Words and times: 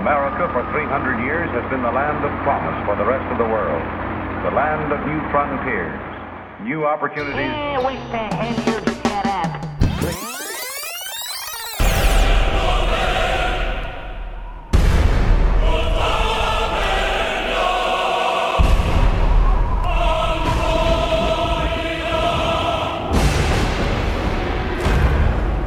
America 0.00 0.48
for 0.54 0.64
300 0.72 1.20
years 1.26 1.50
has 1.50 1.68
been 1.68 1.82
the 1.82 1.92
land 1.92 2.24
of 2.24 2.32
promise 2.42 2.86
for 2.86 2.96
the 2.96 3.04
rest 3.04 3.30
of 3.30 3.36
the 3.36 3.44
world. 3.44 3.82
The 4.44 4.50
land 4.56 4.90
of 4.90 4.98
new 5.06 5.20
frontiers, 5.30 6.00
new 6.64 6.86
opportunities. 6.86 7.34
Hey, 7.36 7.76
wait 7.84 8.00
the 8.10 8.16
hell 8.34 8.56
you 8.64 8.80
get 9.02 9.26
up. 9.26 9.60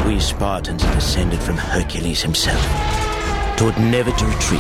We 0.08 0.20
Spartans 0.20 0.84
are 0.84 0.96
descended 0.96 1.40
from 1.40 1.58
Hercules 1.58 2.24
himself. 2.24 3.13
Taught 3.56 3.78
never 3.80 4.12
to 4.12 4.26
retreat, 4.26 4.60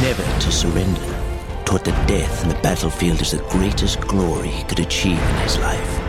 never 0.00 0.22
to 0.40 0.50
surrender. 0.50 1.00
Taught 1.64 1.84
that 1.84 2.08
death 2.08 2.42
in 2.42 2.48
the 2.48 2.54
battlefield 2.62 3.20
is 3.20 3.32
the 3.32 3.44
greatest 3.50 4.00
glory 4.00 4.48
he 4.48 4.64
could 4.64 4.80
achieve 4.80 5.20
in 5.20 5.34
his 5.36 5.58
life. 5.58 6.00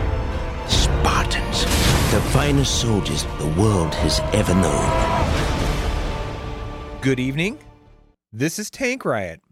Spartans, 0.68 1.64
the 2.10 2.20
finest 2.32 2.80
soldiers 2.80 3.24
the 3.38 3.54
world 3.60 3.94
has 3.96 4.20
ever 4.32 4.54
known. 4.54 4.90
Good 7.02 7.20
evening. 7.20 7.58
This 8.32 8.58
is 8.58 8.70
Tank 8.70 9.04
Riot, 9.04 9.42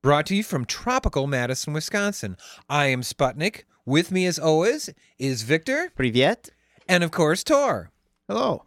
brought 0.00 0.26
to 0.26 0.36
you 0.36 0.44
from 0.44 0.64
tropical 0.64 1.26
Madison, 1.26 1.72
Wisconsin. 1.72 2.36
I 2.68 2.86
am 2.86 3.02
Sputnik. 3.02 3.64
With 3.84 4.12
me, 4.12 4.26
as 4.26 4.38
always, 4.38 4.90
is 5.18 5.42
Victor 5.42 5.90
Privyet. 5.98 6.50
and, 6.88 7.02
of 7.02 7.10
course, 7.10 7.42
Tor. 7.42 7.90
Hello. 8.28 8.64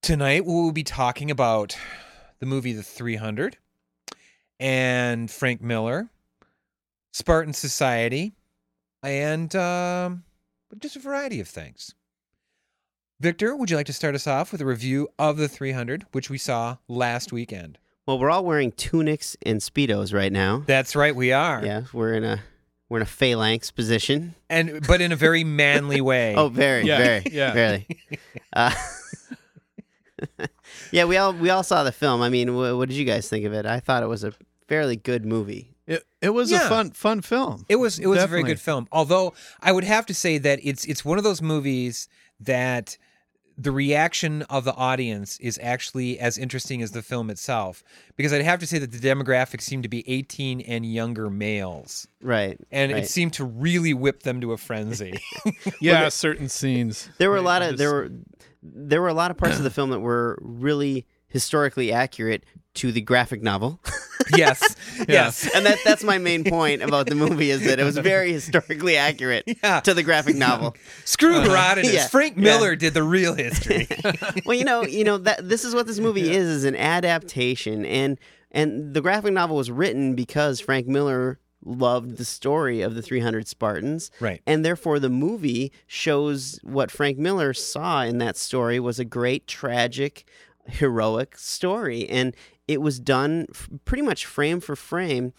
Tonight, 0.00 0.46
we 0.46 0.52
will 0.52 0.72
be 0.72 0.84
talking 0.84 1.30
about 1.30 1.76
the 2.38 2.46
movie 2.46 2.72
The 2.72 2.82
300 2.82 3.56
and 4.58 5.30
Frank 5.30 5.60
Miller, 5.60 6.08
Spartan 7.12 7.52
Society, 7.52 8.32
and 9.02 9.54
um, 9.56 10.24
just 10.78 10.96
a 10.96 11.00
variety 11.00 11.40
of 11.40 11.48
things. 11.48 11.94
Victor, 13.20 13.56
would 13.56 13.70
you 13.70 13.76
like 13.76 13.86
to 13.86 13.92
start 13.92 14.14
us 14.14 14.26
off 14.26 14.52
with 14.52 14.60
a 14.60 14.66
review 14.66 15.08
of 15.18 15.36
The 15.38 15.48
300, 15.48 16.04
which 16.12 16.28
we 16.28 16.38
saw 16.38 16.76
last 16.88 17.32
weekend? 17.32 17.78
Well, 18.06 18.18
we're 18.18 18.30
all 18.30 18.44
wearing 18.44 18.72
tunics 18.72 19.36
and 19.44 19.60
speedos 19.60 20.14
right 20.14 20.30
now. 20.32 20.62
That's 20.66 20.94
right, 20.94 21.14
we 21.16 21.32
are. 21.32 21.64
Yeah, 21.64 21.82
we're 21.92 22.14
in 22.14 22.24
a 22.24 22.40
we're 22.88 22.98
in 22.98 23.02
a 23.02 23.06
phalanx 23.06 23.72
position. 23.72 24.36
and 24.48 24.86
but 24.86 25.00
in 25.00 25.10
a 25.10 25.16
very 25.16 25.42
manly 25.42 26.00
way. 26.02 26.34
Oh, 26.36 26.48
very, 26.48 26.84
Yeah, 26.84 26.98
very, 26.98 27.22
yeah. 27.32 27.52
very. 27.52 27.86
Uh, 28.52 28.72
yeah, 30.92 31.04
we 31.04 31.16
all 31.16 31.32
we 31.32 31.50
all 31.50 31.62
saw 31.62 31.82
the 31.84 31.92
film. 31.92 32.22
I 32.22 32.28
mean, 32.28 32.48
wh- 32.48 32.76
what 32.76 32.88
did 32.88 32.94
you 32.96 33.04
guys 33.04 33.28
think 33.28 33.44
of 33.44 33.52
it? 33.52 33.66
I 33.66 33.80
thought 33.80 34.02
it 34.02 34.06
was 34.06 34.24
a 34.24 34.32
fairly 34.68 34.96
good 34.96 35.24
movie. 35.24 35.72
It, 35.86 36.02
it 36.20 36.30
was 36.30 36.50
Yeah. 36.50 36.66
a 36.66 36.68
fun 36.68 36.90
fun 36.90 37.22
film. 37.22 37.64
it 37.68 37.76
was 37.76 37.98
it 37.98 38.06
was 38.06 38.22
a 38.22 38.26
very 38.26 38.42
good 38.42 38.60
film. 38.60 38.88
Although 38.92 39.34
I 39.60 39.72
would 39.72 39.84
have 39.84 40.06
to 40.06 40.14
say 40.14 40.38
that 40.38 40.58
it's 40.62 40.84
it's 40.84 41.04
one 41.04 41.18
of 41.18 41.24
those 41.24 41.40
movies 41.42 42.08
that 42.40 42.98
the 43.58 43.72
reaction 43.72 44.42
of 44.50 44.64
the 44.64 44.74
audience 44.74 45.38
is 45.40 45.58
actually 45.62 46.18
as 46.18 46.36
interesting 46.36 46.82
as 46.82 46.90
the 46.90 47.00
film 47.00 47.30
itself 47.30 47.82
because 48.14 48.30
I'd 48.30 48.42
have 48.42 48.58
to 48.60 48.66
say 48.66 48.78
that 48.78 48.92
the 48.92 48.98
demographics 48.98 49.62
seem 49.62 49.80
to 49.80 49.88
be 49.88 50.06
18 50.06 50.60
and 50.60 50.84
younger 50.84 51.30
males 51.30 52.06
Right. 52.20 52.60
and 52.70 52.92
right. 52.92 53.04
it 53.04 53.08
seemed 53.08 53.32
to 53.34 53.46
really 53.46 53.94
whip 53.94 54.24
them 54.24 54.42
to 54.42 54.52
a 54.52 54.58
frenzy. 54.58 55.14
Yeah, 55.80 56.10
certain 56.10 56.50
scenes. 56.50 57.08
there 57.16 57.30
were 57.30 57.38
a 57.38 57.42
lot 57.42 57.62
of 57.62 57.68
just- 57.70 57.78
there 57.78 57.92
were 57.94 58.10
there 58.62 59.00
were 59.02 59.08
a 59.08 59.14
lot 59.14 59.30
of 59.30 59.36
parts 59.36 59.58
of 59.58 59.64
the 59.64 59.70
film 59.76 59.90
that 59.90 60.00
were 60.00 60.38
really 60.42 61.06
historically 61.28 61.92
accurate 61.92 62.44
to 62.74 62.92
the 62.92 63.00
graphic 63.00 63.42
novel. 63.42 63.80
yes. 64.36 64.76
Yes. 65.08 65.48
and 65.54 65.66
that 65.66 65.78
that's 65.84 66.02
my 66.02 66.16
main 66.16 66.42
point 66.42 66.82
about 66.82 67.06
the 67.06 67.14
movie 67.14 67.50
is 67.50 67.62
that 67.64 67.78
it 67.78 67.84
was 67.84 67.98
very 67.98 68.32
historically 68.32 68.96
accurate 68.96 69.44
Yeah. 69.62 69.80
to 69.80 69.92
the 69.92 70.02
graphic 70.02 70.36
novel. 70.36 70.74
Screw 71.04 71.34
Herodotus. 71.34 71.84
Uh-huh. 71.88 71.96
Yeah. 71.96 72.06
Frank 72.08 72.36
Yeah. 72.36 72.42
Miller 72.44 72.76
did 72.76 72.94
the 72.94 73.02
real 73.02 73.34
history. 73.34 73.86
well, 74.46 74.56
you 74.56 74.64
know, 74.64 74.84
you 74.84 75.04
know 75.04 75.18
that 75.18 75.46
this 75.46 75.64
is 75.64 75.74
what 75.74 75.86
this 75.86 75.98
movie 75.98 76.30
is 76.30 76.46
is 76.48 76.64
an 76.64 76.74
adaptation 76.76 77.84
and 77.84 78.18
and 78.52 78.94
the 78.94 79.02
graphic 79.02 79.32
novel 79.34 79.56
was 79.56 79.70
written 79.70 80.14
because 80.14 80.60
Frank 80.60 80.86
Miller 80.86 81.38
loved 81.66 82.16
the 82.16 82.24
story 82.24 82.80
of 82.80 82.94
the 82.94 83.02
300 83.02 83.48
Spartans. 83.48 84.10
Right. 84.20 84.40
And 84.46 84.64
therefore 84.64 84.98
the 85.00 85.10
movie 85.10 85.72
shows 85.86 86.58
what 86.62 86.90
Frank 86.90 87.18
Miller 87.18 87.52
saw 87.52 88.02
in 88.02 88.18
that 88.18 88.36
story 88.36 88.78
was 88.80 88.98
a 88.98 89.04
great 89.04 89.46
tragic 89.46 90.26
heroic 90.68 91.38
story 91.38 92.08
and 92.08 92.34
it 92.66 92.80
was 92.80 92.98
done 92.98 93.46
f- 93.50 93.68
pretty 93.84 94.02
much 94.02 94.26
frame 94.26 94.58
for 94.60 94.74
frame 94.74 95.32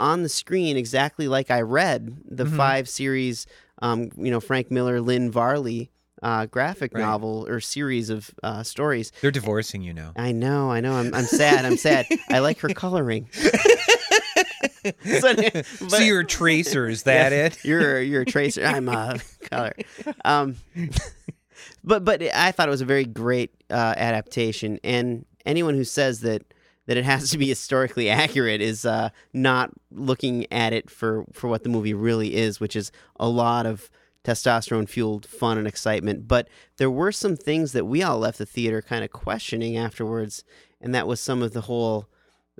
on 0.00 0.24
the 0.24 0.28
screen 0.28 0.76
exactly 0.76 1.28
like 1.28 1.50
I 1.52 1.60
read 1.60 2.16
the 2.24 2.44
Mm-hmm. 2.44 2.56
five 2.56 2.88
series 2.88 3.46
um, 3.80 4.10
you 4.16 4.30
know 4.30 4.40
Frank 4.40 4.70
Miller 4.72 5.00
Lynn 5.00 5.30
Varley 5.30 5.90
uh, 6.20 6.46
graphic 6.46 6.92
Right. 6.94 7.00
novel 7.00 7.46
or 7.48 7.58
series 7.60 8.08
of 8.10 8.30
uh, 8.44 8.62
stories. 8.62 9.10
They're 9.22 9.30
divorcing 9.32 9.82
you 9.82 9.92
now. 9.92 10.12
I 10.16 10.30
know, 10.32 10.70
I 10.70 10.80
know. 10.80 10.94
I'm, 10.94 11.12
I'm 11.14 11.24
sad. 11.24 11.64
I'm 11.64 11.76
sad. 11.76 12.06
I 12.30 12.38
like 12.40 12.58
her 12.60 12.68
coloring. 12.68 13.28
so, 15.04 15.34
so 15.88 15.98
you're 15.98 16.20
a 16.20 16.26
tracer, 16.26 16.88
is 16.88 17.04
that 17.04 17.32
yeah, 17.32 17.46
it? 17.46 17.64
You're 17.64 18.00
you're 18.00 18.22
a 18.22 18.26
tracer. 18.26 18.64
I'm 18.64 18.88
a 18.88 19.18
color. 19.50 19.74
Um, 20.24 20.56
but 21.84 22.04
but 22.04 22.22
I 22.22 22.52
thought 22.52 22.68
it 22.68 22.70
was 22.70 22.80
a 22.80 22.86
very 22.86 23.04
great 23.04 23.52
uh, 23.70 23.94
adaptation, 23.96 24.78
and 24.82 25.24
anyone 25.46 25.74
who 25.74 25.84
says 25.84 26.20
that 26.20 26.52
that 26.86 26.96
it 26.96 27.04
has 27.04 27.30
to 27.30 27.38
be 27.38 27.48
historically 27.48 28.10
accurate 28.10 28.60
is 28.60 28.84
uh, 28.84 29.10
not 29.32 29.70
looking 29.90 30.50
at 30.52 30.72
it 30.72 30.90
for 30.90 31.24
for 31.32 31.48
what 31.48 31.62
the 31.62 31.68
movie 31.68 31.94
really 31.94 32.34
is, 32.34 32.60
which 32.60 32.76
is 32.76 32.90
a 33.20 33.28
lot 33.28 33.66
of 33.66 33.88
testosterone 34.24 34.88
fueled 34.88 35.26
fun 35.26 35.58
and 35.58 35.66
excitement. 35.66 36.28
But 36.28 36.48
there 36.76 36.90
were 36.90 37.12
some 37.12 37.36
things 37.36 37.72
that 37.72 37.86
we 37.86 38.02
all 38.02 38.18
left 38.18 38.38
the 38.38 38.46
theater 38.46 38.82
kind 38.82 39.04
of 39.04 39.10
questioning 39.10 39.76
afterwards, 39.76 40.44
and 40.80 40.94
that 40.94 41.06
was 41.06 41.20
some 41.20 41.42
of 41.42 41.52
the 41.52 41.62
whole 41.62 42.08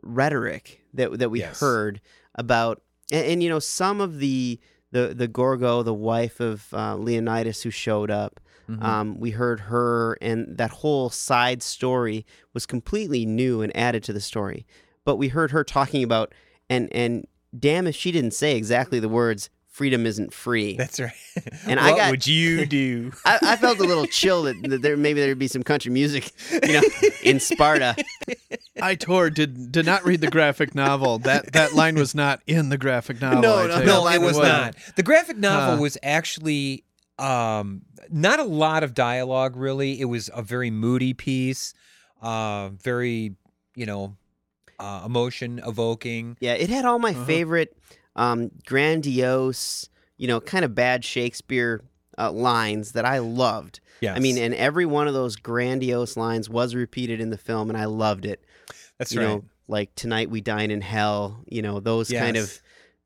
rhetoric 0.03 0.83
that 0.95 1.19
that 1.19 1.31
we 1.31 1.41
Yes. 1.41 1.61
heard 1.61 2.01
about, 2.35 2.83
and, 3.11 3.27
and 3.27 3.43
you 3.43 3.49
know 3.49 3.59
some 3.59 4.01
of 4.01 4.19
the 4.19 4.61
the 4.91 5.15
the 5.15 5.29
Gorgo, 5.29 5.83
the 5.83 5.95
wife 5.95 6.41
of 6.41 6.73
uh, 6.75 6.97
Leonidas, 6.97 7.63
who 7.63 7.71
showed 7.71 8.11
up. 8.11 8.41
Mm-hmm. 8.69 8.85
Um, 8.85 9.19
we 9.21 9.31
heard 9.33 9.61
her, 9.61 10.17
and 10.23 10.57
that 10.57 10.71
whole 10.71 11.11
side 11.11 11.63
story 11.63 12.25
was 12.55 12.65
completely 12.65 13.27
new 13.27 13.61
and 13.61 13.77
added 13.77 14.05
to 14.05 14.13
the 14.13 14.21
story. 14.21 14.67
But 15.05 15.17
we 15.17 15.29
heard 15.29 15.51
her 15.51 15.65
talking 15.65 16.05
about, 16.05 16.33
and 16.71 16.89
and 16.93 17.27
damn 17.59 17.87
if 17.87 17.97
she 17.97 18.13
didn't 18.13 18.31
say 18.35 18.57
exactly 18.57 19.01
the 19.01 19.09
words 19.09 19.51
"freedom 19.73 20.07
isn't 20.07 20.33
free." 20.33 20.77
That's 20.77 21.01
right. 21.01 21.13
And 21.67 21.81
what 21.81 21.93
I 21.95 21.97
got- 21.97 22.11
would 22.13 22.27
you 22.27 22.65
do? 22.81 23.13
I, 23.25 23.39
I 23.43 23.57
felt 23.57 23.79
a 23.81 23.85
little 23.85 24.07
chill 24.07 24.45
that, 24.45 24.57
that 24.69 24.83
there 24.83 24.97
maybe 24.97 25.21
there'd 25.21 25.39
be 25.39 25.49
some 25.49 25.63
country 25.65 25.91
music, 25.91 26.31
you 26.53 26.75
know, 26.75 26.83
in 27.25 27.41
Sparta. 27.41 27.97
I 28.83 28.95
tore 28.95 29.29
did 29.31 29.71
did 29.73 29.85
not 29.87 30.05
read 30.05 30.21
the 30.21 30.31
graphic 30.31 30.75
novel. 30.75 31.19
That 31.19 31.53
that 31.53 31.75
line 31.75 31.95
was 31.97 32.15
not 32.15 32.41
in 32.47 32.69
the 32.69 32.79
graphic 32.79 33.21
novel. 33.21 33.43
No, 33.43 33.67
no, 33.67 33.83
tell 33.85 34.05
no, 34.05 34.11
it 34.11 34.21
was 34.21 34.37
was- 34.37 34.49
not. 34.49 34.75
The 34.97 35.03
graphic 35.03 35.37
novel 35.37 35.77
Huh. 35.77 35.83
was 35.83 35.99
actually 36.03 36.85
um, 37.19 37.83
not 38.11 38.41
a 38.41 38.45
lot 38.45 38.83
of 38.83 38.95
dialogue. 38.95 39.57
Really, 39.57 40.01
it 40.01 40.07
was 40.07 40.31
a 40.35 40.43
very 40.43 40.71
moody 40.71 41.13
piece, 41.15 41.75
uh, 42.21 42.71
very 42.71 43.35
you 43.77 43.87
know, 43.87 44.17
uh, 44.79 45.03
emotion 45.07 45.61
evoking. 45.67 46.37
Yeah, 46.41 46.55
it 46.55 46.69
had 46.71 46.85
all 46.85 46.99
my 46.99 47.11
Uh-huh. 47.13 47.25
favorite 47.25 47.77
um, 48.17 48.51
grandiose, 48.67 49.89
you 50.17 50.29
know, 50.29 50.41
kind 50.41 50.65
of 50.65 50.75
bad 50.75 51.05
Shakespeare 51.05 51.83
uh, 52.19 52.31
lines 52.31 52.93
that 52.93 53.05
I 53.05 53.19
loved. 53.19 53.81
Yes, 54.01 54.17
I 54.17 54.21
mean, 54.21 54.37
and 54.39 54.55
every 54.55 54.87
one 54.87 55.09
of 55.09 55.15
those 55.15 55.37
grandiose 55.37 56.17
lines 56.17 56.49
was 56.49 56.75
repeated 56.75 57.21
in 57.21 57.31
the 57.31 57.39
film, 57.39 57.69
and 57.71 57.79
I 57.79 57.85
loved 57.85 58.25
it. 58.25 58.45
that's 58.99 59.13
you 59.13 59.21
right. 59.21 59.27
know, 59.27 59.45
like 59.69 59.95
tonight 59.95 60.31
we 60.31 60.41
dine 60.41 60.71
in 60.71 60.81
hell. 60.81 61.45
You 61.47 61.63
know, 61.63 61.81
those 61.81 62.11
kind 62.11 62.37
of 62.37 62.61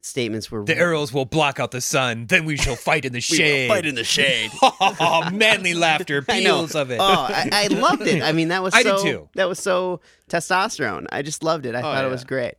statements 0.07 0.51
were 0.51 0.65
the 0.65 0.77
arrows 0.77 1.13
will 1.13 1.25
block 1.25 1.59
out 1.61 1.73
the 1.73 1.81
sun. 1.81 2.27
Then 2.27 2.45
we 2.45 2.57
shall 2.57 2.77
fight 2.77 3.05
in 3.05 3.13
the 3.13 3.21
shade. 3.21 3.69
fight 3.69 3.85
in 3.85 3.95
the 3.95 4.05
shade. 4.05 4.51
oh, 4.63 5.29
Manly 5.33 5.75
laughter, 5.75 6.23
peals 6.23 6.75
of 6.75 6.91
it. 6.91 6.99
Oh, 7.01 7.27
I, 7.29 7.51
I 7.53 7.67
loved 7.67 8.03
it. 8.03 8.23
I 8.23 8.33
mean, 8.33 8.49
that 8.49 8.63
was 8.63 8.75
I 8.75 8.83
did 8.83 8.99
too. 9.01 9.29
That 9.35 9.49
was 9.49 9.59
so 9.59 10.01
testosterone. 10.31 11.07
I 11.11 11.23
just 11.23 11.43
loved 11.43 11.67
it. 11.67 11.75
I 11.75 11.83
thought 11.83 12.05
it 12.05 12.11
was 12.11 12.25
great. 12.25 12.55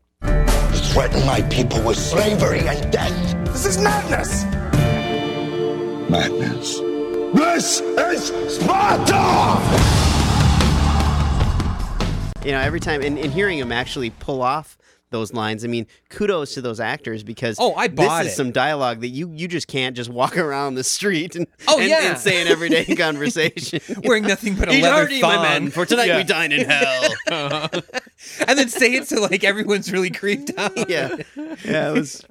Threaten 0.98 1.24
my 1.28 1.44
people 1.44 1.80
with 1.84 1.96
slavery 1.96 2.68
and 2.68 2.92
death. 2.92 3.46
This 3.46 3.68
is 3.68 3.78
madness. 3.78 4.46
Madness. 6.10 6.80
This 7.36 7.82
is 7.82 8.56
Sparta! 8.56 9.62
You 12.44 12.52
know, 12.52 12.62
every 12.62 12.80
time 12.80 13.04
and, 13.04 13.20
and 13.20 13.32
hearing 13.32 13.60
him 13.60 13.72
actually 13.72 14.10
pull 14.10 14.42
off 14.42 14.76
those 15.10 15.34
lines. 15.34 15.64
I 15.64 15.68
mean, 15.68 15.88
kudos 16.10 16.54
to 16.56 16.62
those 16.62 16.80
actors 16.80 17.24
because 17.24 17.58
Oh, 17.60 17.74
I 17.76 17.88
bought 17.88 18.20
this 18.24 18.28
is 18.28 18.34
it. 18.34 18.36
some 18.38 18.52
dialogue 18.52 19.00
that 19.02 19.08
you 19.10 19.32
you 19.34 19.48
just 19.48 19.68
can't 19.68 19.96
just 19.96 20.10
walk 20.10 20.38
around 20.46 20.76
the 20.76 20.84
street 20.84 21.36
and 21.36 21.48
Oh, 21.68 21.80
and, 21.80 21.90
yeah. 21.90 22.10
and 22.12 22.18
say 22.18 22.42
an 22.42 22.48
everyday 22.48 22.84
conversation. 22.96 23.80
Wearing 24.04 24.24
nothing 24.24 24.56
but 24.56 24.70
a 24.70 24.74
Eat 24.74 24.84
leather 24.84 24.96
hearty, 24.96 25.22
thong. 25.22 25.42
men, 25.44 25.70
for 25.72 25.86
tonight 25.86 26.08
Yeah. 26.08 26.18
we 26.18 26.24
dine 26.24 26.52
in 26.52 26.70
hell. 26.70 27.04
and 28.48 28.58
then 28.60 28.70
say 28.70 28.94
it 28.94 29.08
so 29.08 29.22
like 29.22 29.44
everyone's 29.44 29.92
really 29.92 30.10
creeped 30.12 30.52
out. 30.58 30.90
yeah, 30.90 31.16
yeah, 31.66 31.90
it 31.90 31.94
was 31.94 32.24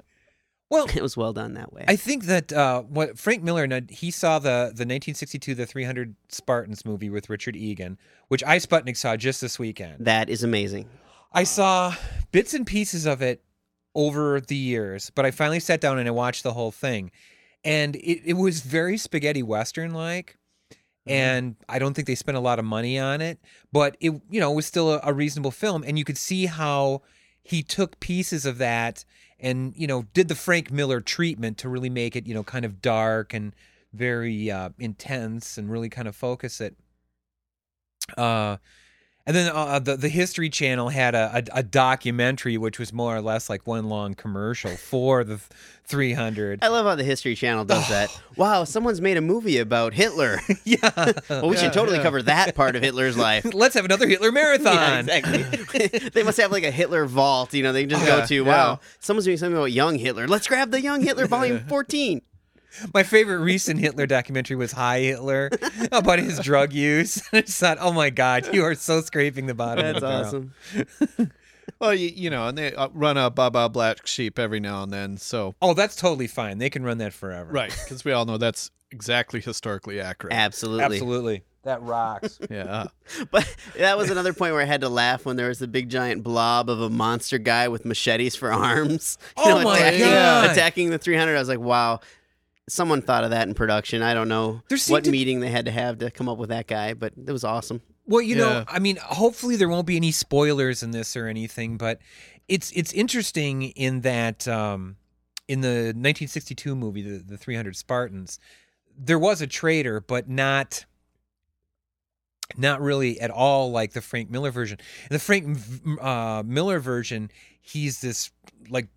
Well, 0.69 0.85
it 0.93 1.01
was 1.01 1.15
well 1.15 1.33
done 1.33 1.53
that 1.53 1.71
way. 1.73 1.85
I 1.87 1.95
think 1.95 2.25
that 2.25 2.51
uh, 2.53 2.81
what 2.83 3.17
Frank 3.17 3.41
Miller 3.41 3.67
he 3.89 4.11
saw 4.11 4.37
the 4.39 4.71
the 4.75 4.85
1962 4.85 5.55
the 5.55 5.65
300 5.65 6.15
Spartans 6.29 6.85
movie 6.85 7.09
with 7.09 7.29
Richard 7.29 7.55
Egan, 7.55 7.97
which 8.27 8.43
I 8.43 8.57
Sputnik 8.57 8.97
saw 8.97 9.15
just 9.17 9.41
this 9.41 9.57
weekend. 9.57 10.05
that 10.05 10.29
is 10.29 10.43
amazing. 10.43 10.87
I 11.37 11.43
saw 11.43 11.93
bits 12.31 12.55
and 12.55 12.65
pieces 12.65 13.05
of 13.05 13.21
it 13.21 13.43
over 13.93 14.41
the 14.41 14.55
years, 14.55 15.11
but 15.11 15.23
I 15.23 15.29
finally 15.29 15.59
sat 15.59 15.79
down 15.79 15.99
and 15.99 16.07
I 16.07 16.11
watched 16.11 16.41
the 16.41 16.53
whole 16.53 16.71
thing, 16.71 17.11
and 17.63 17.95
it, 17.97 18.29
it 18.29 18.33
was 18.33 18.61
very 18.61 18.97
spaghetti 18.97 19.43
western 19.43 19.93
like. 19.93 20.35
And 21.05 21.55
I 21.69 21.77
don't 21.77 21.93
think 21.93 22.07
they 22.07 22.15
spent 22.15 22.37
a 22.37 22.41
lot 22.41 22.57
of 22.57 22.65
money 22.65 22.97
on 22.97 23.21
it, 23.21 23.37
but 23.71 23.97
it 23.99 24.19
you 24.31 24.39
know 24.39 24.51
was 24.51 24.65
still 24.65 24.95
a, 24.95 24.99
a 25.03 25.13
reasonable 25.13 25.51
film, 25.51 25.83
and 25.85 25.99
you 25.99 26.03
could 26.03 26.17
see 26.17 26.47
how 26.47 27.03
he 27.43 27.61
took 27.61 27.99
pieces 27.99 28.47
of 28.47 28.57
that 28.57 29.05
and 29.39 29.73
you 29.77 29.85
know 29.85 30.07
did 30.15 30.29
the 30.29 30.35
Frank 30.35 30.71
Miller 30.71 31.01
treatment 31.01 31.59
to 31.59 31.69
really 31.69 31.91
make 31.91 32.15
it 32.15 32.25
you 32.25 32.33
know 32.33 32.43
kind 32.43 32.65
of 32.65 32.81
dark 32.81 33.35
and 33.35 33.53
very 33.93 34.49
uh, 34.49 34.69
intense 34.79 35.55
and 35.59 35.69
really 35.69 35.87
kind 35.87 36.07
of 36.07 36.15
focus 36.15 36.59
it. 36.59 36.75
Uh, 38.17 38.57
and 39.27 39.35
then 39.35 39.51
uh, 39.53 39.77
the 39.77 39.95
the 39.95 40.09
History 40.09 40.49
Channel 40.49 40.89
had 40.89 41.13
a, 41.13 41.43
a, 41.53 41.59
a 41.59 41.63
documentary 41.63 42.57
which 42.57 42.79
was 42.79 42.91
more 42.91 43.15
or 43.15 43.21
less 43.21 43.47
like 43.49 43.67
one 43.67 43.87
long 43.89 44.15
commercial 44.15 44.75
for 44.75 45.23
the 45.23 45.39
300. 45.85 46.59
I 46.63 46.67
love 46.69 46.85
how 46.85 46.95
the 46.95 47.03
History 47.03 47.35
Channel 47.35 47.63
does 47.65 47.87
that. 47.89 48.09
Wow, 48.35 48.63
someone's 48.63 48.99
made 49.01 49.15
a 49.17 49.21
movie 49.21 49.57
about 49.57 49.93
Hitler. 49.93 50.39
yeah, 50.65 50.79
Well, 51.29 51.49
we 51.49 51.55
should 51.57 51.71
totally 51.73 51.99
cover 51.99 52.21
that 52.23 52.55
part 52.55 52.75
of 52.75 52.81
Hitler's 52.83 53.17
life. 53.29 53.45
let's 53.53 53.75
have 53.75 53.85
another 53.85 54.07
Hitler 54.07 54.31
marathon. 54.31 54.73
Yeah, 55.07 55.15
exactly. 55.17 56.09
they 56.09 56.23
must 56.23 56.37
have 56.39 56.51
like 56.51 56.63
a 56.63 56.71
Hitler 56.71 57.05
vault. 57.05 57.53
You 57.53 57.63
know, 57.63 57.71
they 57.73 57.83
can 57.83 57.89
just 57.91 58.05
go 58.05 58.17
Yeah, 58.17 58.25
to, 58.25 58.35
yeah. 58.35 58.41
wow, 58.41 58.79
someone's 58.99 59.25
doing 59.25 59.37
something 59.37 59.55
about 59.55 59.71
young 59.71 59.97
Hitler. 59.99 60.27
Let's 60.27 60.47
grab 60.47 60.71
the 60.71 60.81
young 60.81 61.01
Hitler 61.01 61.27
volume 61.27 61.61
14. 61.69 62.21
My 62.93 63.03
favorite 63.03 63.39
recent 63.39 63.79
Hitler 63.79 64.05
documentary 64.05 64.55
was 64.55 64.71
High 64.71 64.99
Hitler 64.99 65.49
about 65.91 66.19
his 66.19 66.39
drug 66.39 66.73
use. 66.73 67.21
I 67.33 67.41
just 67.41 67.59
thought, 67.59 67.77
oh 67.79 67.91
my 67.91 68.09
god, 68.09 68.53
you 68.53 68.63
are 68.63 68.75
so 68.75 69.01
scraping 69.01 69.45
the 69.47 69.53
bottom. 69.55 69.85
of 69.85 70.01
That's 70.01 70.31
the 70.31 70.37
awesome. 70.37 71.31
Well, 71.79 71.93
you, 71.93 72.07
you 72.07 72.29
know, 72.31 72.47
and 72.47 72.57
they 72.57 72.73
uh, 72.73 72.87
run 72.93 73.17
a 73.17 73.29
Baa 73.29 73.49
Baa 73.51 73.67
Black 73.67 74.07
Sheep 74.07 74.39
every 74.39 74.59
now 74.59 74.81
and 74.83 74.91
then. 74.91 75.17
So 75.17 75.53
Oh, 75.61 75.73
that's 75.73 75.95
totally 75.95 76.25
fine. 76.25 76.57
They 76.57 76.69
can 76.71 76.83
run 76.83 76.97
that 76.99 77.13
forever. 77.13 77.51
right, 77.51 77.69
because 77.83 78.03
we 78.03 78.13
all 78.13 78.25
know 78.25 78.37
that's 78.37 78.71
exactly 78.89 79.41
historically 79.41 79.99
accurate. 79.99 80.33
Absolutely. 80.33 80.85
Absolutely. 80.85 81.43
That 81.63 81.81
rocks. 81.83 82.39
Yeah. 82.49 82.85
But 83.29 83.53
that 83.77 83.97
was 83.97 84.09
another 84.09 84.33
point 84.33 84.53
where 84.53 84.61
I 84.61 84.65
had 84.65 84.81
to 84.81 84.89
laugh 84.89 85.25
when 85.25 85.35
there 85.35 85.49
was 85.49 85.59
the 85.59 85.67
big 85.67 85.89
giant 85.89 86.23
blob 86.23 86.69
of 86.69 86.79
a 86.81 86.89
monster 86.89 87.37
guy 87.37 87.67
with 87.67 87.83
machetes 87.85 88.35
for 88.35 88.51
arms. 88.53 89.17
You 89.37 89.43
Oh 89.45 89.63
my 89.63 89.77
attacking, 89.77 89.99
God. 89.99 90.51
Attacking 90.51 90.89
the 90.91 90.97
300. 90.97 91.35
I 91.35 91.39
was 91.39 91.49
like, 91.49 91.59
wow. 91.59 91.99
Someone 92.69 93.01
thought 93.01 93.23
of 93.23 93.29
that 93.29 93.47
in 93.47 93.53
production. 93.53 94.01
I 94.01 94.13
don't 94.13 94.27
know 94.27 94.61
what 94.87 95.05
to- 95.05 95.11
meeting 95.11 95.39
they 95.39 95.49
had 95.49 95.65
to 95.65 95.71
have 95.71 95.99
to 95.99 96.11
come 96.11 96.27
up 96.27 96.37
with 96.37 96.49
that 96.49 96.67
guy, 96.67 96.93
but 96.93 97.13
it 97.15 97.31
was 97.31 97.43
awesome. 97.43 97.81
Well, 98.05 98.21
you 98.21 98.35
know, 98.35 98.63
I 98.67 98.79
mean, 98.79 98.97
hopefully 98.97 99.57
there 99.57 99.67
won't 99.67 99.85
be 99.85 99.97
any 99.97 100.11
spoilers 100.11 100.81
in 100.81 100.91
this 100.91 101.17
or 101.17 101.27
anything, 101.27 101.77
but 101.77 101.99
it's 102.47 102.71
it's 102.71 102.93
interesting 102.93 103.63
in 103.63 104.01
that 104.01 104.47
um, 104.47 104.95
in 105.47 105.59
the 105.59 105.93
1962 105.93 106.73
movie, 106.75 107.01
the, 107.01 107.17
the 107.17 107.37
300 107.37 107.75
Spartans, 107.75 108.39
there 108.97 109.19
was 109.19 109.41
a 109.41 109.47
traitor, 109.47 109.99
but 109.99 110.29
not 110.29 110.85
not 112.55 112.81
really 112.81 113.19
at 113.19 113.29
all 113.29 113.71
like 113.71 113.91
the 113.91 114.01
Frank 114.01 114.29
Miller 114.29 114.51
version. 114.51 114.77
In 115.09 115.13
the 115.13 115.19
Frank 115.19 115.57
uh, 116.01 116.43
Miller 116.45 116.79
version, 116.79 117.29
he's 117.61 117.99
this 117.99 118.31
like 118.69 118.87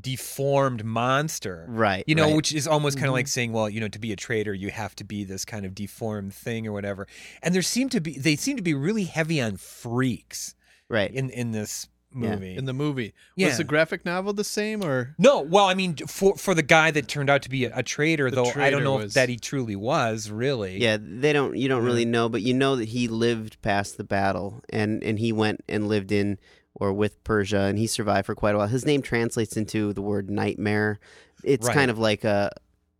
deformed 0.00 0.84
monster. 0.84 1.66
Right. 1.68 2.04
You 2.06 2.14
know, 2.14 2.26
right. 2.26 2.36
which 2.36 2.52
is 2.52 2.66
almost 2.66 2.96
kind 2.96 3.08
of 3.08 3.14
like 3.14 3.26
mm-hmm. 3.26 3.30
saying, 3.30 3.52
well, 3.52 3.68
you 3.68 3.80
know, 3.80 3.88
to 3.88 3.98
be 3.98 4.12
a 4.12 4.16
traitor, 4.16 4.54
you 4.54 4.70
have 4.70 4.94
to 4.96 5.04
be 5.04 5.24
this 5.24 5.44
kind 5.44 5.64
of 5.64 5.74
deformed 5.74 6.34
thing 6.34 6.66
or 6.66 6.72
whatever. 6.72 7.06
And 7.42 7.54
there 7.54 7.62
seem 7.62 7.88
to 7.90 8.00
be, 8.00 8.18
they 8.18 8.36
seem 8.36 8.56
to 8.56 8.62
be 8.62 8.74
really 8.74 9.04
heavy 9.04 9.40
on 9.40 9.56
freaks 9.56 10.54
right. 10.88 11.10
in 11.12 11.30
in 11.30 11.52
this 11.52 11.88
Yeah. 12.16 12.30
movie. 12.30 12.56
In 12.56 12.64
the 12.64 12.72
movie, 12.72 13.12
Yeah. 13.36 13.48
was 13.48 13.56
the 13.58 13.64
graphic 13.64 14.04
novel 14.04 14.32
the 14.32 14.44
same 14.44 14.84
or? 14.84 15.14
no, 15.18 15.40
well, 15.40 15.66
I 15.66 15.74
mean, 15.74 15.96
for 16.06 16.36
for 16.36 16.54
the 16.54 16.62
guy 16.62 16.90
that 16.92 17.08
turned 17.08 17.28
out 17.28 17.42
to 17.42 17.50
be 17.50 17.64
a, 17.64 17.76
a 17.78 17.82
traitor, 17.82 18.30
The 18.30 18.36
though, 18.36 18.52
I 18.54 18.70
don't 18.70 18.84
know 18.84 18.96
was- 18.96 19.06
if 19.06 19.14
that 19.14 19.28
he 19.28 19.36
truly 19.36 19.76
was 19.76 20.30
really. 20.30 20.80
Yeah, 20.80 20.96
they 21.00 21.32
don't. 21.32 21.56
You 21.56 21.68
don't 21.68 21.84
really 21.84 22.04
know, 22.04 22.28
but 22.28 22.42
you 22.42 22.54
know 22.54 22.76
that 22.76 22.88
he 22.90 23.08
lived 23.08 23.60
past 23.62 23.96
the 23.96 24.04
battle, 24.04 24.62
and 24.70 25.02
and 25.02 25.18
he 25.18 25.32
went 25.32 25.64
and 25.68 25.88
lived 25.88 26.12
in 26.12 26.38
or 26.74 26.92
with 26.92 27.22
Persia, 27.24 27.60
and 27.60 27.78
he 27.78 27.86
survived 27.86 28.26
for 28.26 28.34
quite 28.34 28.54
a 28.54 28.58
while. 28.58 28.66
His 28.66 28.84
name 28.84 29.02
translates 29.02 29.56
into 29.56 29.92
the 29.92 30.02
word 30.02 30.28
nightmare. 30.30 30.98
It's 31.44 31.66
Right. 31.66 31.74
kind 31.74 31.90
of 31.90 31.98
like 31.98 32.24
a 32.24 32.50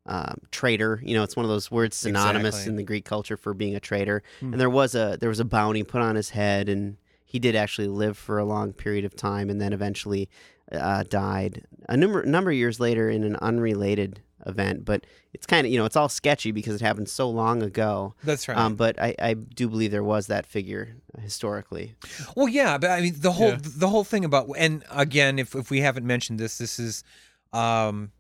um, 0.07 0.39
traitor. 0.51 1.01
You 1.03 1.15
know, 1.15 1.23
it's 1.23 1.35
one 1.37 1.45
of 1.45 1.51
those 1.51 1.71
words 1.71 1.97
synonymous 1.97 2.55
Exactly. 2.57 2.71
in 2.71 2.77
the 2.77 2.83
Greek 2.83 3.05
culture 3.05 3.37
for 3.37 3.55
being 3.55 3.75
a 3.75 3.81
traitor. 3.81 4.23
Hmm. 4.41 4.53
And 4.53 4.61
there 4.61 4.71
was 4.71 4.95
a 4.95 5.17
there 5.21 5.29
was 5.31 5.41
a 5.41 5.45
bounty 5.45 5.83
put 5.83 6.03
on 6.03 6.15
his 6.15 6.31
head, 6.31 6.69
and 6.69 6.99
he 7.25 7.39
did 7.39 7.57
actually 7.57 7.89
live 7.89 8.17
for 8.19 8.39
a 8.39 8.45
long 8.45 8.73
period 8.75 9.05
of 9.05 9.17
time, 9.17 9.49
and 9.51 9.61
then 9.61 9.73
eventually 9.73 10.29
uh, 10.73 11.05
died 11.05 11.65
a 11.89 11.97
number 11.97 12.23
number 12.25 12.51
of 12.51 12.57
years 12.57 12.79
later 12.81 13.09
in 13.11 13.25
an 13.25 13.37
unrelated 13.37 14.21
event. 14.47 14.85
But 14.85 15.05
it's 15.33 15.47
kind 15.47 15.67
of 15.67 15.73
you 15.73 15.79
know 15.79 15.85
it's 15.85 15.97
all 15.97 16.09
sketchy 16.09 16.51
because 16.53 16.75
it 16.75 16.81
happened 16.81 17.09
so 17.09 17.29
long 17.31 17.63
ago. 17.63 18.15
That's 18.25 18.49
right. 18.49 18.57
Um, 18.59 18.75
but 18.77 19.01
I, 19.01 19.15
I 19.19 19.35
do 19.35 19.69
believe 19.69 19.91
there 19.91 20.05
was 20.05 20.27
that 20.29 20.47
figure 20.47 20.97
historically. 21.21 21.95
Well, 22.37 22.49
yeah, 22.49 22.79
but 22.79 22.91
I 22.91 23.01
mean 23.01 23.15
the 23.19 23.33
whole 23.33 23.51
Yeah. 23.51 23.59
the 23.61 23.89
whole 23.89 24.05
thing 24.05 24.25
about 24.25 24.49
and 24.57 24.85
again, 24.91 25.39
if 25.39 25.55
if 25.55 25.71
we 25.71 25.81
haven't 25.81 26.07
mentioned 26.07 26.39
this, 26.39 26.59
this 26.59 26.79
is 26.79 27.05
um 27.53 28.11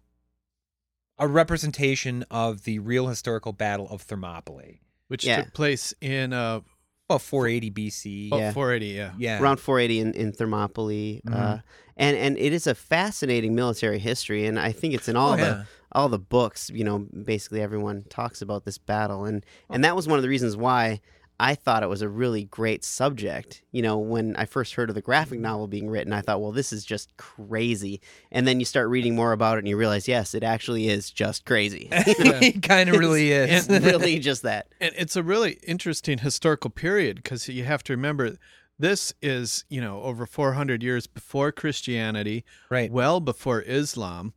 a 1.19 1.29
representation 1.29 2.25
of 2.31 2.65
the 2.65 2.79
real 2.81 3.06
historical 3.06 3.53
battle 3.53 3.88
of 3.91 4.03
Thermopylae. 4.03 4.81
Which 5.09 5.25
Yeah. 5.25 5.43
took 5.43 5.55
place 5.55 5.94
in 6.00 6.32
uh, 6.32 6.61
Well, 7.09 7.19
480 7.21 7.71
BC. 7.71 8.29
oh, 8.32 8.38
Yeah. 8.38 8.53
480, 8.53 8.87
yeah. 8.97 9.12
Yeah. 9.19 9.41
Around 9.41 9.61
480 9.61 10.00
in, 10.00 10.12
in 10.15 10.32
Thermopylae. 10.32 11.21
Mm-hmm. 11.25 11.35
Uh, 11.35 11.59
and, 11.97 12.17
and 12.17 12.37
it 12.38 12.53
is 12.53 12.67
a 12.67 12.75
fascinating 12.75 13.55
military 13.55 13.99
history, 14.00 14.47
and 14.47 14.59
I 14.59 14.73
think 14.73 14.94
it's 14.94 15.09
in 15.09 15.15
all 15.15 15.35
Oh, 15.35 15.37
the 15.37 15.43
yeah. 15.43 15.65
All 15.94 16.08
the 16.08 16.19
books. 16.19 16.70
You 16.70 16.85
know, 16.85 16.99
basically 16.99 17.61
everyone 17.61 18.05
talks 18.11 18.43
about 18.43 18.64
this 18.64 18.79
battle, 18.79 19.25
and 19.25 19.44
oh. 19.70 19.75
and 19.75 19.85
that 19.85 19.96
was 19.96 20.08
one 20.08 20.19
of 20.19 20.23
the 20.23 20.29
reasons 20.29 20.56
why 20.56 21.00
I 21.40 21.57
thought 21.57 21.83
it 21.83 21.88
was 21.88 22.02
a 22.02 22.09
really 22.09 22.45
great 22.45 22.85
subject. 22.85 23.62
You 23.73 23.83
know, 23.83 23.99
when 23.99 24.37
I 24.37 24.45
first 24.45 24.75
heard 24.75 24.88
of 24.88 24.95
the 24.95 25.02
graphic 25.02 25.40
novel 25.40 25.66
being 25.66 25.90
written, 25.90 26.12
I 26.12 26.21
thought, 26.21 26.40
well, 26.40 26.52
this 26.52 26.73
is 26.73 26.85
just 26.85 27.16
crazy. 27.16 28.00
And 28.30 28.47
then 28.47 28.61
you 28.61 28.66
start 28.66 28.88
reading 28.88 29.16
more 29.16 29.33
about 29.33 29.57
it, 29.57 29.61
and 29.61 29.68
you 29.68 29.76
realize, 29.76 30.07
yes, 30.07 30.35
it 30.35 30.45
actually 30.45 30.88
is 30.88 31.11
just 31.11 31.45
crazy. 31.45 31.88
it 31.92 32.62
kind 32.62 32.88
of 32.88 32.97
really 32.99 33.33
is. 33.33 33.68
It's 33.68 33.85
really 33.85 34.18
just 34.21 34.42
that. 34.42 34.68
And 34.80 34.95
it's 34.97 35.16
a 35.16 35.23
really 35.23 35.59
interesting 35.66 36.18
historical 36.18 36.71
period 36.71 37.16
because 37.16 37.49
you 37.49 37.64
have 37.64 37.83
to 37.85 37.92
remember 37.92 38.37
this 38.78 39.12
is, 39.23 39.64
you 39.68 39.80
know, 39.80 40.02
over 40.02 40.26
400 40.26 40.83
years 40.83 41.07
before 41.07 41.52
Christianity, 41.52 42.45
Right. 42.71 42.90
well 42.90 43.21
before 43.21 43.62
Islam. 43.62 44.35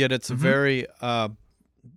Yet 0.00 0.12
it's 0.12 0.30
a 0.30 0.34
very, 0.34 0.86
uh, 1.02 1.28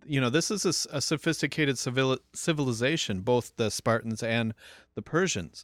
you 0.06 0.20
know, 0.22 0.30
this 0.30 0.52
is 0.52 0.66
a 0.92 1.02
sophisticated 1.02 1.78
civil, 1.78 2.18
civilization, 2.34 3.22
both 3.22 3.56
the 3.56 3.70
Spartans 3.72 4.22
and 4.22 4.54
the 4.96 5.02
Persians. 5.02 5.64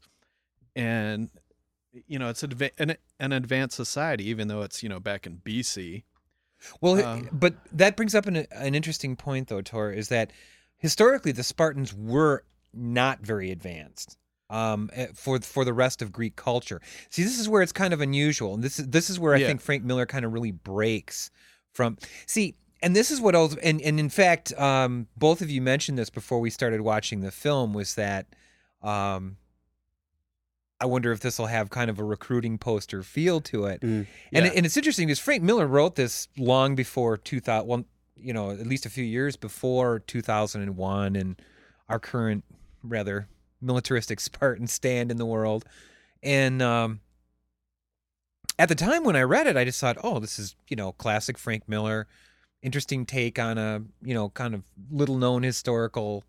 And, 0.75 1.29
you 2.07 2.17
know, 2.19 2.29
it's 2.29 2.41
adva- 2.43 2.71
an, 2.77 2.95
an 3.19 3.31
advanced 3.33 3.75
society, 3.75 4.29
even 4.29 4.47
though 4.47 4.61
it's, 4.61 4.81
you 4.83 4.89
know, 4.89 4.99
back 4.99 5.25
in 5.27 5.37
BC. 5.37 6.03
Well, 6.81 7.03
Um, 7.05 7.29
but 7.31 7.55
that 7.71 7.95
brings 7.97 8.15
up 8.15 8.25
an, 8.25 8.45
an 8.51 8.75
interesting 8.75 9.15
point, 9.15 9.47
though, 9.49 9.61
Tor, 9.61 9.91
is 9.91 10.07
that 10.09 10.31
historically 10.77 11.31
the 11.31 11.43
Spartans 11.43 11.93
were 11.93 12.43
not 12.73 13.19
very 13.21 13.51
advanced 13.51 14.17
um, 14.49 14.89
eh, 14.93 15.07
for 15.13 15.39
for 15.39 15.63
the 15.65 15.73
rest 15.73 16.01
of 16.01 16.11
Greek 16.11 16.35
culture. 16.35 16.81
See, 17.09 17.23
this 17.23 17.39
is 17.39 17.47
where 17.49 17.61
it's 17.61 17.71
kind 17.71 17.93
of 17.93 18.01
unusual, 18.01 18.53
and 18.53 18.63
this 18.63 18.79
is 18.79 18.87
this 18.87 19.09
is 19.09 19.19
where 19.19 19.33
I 19.33 19.37
Yeah. 19.37 19.47
think 19.47 19.61
Frank 19.61 19.83
Miller 19.83 20.05
kind 20.05 20.25
of 20.25 20.33
really 20.33 20.51
breaks 20.51 21.29
from. 21.73 21.97
See, 22.25 22.55
and 22.81 22.95
this 22.95 23.11
is 23.11 23.19
what 23.21 23.35
was, 23.35 23.55
and 23.57 23.81
and 23.81 23.99
in 23.99 24.09
fact, 24.09 24.53
um, 24.59 25.07
both 25.17 25.41
of 25.41 25.49
you 25.49 25.61
mentioned 25.61 25.97
this 25.97 26.09
before 26.09 26.39
we 26.39 26.49
started 26.49 26.81
watching 26.81 27.21
the 27.21 27.31
film 27.31 27.73
was 27.73 27.95
that. 27.95 28.27
Um, 28.81 29.37
I 30.81 30.85
wonder 30.85 31.11
if 31.11 31.19
this 31.19 31.37
will 31.37 31.47
have 31.47 31.69
kind 31.69 31.89
of 31.89 31.99
a 31.99 32.03
recruiting 32.05 32.57
poster 32.57 33.03
feel 33.03 33.41
to 33.41 33.65
it. 33.65 33.81
Mm. 33.81 34.07
And, 34.31 34.45
Yeah. 34.45 34.51
and 34.55 34.65
it's 34.65 34.77
interesting 34.77 35.07
because 35.07 35.19
Frank 35.19 35.43
Miller 35.43 35.67
wrote 35.67 35.95
this 35.95 36.29
long 36.37 36.73
before 36.75 37.17
2000, 37.17 37.67
well, 37.67 37.83
you 38.15 38.31
know, 38.31 38.51
at 38.51 38.65
least 38.65 38.85
a 38.85 38.89
few 38.89 39.03
years 39.03 39.35
before 39.35 39.99
2001 39.99 41.17
and 41.17 41.41
our 41.89 41.99
current 41.99 42.45
rather 42.81 43.27
militaristic 43.61 44.19
Spartan 44.21 44.67
stand 44.67 45.11
in 45.11 45.17
the 45.17 45.25
world. 45.25 45.65
And 46.23 46.61
um, 46.61 47.01
at 48.59 48.69
the 48.69 48.75
time 48.75 49.03
when 49.03 49.15
I 49.15 49.21
read 49.23 49.47
it, 49.47 49.57
I 49.57 49.63
just 49.65 49.79
thought, 49.79 49.97
oh, 50.03 50.19
this 50.19 50.37
is 50.37 50.55
you 50.67 50.75
know 50.75 50.91
classic 50.91 51.37
Frank 51.39 51.63
Miller, 51.67 52.07
interesting 52.61 53.05
take 53.05 53.39
on 53.39 53.57
a 53.57 53.81
you 54.03 54.13
know 54.13 54.29
kind 54.29 54.53
of 54.53 54.63
little 54.91 55.17
known 55.17 55.41
historical 55.41 56.23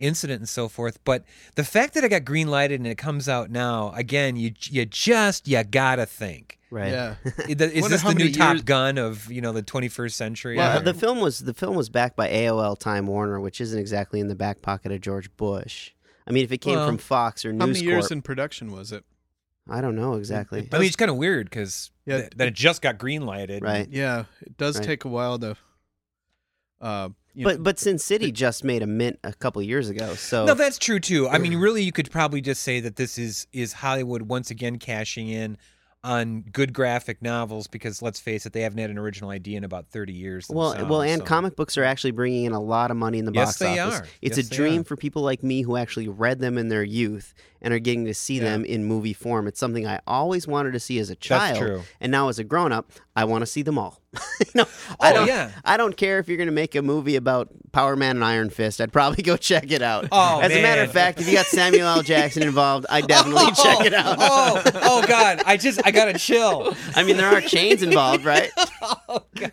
incident 0.00 0.40
and 0.40 0.48
so 0.48 0.68
forth. 0.68 0.98
But 1.04 1.24
the 1.56 1.64
fact 1.64 1.94
that 1.94 2.04
it 2.04 2.08
got 2.08 2.24
green 2.24 2.48
lighted 2.48 2.80
and 2.80 2.86
it 2.86 2.96
comes 2.98 3.28
out 3.28 3.50
now, 3.50 3.92
again, 3.94 4.36
you 4.36 4.52
you 4.62 4.86
just 4.86 5.46
you 5.46 5.62
gotta 5.64 6.06
think. 6.06 6.58
Right. 6.70 6.90
Yeah. 6.90 7.16
Is 7.48 7.60
is 7.60 7.88
this 7.90 8.02
the 8.02 8.14
new 8.14 8.24
many 8.24 8.32
Top 8.32 8.64
Gun 8.64 8.96
of 8.96 9.30
you 9.30 9.42
know 9.42 9.52
the 9.52 9.62
21st 9.62 10.12
century? 10.12 10.56
Well, 10.56 10.78
Or- 10.78 10.82
the 10.82 10.94
film 10.94 11.20
was 11.20 11.40
the 11.40 11.52
film 11.52 11.76
was 11.76 11.90
backed 11.90 12.16
by 12.16 12.28
AOL 12.30 12.78
Time 12.78 13.06
Warner, 13.06 13.38
which 13.40 13.60
isn't 13.60 13.78
exactly 13.78 14.20
in 14.20 14.28
the 14.28 14.34
back 14.34 14.62
pocket 14.62 14.90
of 14.90 15.02
George 15.02 15.34
Bush. 15.36 15.90
I 16.26 16.30
mean, 16.30 16.44
if 16.44 16.50
it 16.52 16.58
came 16.62 16.76
Well, 16.76 16.86
from 16.86 16.96
Fox 16.98 17.44
or 17.44 17.52
News, 17.52 17.60
How 17.60 17.66
News 17.66 17.76
many 17.78 17.90
years 17.90 18.02
Corp, 18.04 18.12
in 18.12 18.22
production 18.22 18.72
was 18.72 18.90
it? 18.90 19.04
I 19.68 19.80
don't 19.80 19.94
know 19.96 20.14
exactly. 20.14 20.60
It 20.60 20.74
I 20.74 20.78
mean, 20.78 20.86
it's 20.86 20.96
kind 20.96 21.10
of 21.10 21.16
weird 21.16 21.48
because 21.48 21.90
Yeah, 22.04 22.18
that, 22.22 22.38
that 22.38 22.48
it 22.48 22.54
just 22.54 22.82
got 22.82 22.98
green 22.98 23.24
lighted. 23.26 23.62
Right. 23.62 23.88
Yeah, 23.88 24.24
it 24.40 24.56
does 24.56 24.76
Right. 24.76 24.84
take 24.84 25.04
a 25.04 25.08
while 25.08 25.38
to. 25.38 25.56
Uh, 26.80 27.10
you 27.34 27.44
But 27.44 27.58
know, 27.58 27.62
but 27.62 27.78
Sin 27.78 27.98
City 27.98 28.32
just 28.32 28.64
made 28.64 28.82
a 28.82 28.86
mint 28.86 29.18
a 29.24 29.32
couple 29.32 29.62
years 29.62 29.88
ago, 29.88 30.14
so 30.14 30.44
No, 30.46 30.54
that's 30.54 30.78
true 30.78 30.98
too. 31.00 31.28
I 31.28 31.38
mean, 31.38 31.54
really, 31.58 31.82
you 31.82 31.92
could 31.92 32.10
probably 32.10 32.40
just 32.40 32.62
say 32.62 32.80
that 32.80 32.96
this 32.96 33.18
is 33.18 33.46
is 33.52 33.72
Hollywood 33.74 34.22
once 34.22 34.50
again 34.50 34.78
cashing 34.78 35.28
in 35.28 35.56
on 36.04 36.40
good 36.52 36.72
graphic 36.72 37.22
novels 37.22 37.68
because 37.68 38.02
let's 38.02 38.18
face 38.18 38.44
it, 38.44 38.52
they 38.52 38.62
haven't 38.62 38.78
had 38.78 38.90
an 38.90 38.98
original 38.98 39.30
idea 39.30 39.56
in 39.56 39.64
about 39.64 39.86
thirty 39.88 40.12
years. 40.12 40.46
well 40.50 40.74
well, 40.88 41.00
and 41.02 41.20
so- 41.20 41.24
comic 41.26 41.54
books 41.56 41.78
are 41.78 41.84
actually 41.84 42.10
bringing 42.10 42.44
in 42.44 42.52
a 42.52 42.60
lot 42.60 42.90
of 42.90 42.96
money 42.96 43.18
in 43.18 43.24
the 43.24 43.32
Yes, 43.32 43.50
box 43.50 43.58
they 43.60 43.78
office. 43.78 44.00
are. 44.00 44.06
It's 44.20 44.36
Yes, 44.36 44.46
a 44.48 44.50
dream 44.50 44.80
are. 44.80 44.84
for 44.84 44.96
people 44.96 45.22
like 45.22 45.42
me 45.44 45.62
who 45.62 45.76
actually 45.76 46.08
read 46.08 46.40
them 46.40 46.58
in 46.58 46.68
their 46.68 46.82
youth 46.82 47.32
and 47.62 47.72
are 47.72 47.78
getting 47.78 48.04
to 48.06 48.12
see 48.14 48.36
Yeah. 48.38 48.44
them 48.44 48.64
in 48.64 48.84
movie 48.84 49.12
form. 49.14 49.46
It's 49.46 49.58
something 49.60 49.86
I 49.86 50.00
always 50.06 50.46
wanted 50.46 50.72
to 50.72 50.80
see 50.80 50.98
as 50.98 51.08
a 51.10 51.14
child, 51.16 51.58
true. 51.58 51.82
and 52.00 52.10
now 52.12 52.28
as 52.28 52.38
a 52.38 52.44
grown 52.44 52.72
up, 52.72 52.90
I 53.16 53.24
want 53.24 53.42
to 53.42 53.46
see 53.46 53.62
them 53.62 53.78
all. 53.78 54.00
you 54.40 54.46
know, 54.54 54.64
I 55.00 55.10
Oh, 55.12 55.14
don't, 55.14 55.28
yeah. 55.28 55.50
I 55.64 55.76
don't 55.76 55.96
care 55.96 56.18
if 56.18 56.28
you're 56.28 56.36
going 56.36 56.48
to 56.48 56.52
make 56.52 56.74
a 56.74 56.82
movie 56.82 57.16
about 57.16 57.48
Power 57.72 57.94
Man 57.96 58.16
and 58.16 58.24
Iron 58.24 58.50
Fist. 58.50 58.80
I'd 58.80 58.92
probably 58.92 59.22
go 59.22 59.36
check 59.38 59.70
it 59.70 59.80
out. 59.80 60.08
Oh, 60.12 60.40
as 60.40 60.52
a 60.52 60.60
matter 60.60 60.82
of 60.82 60.92
fact, 60.92 61.20
if 61.20 61.26
you 61.28 61.34
got 61.34 61.46
Samuel 61.46 61.86
L. 61.86 62.02
Jackson 62.02 62.42
involved, 62.42 62.84
I'd 62.90 63.06
definitely 63.06 63.52
check 63.62 63.84
it 63.86 63.94
out. 63.94 64.16
oh, 64.18 64.62
oh 64.82 65.04
God! 65.06 65.42
I 65.46 65.56
just 65.56 65.80
I 65.86 65.90
got 65.92 66.08
a 66.08 66.14
chill. 66.18 66.74
I 66.96 67.04
mean, 67.04 67.16
there 67.16 67.28
are 67.28 67.40
chains 67.40 67.82
involved, 67.82 68.24
right? 68.24 68.50
oh 69.08 69.22
God! 69.36 69.52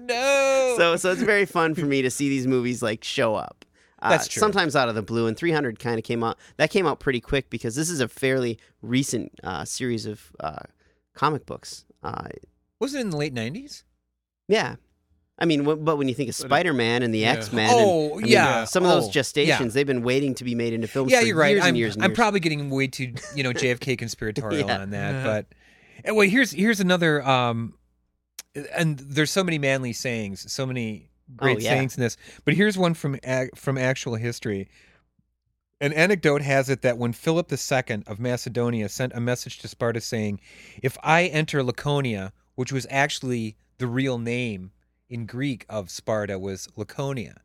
No. 0.00 0.74
so 0.76 0.96
so 0.96 1.12
it's 1.12 1.22
very 1.22 1.46
fun 1.46 1.74
for 1.74 1.86
me 1.86 2.02
to 2.02 2.10
see 2.10 2.28
these 2.28 2.46
movies 2.46 2.82
like 2.82 3.04
show 3.04 3.34
up. 3.36 3.61
Uh, 4.02 4.10
That's 4.10 4.26
true. 4.28 4.40
Sometimes 4.40 4.74
out 4.76 4.88
of 4.88 4.94
the 4.96 5.02
blue, 5.02 5.26
and 5.28 5.36
300 5.36 5.78
kind 5.78 5.96
of 5.96 6.04
came 6.04 6.24
out. 6.24 6.36
That 6.56 6.70
came 6.70 6.86
out 6.86 6.98
pretty 7.00 7.20
quick 7.20 7.48
because 7.50 7.76
this 7.76 7.88
is 7.88 8.00
a 8.00 8.08
fairly 8.08 8.58
recent 8.82 9.32
uh, 9.44 9.64
series 9.64 10.04
of 10.06 10.32
uh, 10.40 10.58
comic 11.14 11.46
books. 11.46 11.84
Uh, 12.02 12.24
was 12.80 12.94
it 12.94 13.00
in 13.00 13.10
the 13.10 13.16
late 13.16 13.32
nineties? 13.32 13.84
yeah, 14.48 14.74
I 15.38 15.44
mean, 15.44 15.60
w- 15.60 15.80
but 15.80 15.96
when 15.98 16.08
you 16.08 16.14
think 16.14 16.28
of 16.28 16.34
Spider 16.34 16.72
Man 16.72 17.02
and 17.04 17.14
the 17.14 17.20
Yeah. 17.20 17.32
X 17.34 17.52
Men, 17.52 17.70
Oh, 17.72 18.18
yeah. 18.18 18.64
some 18.64 18.82
of 18.84 18.90
those 18.90 19.06
Oh, 19.06 19.10
gestations 19.12 19.46
yeah. 19.46 19.62
they've 19.68 19.86
been 19.86 20.02
waiting 20.02 20.34
to 20.34 20.44
be 20.44 20.54
made 20.56 20.72
into 20.72 20.88
films. 20.88 21.12
Yeah, 21.12 21.20
for 21.20 21.26
you're 21.26 21.36
right. 21.36 21.52
Years 21.52 21.62
I'm 21.62 21.68
and 21.68 21.78
years 21.78 21.94
and 21.94 22.04
I'm 22.04 22.10
years. 22.10 22.16
probably 22.16 22.40
getting 22.40 22.70
way 22.70 22.88
too 22.88 23.14
you 23.36 23.44
know 23.44 23.52
JFK 23.52 23.96
conspiratorial 23.96 24.66
Yeah. 24.66 24.80
on 24.80 24.90
that, 24.90 25.12
Yeah. 25.12 25.24
but 25.24 25.46
and 26.04 26.16
wait, 26.16 26.30
here's 26.30 26.50
here's 26.50 26.80
another. 26.80 27.22
um 27.22 27.74
And 28.74 28.98
there's 28.98 29.30
so 29.30 29.44
many 29.44 29.58
manly 29.58 29.92
sayings, 29.92 30.50
so 30.52 30.66
many 30.66 31.08
great 31.36 31.56
Oh, 31.58 31.60
yeah. 31.60 31.70
sayings 31.70 31.96
in 31.96 32.02
this. 32.02 32.16
But 32.44 32.54
here's 32.54 32.76
one 32.78 32.94
from 32.94 33.18
from 33.54 33.78
actual 33.78 34.14
history. 34.16 34.68
An 35.80 35.92
anecdote 35.92 36.42
has 36.42 36.68
it 36.70 36.82
that 36.82 36.96
when 36.98 37.12
Philip 37.12 37.50
II 37.52 38.02
of 38.06 38.20
Macedonia 38.20 38.88
sent 38.88 39.12
a 39.14 39.20
message 39.20 39.58
to 39.58 39.68
Sparta 39.68 40.00
saying, 40.00 40.40
"If 40.82 40.96
I 41.02 41.24
enter 41.26 41.62
Laconia," 41.62 42.32
which 42.54 42.72
was 42.72 42.86
actually 42.88 43.56
the 43.78 43.86
real 43.88 44.18
name 44.18 44.70
in 45.08 45.26
Greek 45.26 45.66
of 45.68 45.90
Sparta, 45.90 46.38
was 46.38 46.68
Laconia, 46.76 47.40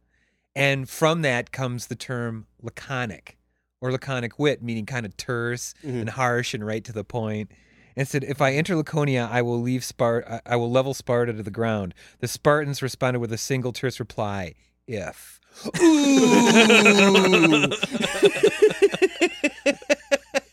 and 0.55 0.87
from 0.87 1.23
that 1.23 1.51
comes 1.51 1.87
the 1.87 1.95
term 1.95 2.45
laconic 2.61 3.37
or 3.81 3.91
laconic 3.91 4.37
wit, 4.37 4.61
meaning 4.61 4.85
kind 4.85 5.05
of 5.05 5.17
terse 5.17 5.73
Mhm. 5.83 6.01
and 6.01 6.09
harsh 6.11 6.53
and 6.53 6.65
right 6.65 6.83
to 6.83 6.93
the 6.93 7.03
point. 7.03 7.51
And 7.97 8.07
said, 8.07 8.23
"If 8.23 8.41
I 8.41 8.53
enter 8.53 8.75
Laconia, 8.75 9.27
I 9.29 9.41
will 9.41 9.59
leave 9.59 9.83
Sparta. 9.83 10.41
I 10.45 10.55
will 10.55 10.71
level 10.71 10.93
Sparta 10.93 11.33
to 11.33 11.43
the 11.43 11.51
ground." 11.51 11.93
The 12.19 12.27
Spartans 12.27 12.81
responded 12.81 13.19
with 13.19 13.33
a 13.33 13.37
single 13.37 13.73
terse 13.73 13.99
reply: 13.99 14.53
"If." 14.87 15.41
Ooh. 15.81 17.71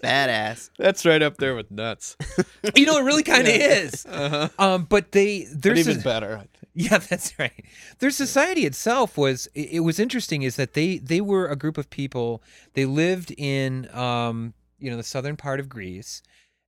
badass. 0.05 0.71
that's 0.79 1.07
right 1.07 1.23
up 1.23 1.37
there 1.39 1.55
with 1.55 1.71
nuts. 1.71 2.17
you 2.75 2.87
know, 2.87 2.99
it 2.99 3.03
really 3.03 3.23
kind 3.23 3.43
of 3.47 3.55
is. 3.55 4.07
Uh-huh. 4.07 4.49
Um, 4.59 4.85
but 4.85 5.13
they 5.13 5.47
But 5.51 5.63
there's 5.63 5.79
even 5.81 6.01
a- 6.01 6.05
better. 6.05 6.45
Yeah, 6.77 6.99
that's 6.99 7.39
right. 7.39 7.65
Their 8.01 8.11
society 8.11 8.67
itself 8.67 9.17
was 9.17 9.47
it 9.55 9.69
it 9.73 9.81
was 9.81 10.01
interesting 10.01 10.43
is 10.43 10.57
that 10.57 10.75
they 10.75 10.99
they 10.99 11.21
were 11.21 11.47
a 11.47 11.57
group 11.57 11.79
of 11.79 11.89
people. 11.89 12.43
They 12.75 12.85
lived 12.85 13.33
in 13.37 13.89
um, 13.95 14.55
you 14.79 14.91
know, 14.91 14.97
the 14.97 15.03
southern 15.05 15.37
part 15.37 15.61
of 15.61 15.69
Greece 15.69 16.21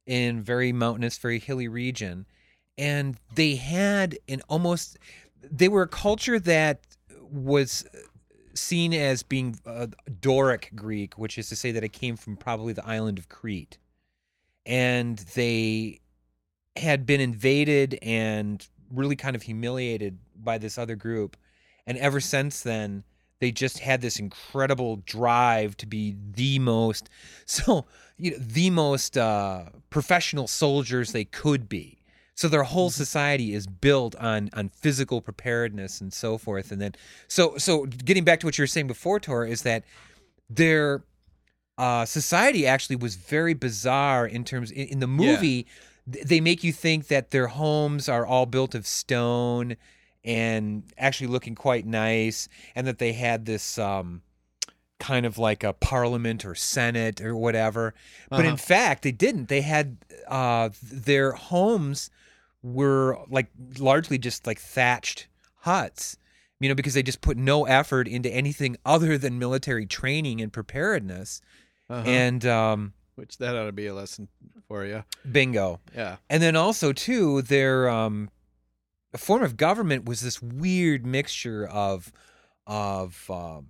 in 0.07 0.43
very 0.43 0.73
mountainous, 0.73 1.19
very 1.19 1.39
hilly 1.39 1.69
region 1.69 2.27
and 2.79 3.17
they 3.35 3.57
had 3.57 4.19
an 4.29 4.43
almost 4.49 4.99
they 5.43 5.69
were 5.69 5.83
a 5.83 5.89
culture 5.89 6.39
that 6.39 6.81
was 7.31 7.87
seen 8.55 8.95
as 8.95 9.23
being 9.23 9.59
uh, 9.67 9.87
Doric 10.21 10.71
Greek, 10.75 11.19
which 11.19 11.39
is 11.39 11.49
to 11.51 11.57
say 11.57 11.73
that 11.73 11.85
it 11.85 11.93
came 11.93 12.17
from 12.17 12.37
probably 12.37 12.73
the 12.73 12.87
island 12.87 13.19
of 13.19 13.29
Crete. 13.29 13.79
And 14.65 15.19
they 15.35 16.01
had 16.77 17.07
been 17.07 17.21
invaded 17.21 17.99
and 18.03 18.67
really 18.91 19.17
kind 19.17 19.37
of 19.37 19.43
humiliated 19.43 20.19
by 20.35 20.59
this 20.59 20.79
other 20.79 20.97
group. 20.97 21.37
And 21.87 21.97
ever 21.99 22.21
since 22.21 22.63
then, 22.63 23.05
they 23.41 23.51
just 23.53 23.81
had 23.81 24.01
this 24.01 24.19
incredible 24.19 24.97
drive 25.05 25.77
to 25.79 25.87
be 25.87 26.17
the 26.35 26.59
most, 26.59 27.09
so, 27.47 27.87
you 28.17 28.33
know, 28.33 28.39
the 28.41 28.71
most 28.71 29.17
uh, 29.19 29.65
professional 29.91 30.47
soldiers 30.47 31.13
they 31.13 31.25
could 31.25 31.69
be. 31.69 31.99
So 32.35 32.49
their 32.49 32.65
whole 32.65 32.91
society 32.91 33.55
is 33.55 33.67
built 33.67 34.15
on 34.17 34.51
on 34.53 34.69
physical 34.69 35.23
preparedness 35.23 36.03
and 36.03 36.13
so 36.13 36.37
forth. 36.37 36.71
And 36.71 36.83
then, 36.83 36.95
so 37.29 37.57
so 37.57 37.87
getting 37.87 38.25
back 38.25 38.41
to 38.41 38.47
what 38.47 38.59
you 38.59 38.63
were 38.63 38.67
saying 38.67 38.89
before, 38.89 39.19
Tor, 39.21 39.47
is 39.47 39.63
that 39.63 39.85
their 40.51 41.03
uh, 41.79 42.05
society 42.05 42.67
actually 42.67 42.97
was 42.97 43.17
very 43.17 43.55
bizarre 43.55 44.27
in 44.27 44.45
terms 44.45 44.71
in, 44.71 44.87
in 44.89 45.01
the 45.01 45.07
movie. 45.07 45.67
th- 46.13 46.27
They 46.27 46.41
make 46.41 46.63
you 46.63 46.73
think 46.75 47.09
that 47.09 47.31
their 47.31 47.47
homes 47.47 48.07
are 48.07 48.27
all 48.27 48.45
built 48.45 48.75
of 48.75 48.87
stone 48.87 49.77
and 50.27 50.83
actually 50.99 51.29
looking 51.29 51.55
quite 51.55 51.87
nice, 51.87 52.49
and 52.75 52.87
that 52.87 52.99
they 52.99 53.13
had 53.15 53.47
this 53.47 53.79
um, 53.79 54.21
kind 54.99 55.25
of 55.25 55.39
like 55.39 55.63
a 55.65 55.73
parliament 55.73 56.45
or 56.45 56.55
senate 56.55 57.21
or 57.21 57.35
whatever. 57.37 57.95
But 58.29 58.41
in 58.41 58.47
Uh-huh. 58.49 58.57
fact, 58.57 59.03
they 59.03 59.13
didn't. 59.13 59.49
They 59.49 59.61
had 59.63 59.97
uh, 60.29 60.71
their 60.83 61.33
homes 61.33 62.11
were 62.63 63.19
like 63.31 63.47
largely 63.79 64.19
just 64.19 64.47
like 64.47 64.59
thatched 64.59 65.29
huts, 65.61 66.17
you 66.59 66.69
know, 66.69 66.75
because 66.75 66.95
they 66.95 67.03
just 67.03 67.21
put 67.21 67.37
no 67.37 67.65
effort 67.67 68.09
into 68.09 68.29
anything 68.31 68.77
other 68.85 69.17
than 69.19 69.39
military 69.39 69.87
training 69.87 70.41
and 70.41 70.53
preparedness. 70.53 71.41
Uh-huh. 71.89 72.03
And 72.09 72.45
um, 72.47 72.93
Which 73.15 73.39
that 73.39 73.55
ought 73.55 73.67
to 73.67 73.73
be 73.73 73.87
a 73.87 73.95
lesson 73.95 74.27
for 74.67 74.85
you. 74.85 75.05
bingo. 75.31 75.79
Yeah. 75.95 76.17
And 76.29 76.43
then 76.43 76.57
also 76.57 76.93
too, 76.93 77.43
their 77.43 77.89
um, 77.89 78.31
form 79.19 79.43
of 79.43 79.57
government 79.57 80.05
was 80.05 80.21
this 80.21 80.43
weird 80.43 81.07
mixture 81.07 81.67
of 81.67 82.13
of 82.67 83.31
um, 83.31 83.67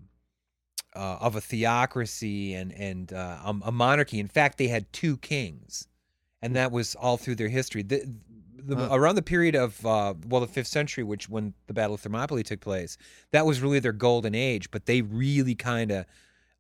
uh, 0.94 1.18
of 1.20 1.36
a 1.36 1.40
theocracy 1.40 2.54
and 2.54 2.72
and 2.72 3.12
uh, 3.12 3.38
a 3.64 3.72
monarchy. 3.72 4.18
In 4.18 4.28
fact, 4.28 4.58
they 4.58 4.68
had 4.68 4.92
two 4.92 5.16
kings, 5.18 5.88
and 6.42 6.56
that 6.56 6.72
was 6.72 6.94
all 6.94 7.16
through 7.16 7.36
their 7.36 7.48
history. 7.48 7.82
The, 7.82 8.04
the, 8.58 8.76
Huh. 8.76 8.88
Around 8.90 9.14
the 9.14 9.22
period 9.22 9.54
of 9.54 9.86
uh, 9.86 10.14
well, 10.26 10.40
the 10.40 10.48
fifth 10.48 10.66
century, 10.66 11.04
which 11.04 11.28
when 11.28 11.54
the 11.68 11.72
Battle 11.72 11.94
of 11.94 12.00
Thermopylae 12.00 12.42
took 12.42 12.60
place, 12.60 12.98
that 13.30 13.46
was 13.46 13.60
really 13.60 13.78
their 13.78 13.92
golden 13.92 14.34
age. 14.34 14.72
But 14.72 14.86
they 14.86 15.02
really 15.02 15.54
kind 15.54 15.92
of 15.92 16.06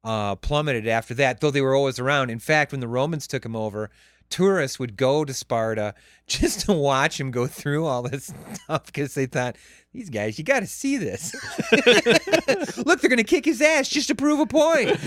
uh, 0.04 0.36
plummeted 0.36 0.86
after 0.86 1.14
that, 1.14 1.40
though 1.40 1.50
they 1.50 1.60
were 1.60 1.74
always 1.74 1.98
around. 1.98 2.30
In 2.30 2.38
fact, 2.38 2.70
when 2.70 2.80
the 2.80 2.86
Romans 2.86 3.26
took 3.26 3.42
them 3.42 3.56
over, 3.56 3.90
tourists 4.30 4.78
would 4.78 4.96
go 4.96 5.24
to 5.24 5.32
Sparta 5.34 5.94
just 6.26 6.60
to 6.66 6.72
watch 6.72 7.20
him 7.20 7.30
go 7.30 7.46
through 7.46 7.86
all 7.86 8.02
this 8.02 8.32
stuff 8.52 8.86
because 8.86 9.14
they 9.14 9.26
thought, 9.26 9.56
these 9.92 10.10
guys, 10.10 10.38
you 10.38 10.44
got 10.44 10.60
to 10.60 10.66
see 10.66 10.96
this. 10.96 11.34
Look, 12.76 13.00
they're 13.00 13.08
going 13.08 13.16
to 13.16 13.24
kick 13.24 13.44
his 13.44 13.62
ass 13.62 13.88
just 13.88 14.08
to 14.08 14.14
prove 14.14 14.40
a 14.40 14.46
point. 14.46 14.98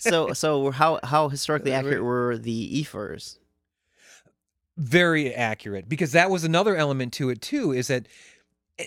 So 0.00 0.32
so 0.32 0.70
how 0.70 1.00
how 1.02 1.28
historically 1.28 1.72
accurate 1.72 2.02
were 2.02 2.38
the 2.38 2.80
ephors? 2.80 3.38
very 4.78 5.34
accurate 5.34 5.88
because 5.88 6.12
that 6.12 6.30
was 6.30 6.44
another 6.44 6.74
element 6.76 7.12
to 7.12 7.28
it 7.28 7.42
too 7.42 7.72
is 7.72 7.88
that 7.88 8.06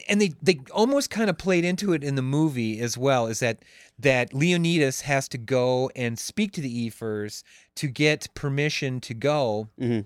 and 0.08 0.20
they 0.20 0.34
they 0.42 0.60
almost 0.72 1.10
kind 1.10 1.30
of 1.30 1.38
played 1.38 1.64
into 1.64 1.94
it 1.94 2.04
in 2.04 2.16
the 2.16 2.22
movie 2.22 2.80
as 2.80 2.98
well 2.98 3.28
is 3.28 3.40
that 3.40 3.60
that 4.00 4.34
Leonidas 4.34 5.02
has 5.02 5.28
to 5.30 5.38
go 5.38 5.90
and 5.96 6.18
speak 6.20 6.52
to 6.54 6.62
the 6.62 6.88
ephors 6.88 7.44
to 7.76 7.88
get 7.88 8.28
permission 8.34 9.00
to 9.02 9.14
go 9.14 9.70
Mhm. 9.80 10.06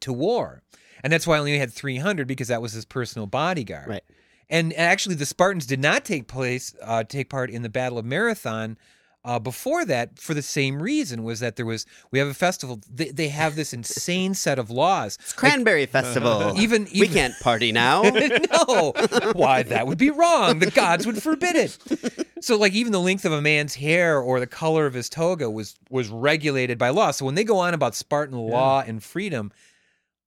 to 0.00 0.12
war. 0.12 0.62
And 1.02 1.12
that's 1.12 1.26
why 1.26 1.36
I 1.36 1.38
only 1.38 1.58
had 1.58 1.72
300 1.72 2.26
because 2.28 2.48
that 2.48 2.60
was 2.62 2.72
his 2.72 2.84
personal 2.84 3.26
bodyguard. 3.26 3.88
Right. 3.88 4.04
And 4.50 4.72
actually, 4.76 5.14
the 5.14 5.26
Spartans 5.26 5.66
did 5.66 5.80
not 5.80 6.04
take 6.04 6.26
place, 6.26 6.74
uh, 6.82 7.04
take 7.04 7.28
part 7.28 7.50
in 7.50 7.62
the 7.62 7.68
Battle 7.68 7.98
of 7.98 8.04
Marathon 8.04 8.78
uh, 9.28 9.38
before 9.38 9.84
that 9.84 10.18
for 10.18 10.32
the 10.32 10.40
same 10.40 10.82
reason 10.82 11.22
was 11.22 11.40
that 11.40 11.56
there 11.56 11.66
was 11.66 11.84
we 12.10 12.18
have 12.18 12.28
a 12.28 12.34
festival. 12.34 12.80
They, 12.90 13.10
they 13.10 13.28
have 13.28 13.56
this 13.56 13.74
insane 13.74 14.32
set 14.32 14.58
of 14.58 14.70
laws. 14.70 15.18
It's 15.20 15.34
Cranberry 15.34 15.84
Festival. 15.84 16.54
Even- 16.58 16.88
we 16.94 17.08
can't 17.08 17.34
party 17.40 17.70
now. 17.70 18.02
no, 18.02 18.94
why 19.34 19.62
that 19.64 19.86
would 19.86 19.98
be 19.98 20.08
wrong. 20.10 20.60
The 20.60 20.70
gods 20.70 21.06
would 21.06 21.22
forbid 21.22 21.56
it. 21.56 22.26
So, 22.40 22.56
like, 22.56 22.72
even 22.72 22.92
the 22.92 23.00
length 23.00 23.26
of 23.26 23.32
a 23.32 23.42
man's 23.42 23.74
hair 23.74 24.18
or 24.18 24.40
the 24.40 24.46
color 24.46 24.86
of 24.86 24.94
his 24.94 25.10
toga 25.10 25.50
was 25.50 25.76
was 25.90 26.08
regulated 26.08 26.78
by 26.78 26.88
law. 26.88 27.10
So 27.10 27.26
when 27.26 27.34
they 27.34 27.44
go 27.44 27.58
on 27.58 27.74
about 27.74 27.94
Spartan 27.94 28.38
law 28.38 28.82
and 28.86 29.02
freedom, 29.02 29.52
a 29.52 29.67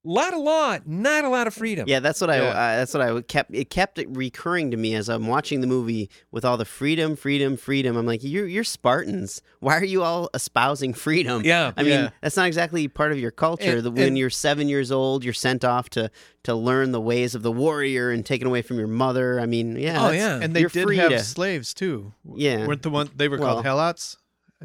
lot 0.03 0.33
of 0.33 0.39
law, 0.39 0.77
not 0.85 1.23
a 1.25 1.29
lot 1.29 1.45
of 1.45 1.53
freedom. 1.53 1.85
Yeah, 1.87 1.99
that's 1.99 2.19
what 2.21 2.29
I. 2.29 2.37
Yeah. 2.37 2.49
Uh, 2.49 2.75
that's 2.77 2.93
what 2.93 3.01
I 3.01 3.21
kept. 3.21 3.53
It 3.53 3.69
kept 3.69 3.99
it 3.99 4.07
recurring 4.09 4.71
to 4.71 4.77
me 4.77 4.95
as 4.95 5.09
I'm 5.09 5.27
watching 5.27 5.61
the 5.61 5.67
movie 5.67 6.09
with 6.31 6.43
all 6.43 6.57
the 6.57 6.65
freedom, 6.65 7.15
freedom, 7.15 7.55
freedom. 7.57 7.95
I'm 7.97 8.05
like, 8.05 8.21
you're 8.23 8.47
you're 8.47 8.63
Spartans. 8.63 9.41
Why 9.59 9.77
are 9.77 9.83
you 9.83 10.01
all 10.03 10.29
espousing 10.33 10.93
freedom? 10.93 11.43
Yeah, 11.45 11.71
I 11.77 11.83
mean, 11.83 11.91
yeah. 11.91 12.09
that's 12.21 12.35
not 12.35 12.47
exactly 12.47 12.87
part 12.87 13.11
of 13.11 13.19
your 13.19 13.31
culture. 13.31 13.77
And- 13.77 13.83
the, 13.83 13.91
when 13.91 14.07
and- 14.07 14.17
you're 14.17 14.29
seven 14.31 14.67
years 14.67 14.91
old, 14.91 15.23
you're 15.23 15.33
sent 15.33 15.63
off 15.63 15.89
to 15.91 16.09
to 16.43 16.55
learn 16.55 16.91
the 16.91 17.01
ways 17.01 17.35
of 17.35 17.43
the 17.43 17.51
warrior 17.51 18.09
and 18.09 18.25
taken 18.25 18.47
away 18.47 18.63
from 18.63 18.79
your 18.79 18.87
mother. 18.87 19.39
I 19.39 19.45
mean, 19.45 19.75
yeah. 19.75 20.07
Oh, 20.07 20.11
yeah. 20.11 20.39
And 20.41 20.55
they 20.55 20.61
you're 20.61 20.69
did 20.69 20.83
free 20.83 20.97
have 20.97 21.11
to- 21.11 21.19
slaves 21.19 21.73
too. 21.73 22.13
Yeah. 22.35 22.65
weren't 22.65 22.81
the 22.81 22.89
one 22.89 23.09
they 23.15 23.27
were 23.27 23.37
called 23.37 23.63
Well- 23.63 23.77
helots? 23.77 24.17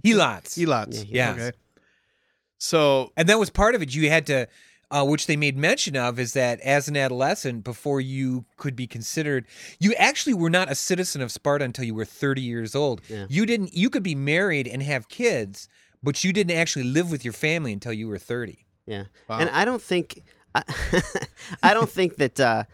Helots. 0.05 0.57
Helots. 0.59 1.05
Yeah. 1.09 1.33
Okay. 1.33 1.53
So 2.59 3.13
And 3.17 3.29
that 3.29 3.39
was 3.39 3.51
part 3.51 3.75
of 3.75 3.83
it. 3.83 3.95
You 3.95 4.09
had 4.09 4.27
to, 4.27 4.47
uh, 4.91 5.05
which 5.05 5.27
they 5.27 5.37
made 5.37 5.57
mention 5.57 5.97
of, 5.97 6.19
is 6.19 6.33
that 6.35 6.61
as 6.61 6.87
an 6.89 6.97
adolescent, 6.97 7.65
before 7.65 8.01
you 8.01 8.45
could 8.57 8.77
be 8.77 8.87
considered, 8.87 9.47
you 9.81 9.93
actually 9.95 10.35
were 10.35 10.51
not 10.51 10.71
a 10.71 10.75
citizen 10.75 11.21
of 11.21 11.33
Sparta 11.33 11.65
until 11.65 11.85
you 11.85 11.95
were 11.95 12.05
30 12.05 12.41
years 12.43 12.75
old. 12.75 13.01
Yeah. 13.09 13.27
You 13.29 13.47
didn't. 13.47 13.75
You 13.75 13.91
could 13.91 14.03
be 14.05 14.15
married 14.15 14.69
and 14.69 14.83
have 14.83 15.09
kids, 15.09 15.69
but 16.03 16.23
you 16.23 16.33
didn't 16.33 16.57
actually 16.57 16.85
live 16.85 17.11
with 17.11 17.25
your 17.25 17.33
family 17.33 17.73
until 17.73 17.93
you 17.93 18.07
were 18.09 18.19
30. 18.19 18.65
Yeah, 18.87 19.05
Wow. 19.29 19.39
and 19.41 19.51
I 19.51 19.65
don't 19.65 19.83
think 19.83 20.23
I, 20.55 20.63
I 21.63 21.75
don't 21.75 21.91
think 21.91 22.17
that 22.19 22.39
uh, 22.39 22.65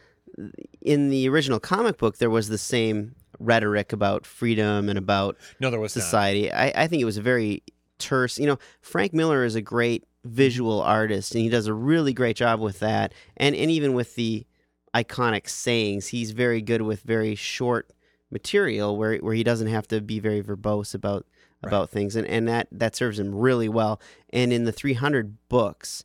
in 0.80 1.08
the 1.08 1.28
original 1.28 1.58
comic 1.60 1.96
book 1.98 2.18
there 2.18 2.28
was 2.30 2.48
the 2.48 2.58
same 2.58 3.14
rhetoric 3.38 3.92
about 3.92 4.26
freedom 4.26 4.88
and 4.90 4.98
about 4.98 5.36
No, 5.58 5.70
there 5.70 5.80
was 5.80 5.96
not. 5.96 6.02
society. 6.02 6.52
I, 6.52 6.84
I 6.84 6.86
think 6.86 7.00
it 7.00 7.06
was 7.06 7.16
a 7.16 7.22
very 7.22 7.62
terse. 7.98 8.38
You 8.38 8.46
know, 8.46 8.58
Frank 8.82 9.14
Miller 9.14 9.44
is 9.44 9.54
a 9.54 9.62
great 9.62 10.04
visual 10.24 10.80
artist, 10.80 11.34
and 11.34 11.42
he 11.42 11.48
does 11.48 11.66
a 11.66 11.74
really 11.74 12.12
great 12.12 12.36
job 12.36 12.60
with 12.60 12.78
that. 12.80 13.12
And 13.36 13.54
and 13.54 13.70
even 13.70 13.94
with 13.94 14.14
the 14.14 14.46
iconic 14.94 15.48
sayings, 15.48 16.08
he's 16.08 16.30
very 16.32 16.60
good 16.62 16.82
with 16.82 17.02
very 17.02 17.34
short 17.34 17.92
material 18.30 18.96
where 18.96 19.16
where 19.18 19.34
he 19.34 19.44
doesn't 19.44 19.68
have 19.68 19.86
to 19.88 20.00
be 20.00 20.18
very 20.20 20.42
verbose 20.42 20.94
about 20.94 21.26
about 21.62 21.90
things, 21.90 22.16
and 22.16 22.26
and 22.26 22.48
that 22.48 22.68
that 22.72 22.96
serves 22.96 23.18
him 23.18 23.34
really 23.34 23.68
well. 23.68 24.00
And 24.32 24.52
in 24.52 24.64
the 24.64 24.72
300 24.72 25.36
books. 25.48 26.04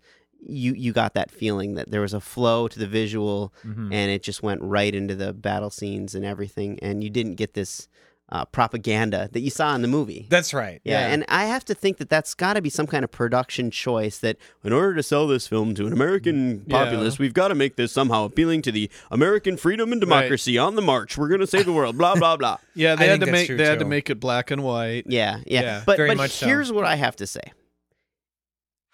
You 0.50 0.74
you 0.75 0.93
got 0.93 1.15
that 1.15 1.31
feeling 1.31 1.74
that 1.74 1.89
there 1.89 2.00
was 2.00 2.13
a 2.13 2.21
flow 2.21 2.67
to 2.67 2.77
the 2.77 2.86
visual, 2.86 3.51
Mhm. 3.65 3.91
and 3.91 4.12
it 4.12 4.21
just 4.21 4.43
went 4.43 4.62
right 4.62 4.93
into 4.93 5.15
the 5.15 5.33
battle 5.33 5.71
scenes 5.71 6.13
and 6.13 6.24
everything, 6.24 6.77
and 6.79 7.03
you 7.03 7.09
didn't 7.09 7.36
get 7.36 7.55
this 7.55 7.88
uh, 8.29 8.43
propaganda 8.46 9.29
that 9.31 9.39
you 9.39 9.50
saw 9.50 9.74
in 9.74 9.81
the 9.81 9.88
movie. 9.88 10.25
That's 10.29 10.53
right. 10.53 10.81
Yeah, 10.84 11.00
Yeah. 11.07 11.13
and 11.13 11.25
I 11.29 11.46
have 11.46 11.63
to 11.65 11.74
think 11.74 11.98
that 11.98 12.10
that's 12.10 12.34
got 12.34 12.53
to 12.53 12.62
be 12.62 12.69
some 12.69 12.86
kind 12.88 13.03
of 13.05 13.12
production 13.12 13.72
choice 13.72 14.17
that 14.19 14.38
in 14.63 14.74
order 14.74 14.96
to 14.96 15.03
sell 15.03 15.27
this 15.27 15.48
film 15.48 15.74
to 15.75 15.88
an 15.88 15.93
American 15.93 16.63
Yeah. 16.67 16.84
populace, 16.84 17.17
we've 17.19 17.34
got 17.34 17.48
to 17.50 17.55
make 17.55 17.77
this 17.77 17.91
somehow 17.91 18.25
appealing 18.25 18.62
to 18.63 18.72
the 18.72 18.89
American 19.12 19.55
freedom 19.57 19.91
and 19.91 20.01
democracy 20.01 20.57
on 20.57 20.75
the 20.75 20.81
march. 20.81 21.17
We're 21.17 21.29
going 21.29 21.39
to 21.41 21.48
save 21.48 21.65
the 21.65 21.74
world, 21.74 21.98
blah 21.98 22.15
blah 22.15 22.36
blah. 22.36 22.57
yeah, 22.75 22.96
they 22.96 23.05
I 23.05 23.12
had 23.12 23.22
to 23.22 23.31
make 23.31 23.48
true, 23.48 23.57
they 23.57 23.65
had 23.65 23.79
to 23.79 23.86
make 23.86 24.10
it 24.10 24.19
black 24.19 24.51
and 24.51 24.62
white. 24.63 25.05
Yeah, 25.07 25.39
yeah. 25.46 25.62
Yeah, 25.62 25.84
but 25.86 25.98
very 25.98 26.10
but 26.10 26.17
much 26.17 26.31
so. 26.31 26.46
here's 26.48 26.72
what 26.72 26.86
I 26.86 26.96
have 26.96 27.15
to 27.17 27.27
say. 27.27 27.53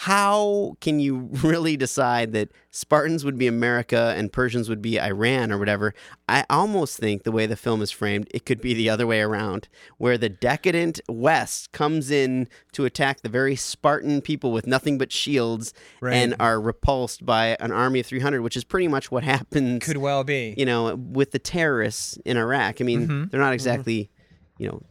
How 0.04 0.76
can 0.82 1.00
you 1.00 1.30
really 1.44 1.78
decide 1.78 2.34
that 2.34 2.50
Spartans 2.72 3.24
would 3.24 3.38
be 3.38 3.48
America 3.48 4.14
and 4.18 4.34
Persians 4.34 4.68
would 4.68 4.82
be 4.82 5.00
Iran 5.00 5.50
or 5.50 5.58
whatever? 5.58 5.94
I 6.28 6.44
almost 6.50 6.98
think 6.98 7.24
the 7.24 7.32
way 7.32 7.46
the 7.46 7.56
film 7.56 7.82
is 7.82 7.90
framed, 7.90 8.28
it 8.34 8.46
could 8.46 8.60
be 8.60 8.74
the 8.74 8.90
other 8.90 9.08
way 9.08 9.22
around, 9.22 9.70
where 10.00 10.18
the 10.18 10.28
decadent 10.28 11.00
West 11.08 11.72
comes 11.72 12.12
in 12.12 12.50
to 12.74 12.84
attack 12.84 13.22
the 13.22 13.30
very 13.30 13.56
Spartan 13.56 14.20
people 14.20 14.52
with 14.52 14.68
nothing 14.68 14.98
but 14.98 15.10
shields 15.10 15.74
Right. 16.02 16.16
and 16.16 16.36
are 16.38 16.60
repulsed 16.60 17.26
by 17.26 17.56
an 17.62 17.72
army 17.72 18.02
of 18.02 18.06
300, 18.06 18.42
which 18.42 18.58
is 18.58 18.66
pretty 18.66 18.90
much 18.90 19.10
what 19.10 19.24
happens 19.36 19.86
Could 19.86 19.98
well 19.98 20.26
be. 20.26 20.54
you 20.58 20.66
know, 20.66 20.96
with 20.96 21.32
the 21.32 21.40
terrorists 21.40 22.18
in 22.26 22.36
Iraq. 22.36 22.82
I 22.82 22.84
mean, 22.84 23.08
Mhm. 23.08 23.32
they're 23.32 23.40
not 23.40 23.54
exactly, 23.54 24.10
you 24.58 24.68
know, 24.68 24.82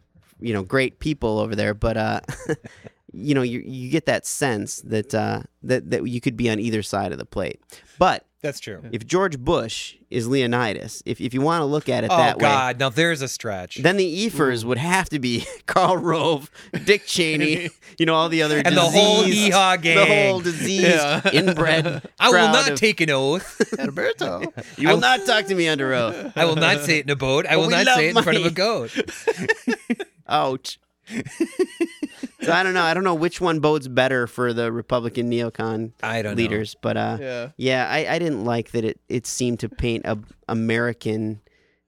you 0.40 0.54
know, 0.54 0.62
great 0.62 1.00
people 1.00 1.38
over 1.38 1.54
there, 1.54 1.74
but 1.74 1.98
uh, 1.98 2.20
you 3.12 3.34
know, 3.34 3.42
you 3.42 3.62
you 3.64 3.90
get 3.90 4.06
that 4.06 4.26
sense 4.26 4.76
that 4.82 5.14
uh, 5.14 5.42
that 5.62 5.90
that 5.90 6.06
you 6.08 6.20
could 6.20 6.36
be 6.36 6.48
on 6.50 6.58
either 6.58 6.82
side 6.82 7.12
of 7.12 7.18
the 7.18 7.24
plate. 7.26 7.60
But 7.98 8.26
That's 8.40 8.58
true. 8.58 8.82
if 8.90 9.06
George 9.06 9.38
Bush 9.38 9.94
is 10.10 10.26
Leonidas, 10.26 11.02
if 11.06 11.20
if 11.20 11.32
you 11.34 11.40
want 11.40 11.60
to 11.60 11.66
look 11.66 11.88
at 11.88 12.04
it 12.04 12.10
Oh 12.10 12.16
that 12.16 12.36
way. 12.38 12.42
God! 12.42 12.78
Now 12.80 12.88
there's 12.88 13.22
a 13.22 13.28
stretch. 13.28 13.76
Then 13.76 13.96
the 13.96 14.26
Ephors 14.26 14.64
would 14.64 14.78
have 14.78 15.08
to 15.10 15.18
be 15.18 15.44
Karl 15.66 15.96
Rove, 15.98 16.50
Dick 16.84 17.04
Cheney, 17.06 17.68
you 17.98 18.06
know 18.06 18.14
all 18.14 18.28
the 18.28 18.42
other 18.42 18.56
guys. 18.62 18.66
And 18.66 18.76
the 18.76 18.80
whole 18.80 19.22
diseased- 19.24 19.36
hee-haw 19.38 19.76
the 19.76 20.04
whole 20.06 20.40
disease 20.40 20.82
Yeah. 20.82 21.20
inbred. 21.32 22.02
I 22.18 22.30
will 22.30 22.48
not 22.48 22.70
of- 22.70 22.78
take 22.78 23.00
an 23.00 23.10
oath. 23.10 23.60
Alberto. 23.78 24.42
You 24.78 24.88
will 24.88 24.98
not 25.00 25.24
talk 25.26 25.46
to 25.46 25.54
me 25.54 25.68
under 25.68 25.92
oath. 25.94 26.32
I 26.36 26.44
will 26.46 26.56
not 26.56 26.80
say 26.80 26.98
it 26.98 27.04
in 27.04 27.10
a 27.10 27.16
boat. 27.16 27.46
I 27.46 27.56
will 27.56 27.70
not 27.70 27.86
say 27.86 28.08
it 28.08 28.16
in 28.16 28.22
front 28.22 28.38
of 28.38 28.42
a 28.42 28.46
money. 28.46 28.54
goat. 28.54 28.96
Ouch. 30.28 30.78
so 32.42 32.52
I 32.52 32.62
don't 32.62 32.74
know. 32.74 32.82
I 32.82 32.94
don't 32.94 33.04
know 33.04 33.14
which 33.14 33.40
one 33.40 33.60
bodes 33.60 33.88
better 33.88 34.26
for 34.26 34.52
the 34.52 34.72
Republican 34.72 35.30
neocon 35.30 35.92
I 36.02 36.22
don't 36.22 36.32
know. 36.36 36.42
leaders, 36.42 36.76
but 36.80 36.96
uh, 36.96 37.18
Yeah. 37.20 37.48
yeah, 37.56 37.88
I, 37.90 38.14
I 38.14 38.18
didn't 38.18 38.44
like 38.44 38.70
that 38.72 38.84
it 38.84 39.00
it 39.08 39.26
seemed 39.26 39.60
to 39.60 39.68
paint 39.68 40.04
a 40.06 40.18
American, 40.48 41.40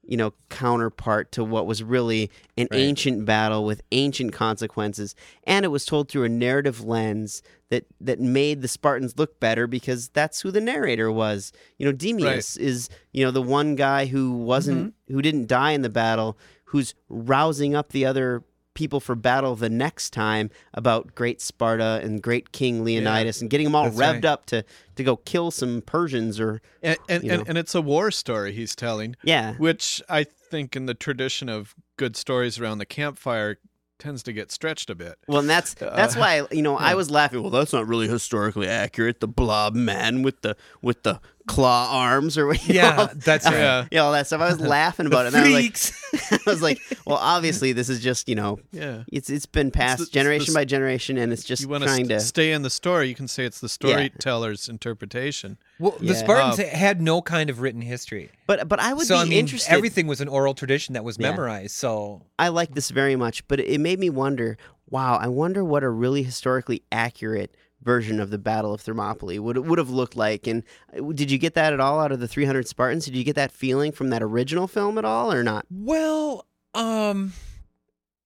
you 0.03 0.17
know, 0.17 0.33
counterpart 0.51 1.33
to 1.33 1.45
what 1.45 1.67
was 1.67 1.83
really 1.83 2.31
an 2.57 2.69
Right. 2.71 2.81
ancient 2.81 3.25
battle 3.25 3.65
with 3.65 3.83
ancient 3.93 4.33
consequences, 4.33 5.15
and 5.45 5.65
it 5.65 5.69
was 5.69 5.85
told 5.85 6.09
through 6.09 6.25
a 6.25 6.29
narrative 6.29 6.83
lens 6.85 7.43
that 7.71 7.87
that 8.01 8.21
made 8.21 8.63
the 8.63 8.69
Spartans 8.69 9.19
look 9.19 9.41
better 9.41 9.67
because 9.67 10.09
that's 10.11 10.41
who 10.43 10.51
the 10.51 10.61
narrator 10.61 11.11
was. 11.11 11.53
You 11.79 11.87
know, 11.87 11.93
Demeus 11.93 12.57
is 12.57 12.89
you 13.13 13.25
know 13.25 13.31
the 13.31 13.43
one 13.43 13.75
guy 13.77 14.07
who 14.07 14.33
wasn't 14.33 14.95
Mm-hmm. 14.95 15.15
who 15.15 15.23
didn't 15.23 15.47
die 15.49 15.73
in 15.73 15.83
the 15.83 15.89
battle, 15.91 16.39
who's 16.67 16.95
rousing 17.09 17.75
up 17.75 17.91
the 17.91 18.05
other 18.07 18.43
people 18.75 19.01
for 19.01 19.15
battle 19.15 19.57
the 19.57 19.71
next 19.71 20.11
time 20.11 20.51
about 20.75 21.15
great 21.15 21.41
Sparta 21.41 22.01
and 22.03 22.23
great 22.23 22.53
King 22.53 22.85
Leonidas 22.85 23.41
and 23.41 23.51
getting 23.51 23.65
them 23.65 23.75
all 23.75 23.91
revved 23.91 23.99
right. 23.99 24.25
up 24.25 24.47
to 24.47 24.65
to 24.97 25.05
go 25.05 25.17
kill 25.17 25.51
some 25.51 25.83
Persians 25.83 26.39
or 26.39 26.61
And 26.83 26.99
and, 27.09 27.25
and, 27.25 27.49
and 27.49 27.59
it's 27.59 27.75
a 27.75 27.81
war 27.81 28.11
story 28.11 28.53
he's 28.53 28.75
telling, 28.75 29.17
yeah. 29.23 29.55
which 29.55 30.03
I 30.09 30.25
think 30.25 30.77
in 30.77 30.87
the 30.87 30.95
tradition 30.95 31.49
of 31.49 31.75
good 31.97 32.17
stories 32.17 32.59
around 32.59 32.79
the 32.79 32.87
campfire 32.87 33.59
tends 34.05 34.23
to 34.25 34.33
get 34.33 34.53
stretched 34.53 34.91
a 34.91 34.95
bit. 34.95 35.17
Well, 35.27 35.39
and 35.41 35.49
that's 35.51 35.75
that's 35.75 36.15
Uh, 36.15 36.19
why 36.21 36.47
you 36.53 36.63
know 36.63 36.77
I 36.77 36.95
was 36.95 37.11
laughing. 37.11 37.41
Well, 37.43 37.51
that's 37.51 37.73
not 37.73 37.89
really 37.89 38.07
historically 38.07 38.69
accurate. 38.69 39.21
The 39.21 39.27
blob 39.29 39.75
man 39.75 40.23
with 40.23 40.43
the 40.43 40.57
with 40.83 41.03
the 41.05 41.21
claw 41.47 41.89
arms 41.91 42.39
or 42.39 42.47
what- 42.47 42.67
Yeah, 42.69 42.97
know, 42.97 43.09
that's 43.15 43.45
right. 43.51 43.55
Yeah. 43.55 43.87
yeah, 43.91 44.01
all 44.01 44.13
that 44.13 44.27
stuff. 44.27 44.41
I 44.41 44.47
was 44.49 44.61
laughing 44.79 45.07
about 45.07 45.27
it. 45.27 45.35
And 45.35 45.37
I 45.37 45.43
was 45.43 45.53
like, 45.53 45.77
Freaks. 45.77 46.33
I 46.47 46.51
was 46.51 46.63
like, 46.63 46.81
well, 47.07 47.19
obviously 47.19 47.73
this 47.73 47.89
is 47.89 48.01
just 48.01 48.29
you 48.29 48.35
know 48.35 48.61
Yeah. 48.73 49.03
it's 49.13 49.29
it's 49.31 49.47
been 49.47 49.71
passed 49.71 49.99
the- 49.99 50.03
it's 50.05 50.11
generation 50.13 50.53
the- 50.55 50.59
by 50.61 50.65
generation, 50.65 51.17
and 51.19 51.33
it's 51.33 51.45
just 51.45 51.63
you 51.63 51.69
want 51.69 51.85
trying 51.85 52.09
to 52.09 52.15
to. 52.15 52.21
stay 52.21 52.53
in 52.53 52.63
the 52.63 52.71
story, 52.71 53.09
you 53.09 53.15
can 53.15 53.29
say 53.29 53.45
it's 53.45 53.61
the 53.61 53.69
storyteller's 53.69 54.69
interpretation. 54.69 55.59
Well, 55.79 55.97
the 56.01 56.15
Spartans 56.15 56.59
Uh, 56.61 56.67
had 56.77 57.03
no 57.03 57.21
kind 57.21 57.51
of 57.51 57.61
written 57.61 57.83
history. 57.83 58.31
But 58.47 58.69
but 58.69 58.79
I 58.81 58.93
would 58.95 59.07
so 59.07 59.17
be 59.17 59.21
I 59.21 59.25
mean, 59.25 59.39
interested. 59.39 59.73
everything 59.73 60.07
was 60.07 60.21
an 60.21 60.29
oral 60.29 60.55
tradition 60.55 60.93
that 60.95 61.05
was 61.05 61.17
Yeah. 61.19 61.31
memorized. 61.31 61.75
So 61.75 62.23
I 62.39 62.49
like 62.49 62.75
this 62.75 62.91
very 62.91 63.17
much, 63.17 63.47
but 63.49 63.59
it 63.61 63.81
made 63.81 63.99
me 63.99 64.11
wonder. 64.11 64.57
Wow, 64.89 65.17
I 65.17 65.29
wonder 65.29 65.65
what 65.65 65.83
a 65.83 65.89
really 65.91 66.23
historically 66.23 66.83
accurate 66.93 67.57
version 67.83 68.21
of 68.21 68.31
the 68.31 68.39
Battle 68.39 68.73
of 68.73 68.81
Thermopylae 68.83 69.39
would 69.39 69.59
would 69.59 69.79
have 69.79 69.91
looked 69.91 70.15
like. 70.17 70.47
And 70.47 70.63
uh, 70.97 71.13
did 71.13 71.31
you 71.31 71.39
get 71.39 71.55
that 71.55 71.73
at 71.73 71.81
all 71.81 71.99
out 72.01 72.13
of 72.13 72.21
the 72.21 72.29
300 72.29 72.69
Spartans? 72.69 73.05
Did 73.07 73.17
you 73.17 73.25
get 73.25 73.35
that 73.35 73.51
feeling 73.51 73.91
from 73.93 74.11
that 74.11 74.23
original 74.23 74.69
film 74.69 74.97
at 74.99 75.05
all, 75.05 75.33
or 75.33 75.43
not? 75.43 75.67
Well, 75.71 76.47
um, 76.75 77.33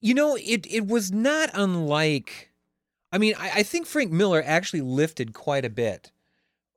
you 0.01 0.13
know, 0.15 0.37
it 0.37 0.67
it 0.71 0.87
was 0.87 1.11
not 1.13 1.51
unlike. 1.55 2.51
I 3.11 3.17
mean, 3.19 3.35
I, 3.39 3.51
I 3.57 3.63
think 3.63 3.87
Frank 3.87 4.13
Miller 4.13 4.43
actually 4.45 4.83
lifted 4.83 5.33
quite 5.33 5.65
a 5.65 5.71
bit 5.71 6.13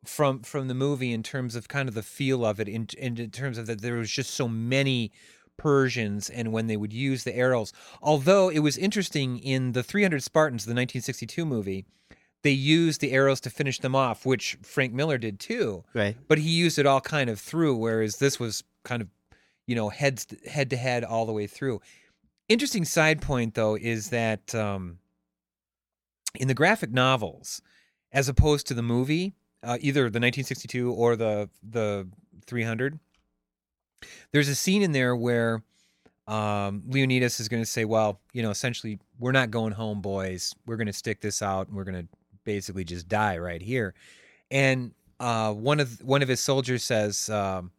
from 0.03 0.41
from 0.41 0.67
the 0.67 0.73
movie 0.73 1.13
in 1.13 1.23
terms 1.23 1.55
of 1.55 1.67
kind 1.67 1.87
of 1.87 1.95
the 1.95 2.03
feel 2.03 2.45
of 2.45 2.59
it, 2.59 2.67
in 2.67 2.87
in, 2.97 3.17
in 3.17 3.31
terms 3.31 3.57
of 3.57 3.67
that 3.67 3.81
there 3.81 3.95
was 3.95 4.11
just 4.11 4.31
so 4.31 4.47
many 4.47 5.11
Persians 5.57 6.29
and 6.29 6.51
when 6.51 6.67
they 6.67 6.77
would 6.77 6.93
use 6.93 7.23
the 7.23 7.35
arrows. 7.35 7.71
Although 8.01 8.49
it 8.49 8.59
was 8.59 8.77
interesting 8.77 9.37
in 9.37 9.73
the 9.73 9.83
300 9.83 10.23
Spartans, 10.23 10.65
the 10.65 10.71
1962 10.71 11.45
movie, 11.45 11.85
they 12.41 12.51
used 12.51 12.99
the 12.99 13.11
arrows 13.11 13.39
to 13.41 13.51
finish 13.51 13.79
them 13.79 13.95
off, 13.95 14.25
which 14.25 14.57
Frank 14.63 14.91
Miller 14.91 15.19
did 15.19 15.39
too. 15.39 15.83
Right. 15.93 16.17
But 16.27 16.39
he 16.39 16.49
used 16.49 16.79
it 16.79 16.87
all 16.87 17.01
kind 17.01 17.29
of 17.29 17.39
through, 17.39 17.75
whereas 17.75 18.17
this 18.17 18.39
was 18.39 18.63
kind 18.83 19.03
of, 19.03 19.09
you 19.67 19.75
know, 19.75 19.89
heads 19.89 20.25
head 20.47 20.71
to 20.71 20.77
head 20.77 21.03
all 21.03 21.27
the 21.27 21.33
way 21.33 21.45
through. 21.45 21.79
Interesting 22.49 22.83
side 22.83 23.21
point 23.21 23.53
though 23.53 23.75
is 23.75 24.09
that 24.09 24.55
um, 24.55 24.97
in 26.35 26.47
the 26.47 26.53
graphic 26.53 26.91
novels, 26.91 27.61
as 28.11 28.27
opposed 28.27 28.67
to 28.67 28.73
the 28.73 28.81
movie, 28.81 29.35
uh, 29.63 29.77
either 29.81 30.01
the 30.01 30.19
1962 30.19 30.91
or 30.91 31.15
the 31.15 31.49
the 31.63 32.07
300, 32.45 32.99
there's 34.31 34.47
a 34.47 34.55
scene 34.55 34.81
in 34.81 34.91
there 34.91 35.15
where 35.15 35.63
um, 36.27 36.83
Leonidas 36.87 37.39
is 37.39 37.49
going 37.49 37.61
to 37.61 37.69
say, 37.69 37.85
"Well, 37.85 38.19
you 38.33 38.41
know, 38.41 38.51
essentially, 38.51 38.99
we're 39.19 39.31
not 39.31 39.51
going 39.51 39.73
home, 39.73 40.01
boys. 40.01 40.55
We're 40.65 40.77
going 40.77 40.87
to 40.87 40.93
stick 40.93 41.21
this 41.21 41.41
out, 41.41 41.67
and 41.67 41.75
we're 41.75 41.83
going 41.83 42.03
to 42.03 42.07
basically 42.43 42.83
just 42.83 43.07
die 43.07 43.37
right 43.37 43.61
here." 43.61 43.93
And 44.49 44.93
uh, 45.19 45.53
one 45.53 45.79
of 45.79 46.01
one 46.03 46.21
of 46.21 46.27
his 46.27 46.39
soldiers 46.39 46.83
says, 46.83 47.29
um, 47.29 47.71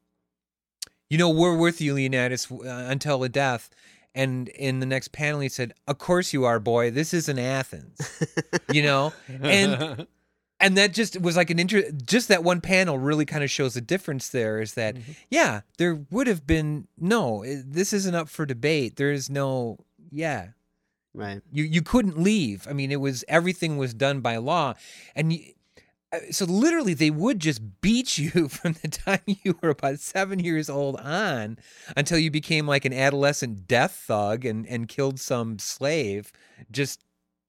"You 1.08 1.18
know, 1.18 1.30
we're 1.30 1.56
with 1.56 1.80
you, 1.80 1.94
Leonidas, 1.94 2.50
uh, 2.50 2.86
until 2.88 3.18
the 3.18 3.28
death." 3.28 3.70
And 4.14 4.48
in 4.48 4.80
the 4.80 4.86
next 4.86 5.12
panel, 5.12 5.40
he 5.40 5.48
said, 5.48 5.72
"Of 5.88 5.98
course 5.98 6.32
you 6.32 6.44
are, 6.44 6.60
boy. 6.60 6.90
This 6.90 7.14
isn't 7.14 7.38
Athens." 7.38 8.22
you 8.70 8.82
know, 8.82 9.14
and 9.40 10.06
and 10.62 10.77
that 10.77 10.94
just 10.94 11.20
was 11.20 11.37
like 11.37 11.51
an 11.51 11.59
inter 11.59 11.90
just 12.05 12.29
that 12.29 12.44
one 12.44 12.61
panel 12.61 12.96
really 12.96 13.27
kind 13.27 13.44
of 13.44 13.51
shows 13.51 13.75
the 13.75 13.81
difference 13.81 14.29
there 14.29 14.61
is 14.61 14.75
that 14.75 14.96
yeah 15.29 15.62
there 15.77 16.07
would 16.11 16.27
have 16.29 16.46
been 16.46 16.87
no 16.96 17.44
this 17.44 17.92
isn't 17.92 18.14
up 18.14 18.29
for 18.29 18.46
debate. 18.46 18.96
There 18.96 19.12
is 19.12 19.29
no 19.29 19.79
yeah. 20.11 20.48
Right. 21.14 21.42
you 21.53 21.64
you 21.64 21.83
couldn't 21.83 22.18
leave. 22.18 22.66
I 22.68 22.72
mean 22.72 22.90
it 22.90 23.01
was 23.01 23.25
everything 23.29 23.77
was 23.77 23.92
done 23.92 24.20
by 24.20 24.38
law. 24.38 24.75
And 25.14 25.33
you, 25.33 25.53
uh, 26.12 26.18
so 26.31 26.44
literally 26.44 26.94
they 26.94 27.11
would 27.11 27.38
just 27.38 27.81
beat 27.81 28.16
you 28.18 28.48
from 28.48 28.77
the 28.81 28.88
time 28.88 29.20
you 29.27 29.59
were 29.61 29.70
about 29.70 29.98
seven 29.98 30.38
years 30.38 30.70
old 30.70 30.96
on 30.96 31.59
until 31.96 32.18
you 32.18 32.31
became 32.31 32.66
like 32.66 32.85
an 32.85 32.92
adolescent 32.92 33.66
death 33.66 34.05
thug 34.07 34.44
and 34.44 34.66
and 34.68 34.88
killed 34.88 35.18
some 35.18 35.59
slave 35.59 36.33
just 36.70 37.05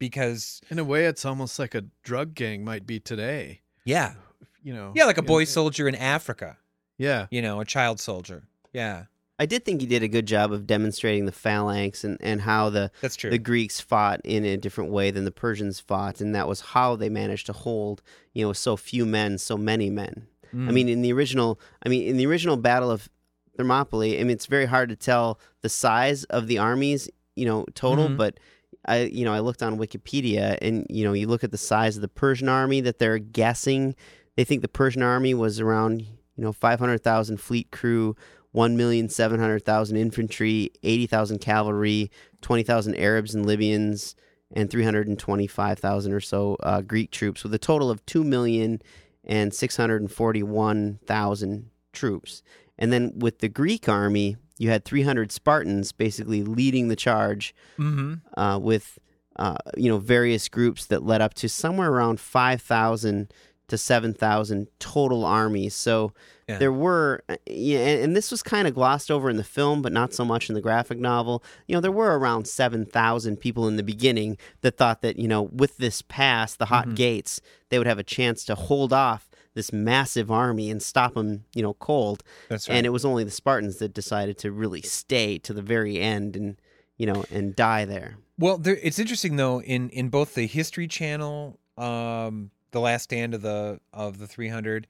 because 0.07 0.59
In 0.69 0.79
a 0.79 0.83
way, 0.83 1.05
it's 1.05 1.23
almost 1.25 1.57
like 1.59 1.73
a 1.75 1.83
drug 2.03 2.33
gang 2.35 2.63
might 2.65 2.85
be 2.85 2.99
today. 2.99 3.61
yeah 3.85 4.13
You 4.61 4.73
know. 4.73 4.91
yeah 4.95 5.05
like 5.05 5.17
a 5.17 5.21
in- 5.21 5.25
boy 5.35 5.43
soldier 5.45 5.87
in 5.87 5.95
africa 5.95 6.57
Yeah. 6.97 7.27
you 7.31 7.41
know, 7.41 7.59
a 7.61 7.65
child 7.65 7.99
soldier. 7.99 8.39
Yeah, 8.73 9.05
I 9.39 9.45
did 9.45 9.63
think 9.65 9.81
he 9.81 9.87
did 9.87 10.03
a 10.03 10.07
good 10.07 10.25
job 10.25 10.51
of 10.51 10.65
demonstrating 10.67 11.25
the 11.25 11.31
phalanx 11.31 12.03
and, 12.03 12.17
and 12.21 12.41
how 12.41 12.69
the 12.69 12.91
that's 13.01 13.15
true. 13.15 13.29
the 13.31 13.37
Greeks 13.51 13.79
fought 13.79 14.19
in 14.23 14.43
a 14.45 14.57
different 14.57 14.91
way 14.91 15.11
than 15.11 15.25
the 15.25 15.31
Persians 15.45 15.79
fought, 15.79 16.21
and 16.21 16.33
that 16.35 16.47
was 16.47 16.59
how 16.73 16.95
they 16.95 17.09
managed 17.09 17.45
to 17.47 17.53
hold, 17.53 18.01
you 18.33 18.43
know, 18.45 18.53
so 18.53 18.75
few 18.77 19.05
men, 19.05 19.37
so 19.37 19.55
many 19.57 19.89
men. 19.89 20.27
I 20.53 20.55
Mm. 20.55 20.73
mean, 20.73 20.89
in 20.89 21.01
the 21.01 21.13
original, 21.13 21.59
I 21.85 21.89
mean, 21.89 22.03
in 22.11 22.17
the 22.17 22.25
original 22.27 22.57
Battle 22.57 22.91
of 22.91 23.09
Thermopylae, 23.57 24.19
I 24.19 24.23
mean, 24.23 24.31
it's 24.31 24.45
very 24.47 24.65
hard 24.65 24.89
to 24.89 24.95
tell 24.95 25.39
the 25.61 25.69
size 25.69 26.23
of 26.25 26.47
the 26.47 26.57
armies, 26.57 27.09
you 27.35 27.45
know, 27.45 27.65
total. 27.75 28.07
Mhm. 28.09 28.17
But 28.17 28.39
I, 28.85 29.03
you 29.03 29.23
know, 29.25 29.33
I 29.33 29.39
looked 29.39 29.63
on 29.63 29.77
Wikipedia, 29.77 30.57
and 30.61 30.85
you 30.89 31.03
know, 31.03 31.13
you 31.13 31.27
look 31.27 31.43
at 31.43 31.51
the 31.51 31.57
size 31.57 31.95
of 31.95 32.01
the 32.01 32.07
Persian 32.07 32.49
army 32.49 32.81
that 32.81 32.99
they're 32.99 33.19
guessing. 33.19 33.95
They 34.35 34.43
think 34.43 34.61
the 34.61 34.67
Persian 34.67 35.03
army 35.03 35.33
was 35.33 35.59
around, 35.59 36.01
you 36.01 36.43
know, 36.43 36.51
five 36.51 36.79
hundred 36.79 37.03
thousand 37.03 37.37
fleet 37.37 37.71
crew, 37.71 38.15
one 38.51 38.75
million 38.75 39.09
seven 39.09 39.39
hundred 39.39 39.63
thousand 39.65 39.97
infantry, 39.97 40.71
eighty 40.83 41.07
thousand 41.07 41.39
cavalry, 41.39 42.11
twenty 42.41 42.63
thousand 42.63 42.95
Arabs 42.95 43.33
and 43.33 43.45
Libyans, 43.45 44.15
and 44.51 44.69
three 44.69 44.83
hundred 44.83 45.07
and 45.07 45.17
twenty-five 45.17 45.79
thousand 45.79 46.13
or 46.13 46.19
so 46.19 46.57
uh, 46.61 46.81
Greek 46.81 47.11
troops, 47.11 47.43
with 47.43 47.53
a 47.53 47.59
total 47.59 47.89
of 47.89 48.05
two 48.05 48.23
million 48.23 48.81
and 49.23 49.53
six 49.53 49.77
hundred 49.77 50.01
and 50.01 50.11
forty-one 50.11 50.99
thousand 51.05 51.69
troops. 51.93 52.43
And 52.77 52.91
then 52.91 53.13
with 53.15 53.39
the 53.39 53.49
Greek 53.49 53.87
army, 53.87 54.35
you 54.57 54.69
had 54.69 54.85
300 54.85 55.31
Spartans 55.31 55.91
basically 55.91 56.43
leading 56.43 56.87
the 56.87 56.95
charge 56.95 57.55
mm-hmm. 57.77 58.15
uh, 58.39 58.57
with 58.59 58.99
uh, 59.37 59.57
you 59.75 59.89
know 59.89 59.97
various 59.97 60.47
groups 60.47 60.85
that 60.87 61.03
led 61.03 61.21
up 61.21 61.33
to 61.35 61.49
somewhere 61.49 61.91
around 61.91 62.19
5,000 62.19 63.33
to 63.69 63.77
7,000 63.77 64.67
total 64.79 65.25
armies. 65.25 65.73
So 65.73 66.13
Yeah. 66.47 66.57
there 66.57 66.71
were, 66.73 67.23
uh, 67.29 67.37
yeah, 67.47 67.79
and, 67.79 68.03
and 68.03 68.15
this 68.15 68.29
was 68.29 68.43
kind 68.43 68.67
of 68.67 68.75
glossed 68.75 69.09
over 69.09 69.29
in 69.29 69.37
the 69.37 69.43
film, 69.43 69.81
but 69.81 69.93
not 69.93 70.13
so 70.13 70.25
much 70.25 70.49
in 70.49 70.55
the 70.55 70.61
graphic 70.61 70.99
novel. 70.99 71.43
You 71.67 71.75
know, 71.75 71.81
there 71.81 71.91
were 71.91 72.19
around 72.19 72.47
7,000 72.47 73.37
people 73.37 73.67
in 73.67 73.77
the 73.77 73.81
beginning 73.83 74.37
that 74.61 74.77
thought 74.77 75.01
that 75.01 75.17
you 75.17 75.27
know 75.27 75.43
with 75.43 75.77
this 75.77 76.01
pass, 76.03 76.55
the 76.55 76.65
hot 76.65 76.93
gates, 76.95 77.41
they 77.69 77.77
would 77.77 77.87
have 77.87 77.99
a 77.99 78.03
chance 78.03 78.45
to 78.45 78.55
hold 78.55 78.93
off 78.93 79.29
this 79.53 79.71
massive 79.71 80.31
army 80.31 80.69
and 80.69 80.81
stop 80.81 81.13
them, 81.13 81.45
you 81.53 81.61
know, 81.61 81.73
cold. 81.75 82.23
That's 82.49 82.67
right. 82.67 82.75
And 82.75 82.85
it 82.85 82.89
was 82.89 83.05
only 83.05 83.23
the 83.23 83.31
Spartans 83.31 83.77
that 83.77 83.93
decided 83.93 84.37
to 84.39 84.51
really 84.51 84.81
stay 84.81 85.37
to 85.39 85.53
the 85.53 85.61
very 85.61 85.99
end 85.99 86.35
and 86.35 86.57
you 86.97 87.05
know 87.05 87.25
and 87.31 87.55
die 87.55 87.85
there. 87.85 88.17
Well, 88.37 88.57
there, 88.57 88.77
it's 88.81 88.99
interesting 88.99 89.35
though 89.35 89.61
in 89.61 89.89
in 89.89 90.09
both 90.09 90.35
the 90.35 90.47
History 90.47 90.87
Channel, 90.87 91.59
um, 91.77 92.51
the 92.71 92.79
Last 92.79 93.03
Stand 93.03 93.33
of 93.33 93.41
the 93.41 93.79
of 93.91 94.17
the 94.17 94.27
300, 94.27 94.87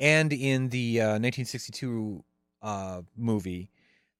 and 0.00 0.32
in 0.32 0.68
the 0.68 1.00
uh, 1.00 1.18
1962 1.18 2.24
uh, 2.62 3.02
movie, 3.16 3.70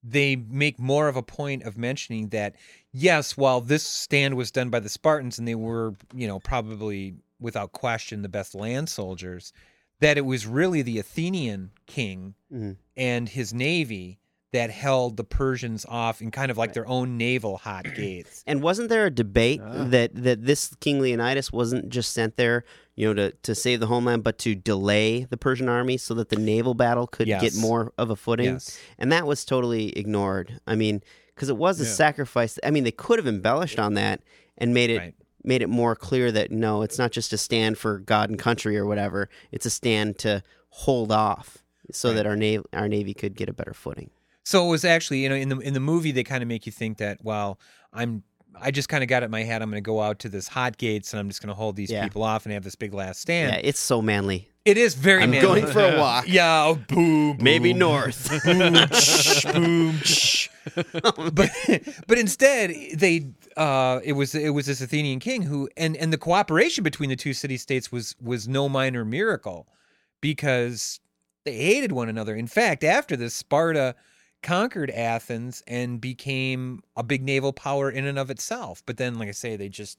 they 0.02 0.36
make 0.36 0.78
more 0.78 1.08
of 1.08 1.16
a 1.16 1.22
point 1.22 1.62
of 1.64 1.78
mentioning 1.78 2.28
that 2.28 2.56
yes, 2.92 3.36
while 3.36 3.60
this 3.60 3.82
stand 3.82 4.36
was 4.36 4.50
done 4.50 4.70
by 4.70 4.80
the 4.80 4.88
Spartans 4.88 5.38
and 5.38 5.46
they 5.46 5.54
were 5.54 5.94
you 6.14 6.26
know 6.26 6.40
probably 6.40 7.14
without 7.40 7.72
question 7.72 8.22
the 8.22 8.28
best 8.28 8.54
land 8.54 8.88
soldiers, 8.88 9.52
that 10.00 10.18
it 10.18 10.24
was 10.24 10.46
really 10.46 10.82
the 10.82 10.98
Athenian 10.98 11.70
king 11.86 12.34
Mhm. 12.52 12.76
and 12.96 13.28
his 13.28 13.54
navy 13.54 14.18
that 14.52 14.70
held 14.70 15.16
the 15.16 15.24
Persians 15.24 15.84
off 15.88 16.22
in 16.22 16.30
kind 16.30 16.48
of 16.50 16.56
like 16.56 16.74
their 16.74 16.86
own 16.86 17.16
naval 17.18 17.56
hot 17.56 17.86
gates. 17.96 18.44
And 18.46 18.62
wasn't 18.62 18.88
there 18.88 19.06
a 19.06 19.10
debate 19.10 19.60
Ah. 19.64 19.84
that 19.88 20.14
that 20.14 20.44
this 20.46 20.72
King 20.80 21.00
Leonidas 21.00 21.52
wasn't 21.52 21.88
just 21.88 22.12
sent 22.12 22.36
there, 22.36 22.64
you 22.94 23.06
know, 23.08 23.14
to, 23.14 23.30
to 23.42 23.54
save 23.54 23.80
the 23.80 23.88
homeland, 23.88 24.22
but 24.22 24.38
to 24.38 24.54
delay 24.54 25.24
the 25.28 25.36
Persian 25.36 25.68
army 25.68 25.96
so 25.96 26.14
that 26.14 26.28
the 26.28 26.36
naval 26.36 26.74
battle 26.74 27.08
could 27.08 27.26
get 27.26 27.56
more 27.56 27.92
of 27.98 28.10
a 28.10 28.16
footing? 28.16 28.46
Yes. 28.46 28.78
And 28.96 29.10
that 29.10 29.26
was 29.26 29.44
totally 29.44 29.88
ignored. 29.98 30.60
I 30.68 30.76
mean, 30.76 31.02
because 31.34 31.48
it 31.48 31.56
was 31.56 31.80
a 31.80 31.84
Yeah. 31.84 31.90
sacrifice. 31.90 32.56
I 32.62 32.70
mean, 32.70 32.84
they 32.84 32.92
could 32.92 33.18
have 33.18 33.26
embellished 33.26 33.80
on 33.80 33.94
that 33.94 34.20
and 34.56 34.72
made 34.72 34.90
it 34.90 34.98
Right. 34.98 35.14
Made 35.44 35.62
it 35.62 35.68
more 35.68 35.94
clear 35.94 36.32
that 36.32 36.50
no, 36.50 36.82
it's 36.82 36.98
not 36.98 37.10
just 37.12 37.32
a 37.32 37.38
stand 37.38 37.78
for 37.78 37.98
God 37.98 38.30
and 38.30 38.38
country 38.38 38.76
or 38.78 38.86
whatever. 38.86 39.28
It's 39.52 39.66
a 39.66 39.70
stand 39.70 40.18
to 40.20 40.42
hold 40.70 41.12
off 41.12 41.58
so 41.92 42.08
Right. 42.08 42.16
that 42.16 42.26
our 42.26 42.36
navy 42.36 42.64
our 42.72 42.88
navy 42.88 43.14
could 43.14 43.34
get 43.36 43.48
a 43.48 43.52
better 43.52 43.74
footing. 43.74 44.10
So 44.42 44.66
it 44.66 44.70
was 44.70 44.84
actually, 44.84 45.22
you 45.22 45.28
know, 45.28 45.34
in 45.36 45.48
the 45.48 45.58
in 45.58 45.74
the 45.74 45.80
movie 45.80 46.12
they 46.12 46.24
kind 46.24 46.42
of 46.42 46.48
make 46.48 46.66
you 46.66 46.72
think 46.72 46.98
that, 46.98 47.18
well, 47.22 47.58
I'm 47.92 48.22
I 48.60 48.70
just 48.70 48.88
kind 48.88 49.02
of 49.02 49.08
got 49.08 49.22
it 49.22 49.26
in 49.26 49.30
my 49.32 49.42
head 49.42 49.62
I'm 49.62 49.70
going 49.70 49.82
to 49.82 49.86
go 49.86 50.00
out 50.00 50.20
to 50.20 50.28
this 50.28 50.46
hot 50.48 50.76
gates 50.78 51.12
and 51.12 51.18
I'm 51.20 51.28
just 51.28 51.42
going 51.42 51.48
to 51.48 51.54
hold 51.54 51.74
these 51.76 51.90
Yeah. 51.90 52.04
people 52.04 52.22
off 52.22 52.44
and 52.46 52.52
have 52.52 52.62
this 52.62 52.76
big 52.76 52.94
last 52.94 53.20
stand. 53.20 53.52
yeah, 53.52 53.60
it's 53.62 53.80
so 53.80 54.00
manly. 54.00 54.48
It 54.64 54.78
is 54.78 54.94
very 54.94 55.22
I'm 55.24 55.30
manly. 55.32 55.60
going 55.60 55.72
for 55.72 55.80
a 55.84 55.98
walk. 55.98 56.24
Yeah, 56.26 56.64
oh, 56.64 56.76
boom, 56.88 57.36
Maybe 57.42 57.74
north. 57.74 58.30
boom, 58.44 58.86
shh, 58.94 59.44
boom, 59.52 59.98
shh. 59.98 60.48
but 61.32 61.50
but 62.06 62.18
instead 62.18 62.70
they 62.94 63.26
uh 63.56 64.00
it 64.04 64.12
was 64.12 64.34
it 64.34 64.50
was 64.50 64.66
this 64.66 64.80
Athenian 64.80 65.20
king 65.20 65.42
who 65.42 65.68
and 65.76 65.96
and 65.96 66.12
the 66.12 66.18
cooperation 66.18 66.84
between 66.84 67.10
the 67.10 67.16
two 67.16 67.32
city 67.34 67.56
states 67.56 67.92
was 67.92 68.14
was 68.20 68.48
no 68.48 68.68
minor 68.68 69.04
miracle 69.04 69.68
because 70.20 71.00
they 71.44 71.56
hated 71.56 71.92
one 71.92 72.08
another. 72.08 72.34
In 72.34 72.46
fact, 72.46 72.82
after 72.84 73.16
this 73.16 73.34
Sparta 73.34 73.94
conquered 74.42 74.90
Athens 74.90 75.62
and 75.66 76.00
became 76.00 76.82
a 76.96 77.02
big 77.02 77.22
naval 77.22 77.52
power 77.52 77.90
in 77.90 78.06
and 78.06 78.18
of 78.18 78.30
itself. 78.30 78.82
But 78.86 78.96
then 78.96 79.18
like 79.18 79.28
I 79.28 79.32
say 79.32 79.56
they 79.56 79.68
just 79.68 79.98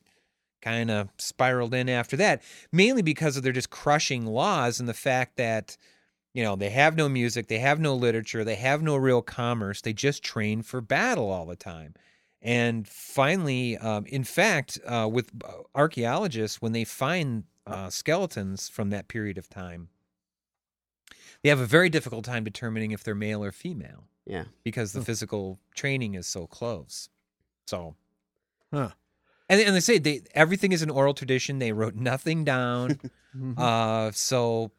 kind 0.62 0.90
of 0.90 1.10
spiraled 1.18 1.74
in 1.74 1.90
after 1.90 2.18
that, 2.18 2.42
mainly 2.72 3.02
because 3.02 3.38
of 3.38 3.44
their 3.44 3.52
just 3.52 3.70
crushing 3.70 4.26
laws 4.26 4.80
and 4.80 4.90
the 4.90 4.94
fact 4.94 5.38
that 5.38 5.78
you 6.36 6.44
know 6.44 6.56
they 6.56 6.70
have 6.70 6.96
no 6.96 7.10
music 7.10 7.48
they 7.48 7.60
have 7.60 7.80
no 7.80 7.96
literature 7.96 8.44
they 8.44 8.56
have 8.56 8.84
no 8.84 8.96
real 8.96 9.22
commerce 9.22 9.82
they 9.82 9.94
just 9.94 10.22
train 10.22 10.62
for 10.62 10.82
battle 10.82 11.32
all 11.32 11.46
the 11.46 11.56
time 11.56 11.96
and 12.46 12.88
finally 12.88 13.76
um, 13.80 14.06
in 14.06 14.24
fact 14.24 14.78
uh, 14.86 15.10
with 15.12 15.32
archaeologists 15.74 16.62
when 16.62 16.72
they 16.72 16.84
find 16.86 17.44
uh, 17.66 17.90
skeletons 17.90 18.70
from 18.70 18.92
that 18.92 19.08
period 19.08 19.38
of 19.38 19.50
time 19.50 19.90
they 21.42 21.50
have 21.50 21.60
a 21.60 21.66
very 21.66 21.90
difficult 21.90 22.24
time 22.26 22.44
determining 22.44 22.92
if 22.92 23.04
they're 23.04 23.16
male 23.16 23.44
or 23.44 23.52
female 23.52 24.06
Yeah. 24.26 24.46
because 24.64 24.94
the 24.94 25.02
physical 25.04 25.60
training 25.76 26.14
is 26.16 26.28
so 26.28 26.48
close 26.48 27.10
so 27.68 27.96
Huh. 28.74 28.90
and, 29.50 29.62
and 29.62 29.76
they 29.76 29.80
say 29.80 29.98
they 29.98 30.22
everything 30.34 30.72
is 30.72 30.82
an 30.82 30.90
oral 30.90 31.14
tradition 31.14 31.60
they 31.60 31.72
wrote 31.72 31.96
nothing 31.96 32.44
down 32.44 33.00
uh, 33.58 34.12
so 34.12 34.72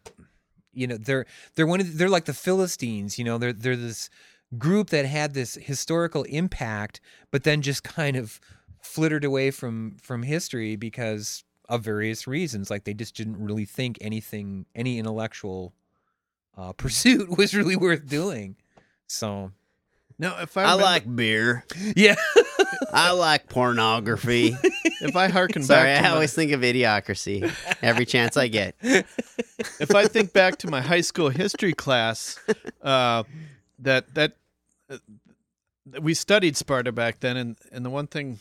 you 0.73 0.87
know 0.87 0.97
they're 0.99 1.27
they're 1.55 1.67
one 1.67 1.81
of 1.81 1.87
the- 1.91 1.97
they're 1.99 2.09
like 2.11 2.27
the 2.27 2.35
Philistines. 2.35 3.19
You 3.19 3.25
know, 3.25 3.39
they're 3.39 3.53
they're 3.55 3.77
this 3.77 4.11
group 4.59 4.91
that 4.91 5.05
had 5.07 5.35
this 5.35 5.55
historical 5.55 6.23
impact, 6.25 7.01
but 7.31 7.45
then 7.45 7.63
just 7.63 7.83
kind 7.85 8.17
of 8.17 8.41
flittered 8.83 9.25
away 9.25 9.51
from 9.51 9.97
from 10.03 10.23
history 10.23 10.77
because 10.77 11.45
of 11.69 11.83
various 11.83 12.27
reasons. 12.27 12.71
Like 12.71 12.85
they 12.85 12.95
just 12.95 13.17
didn't 13.17 13.43
really 13.45 13.65
think 13.65 13.99
anything, 14.01 14.67
any 14.75 14.99
intellectual 14.99 15.73
uh, 16.57 16.73
pursuit 16.73 17.29
was 17.39 17.55
really 17.55 17.77
worth 17.77 18.07
doing. 18.09 18.57
So 19.09 19.53
no, 20.19 20.37
if 20.41 20.57
I, 20.57 20.63
I 20.65 20.73
like 20.75 21.15
beer. 21.15 21.65
yeah, 21.97 22.15
I 22.93 23.11
like 23.13 23.49
pornography. 23.49 24.57
if 25.03 25.15
I 25.15 25.29
harken 25.29 25.63
Sorry, 25.63 25.85
back, 25.89 26.05
I 26.05 26.09
my- 26.09 26.15
always 26.15 26.33
think 26.33 26.53
of 26.53 26.61
idiocracy 26.63 27.53
every 27.83 28.07
chance 28.07 28.37
I 28.37 28.49
get. 28.49 28.75
if 28.81 29.95
I 29.95 30.07
think 30.07 30.33
back 30.33 30.57
to 30.59 30.71
my 30.71 30.81
high 30.81 31.03
school 31.03 31.29
history 31.29 31.75
class, 31.75 32.39
uh, 32.83 33.25
that 33.81 34.15
that 34.15 34.37
we 36.01 36.15
studied 36.15 36.57
Sparta 36.57 36.93
back 36.93 37.21
then, 37.21 37.37
and 37.37 37.57
and 37.73 37.85
the 37.85 37.91
one 37.91 38.07
thing 38.07 38.41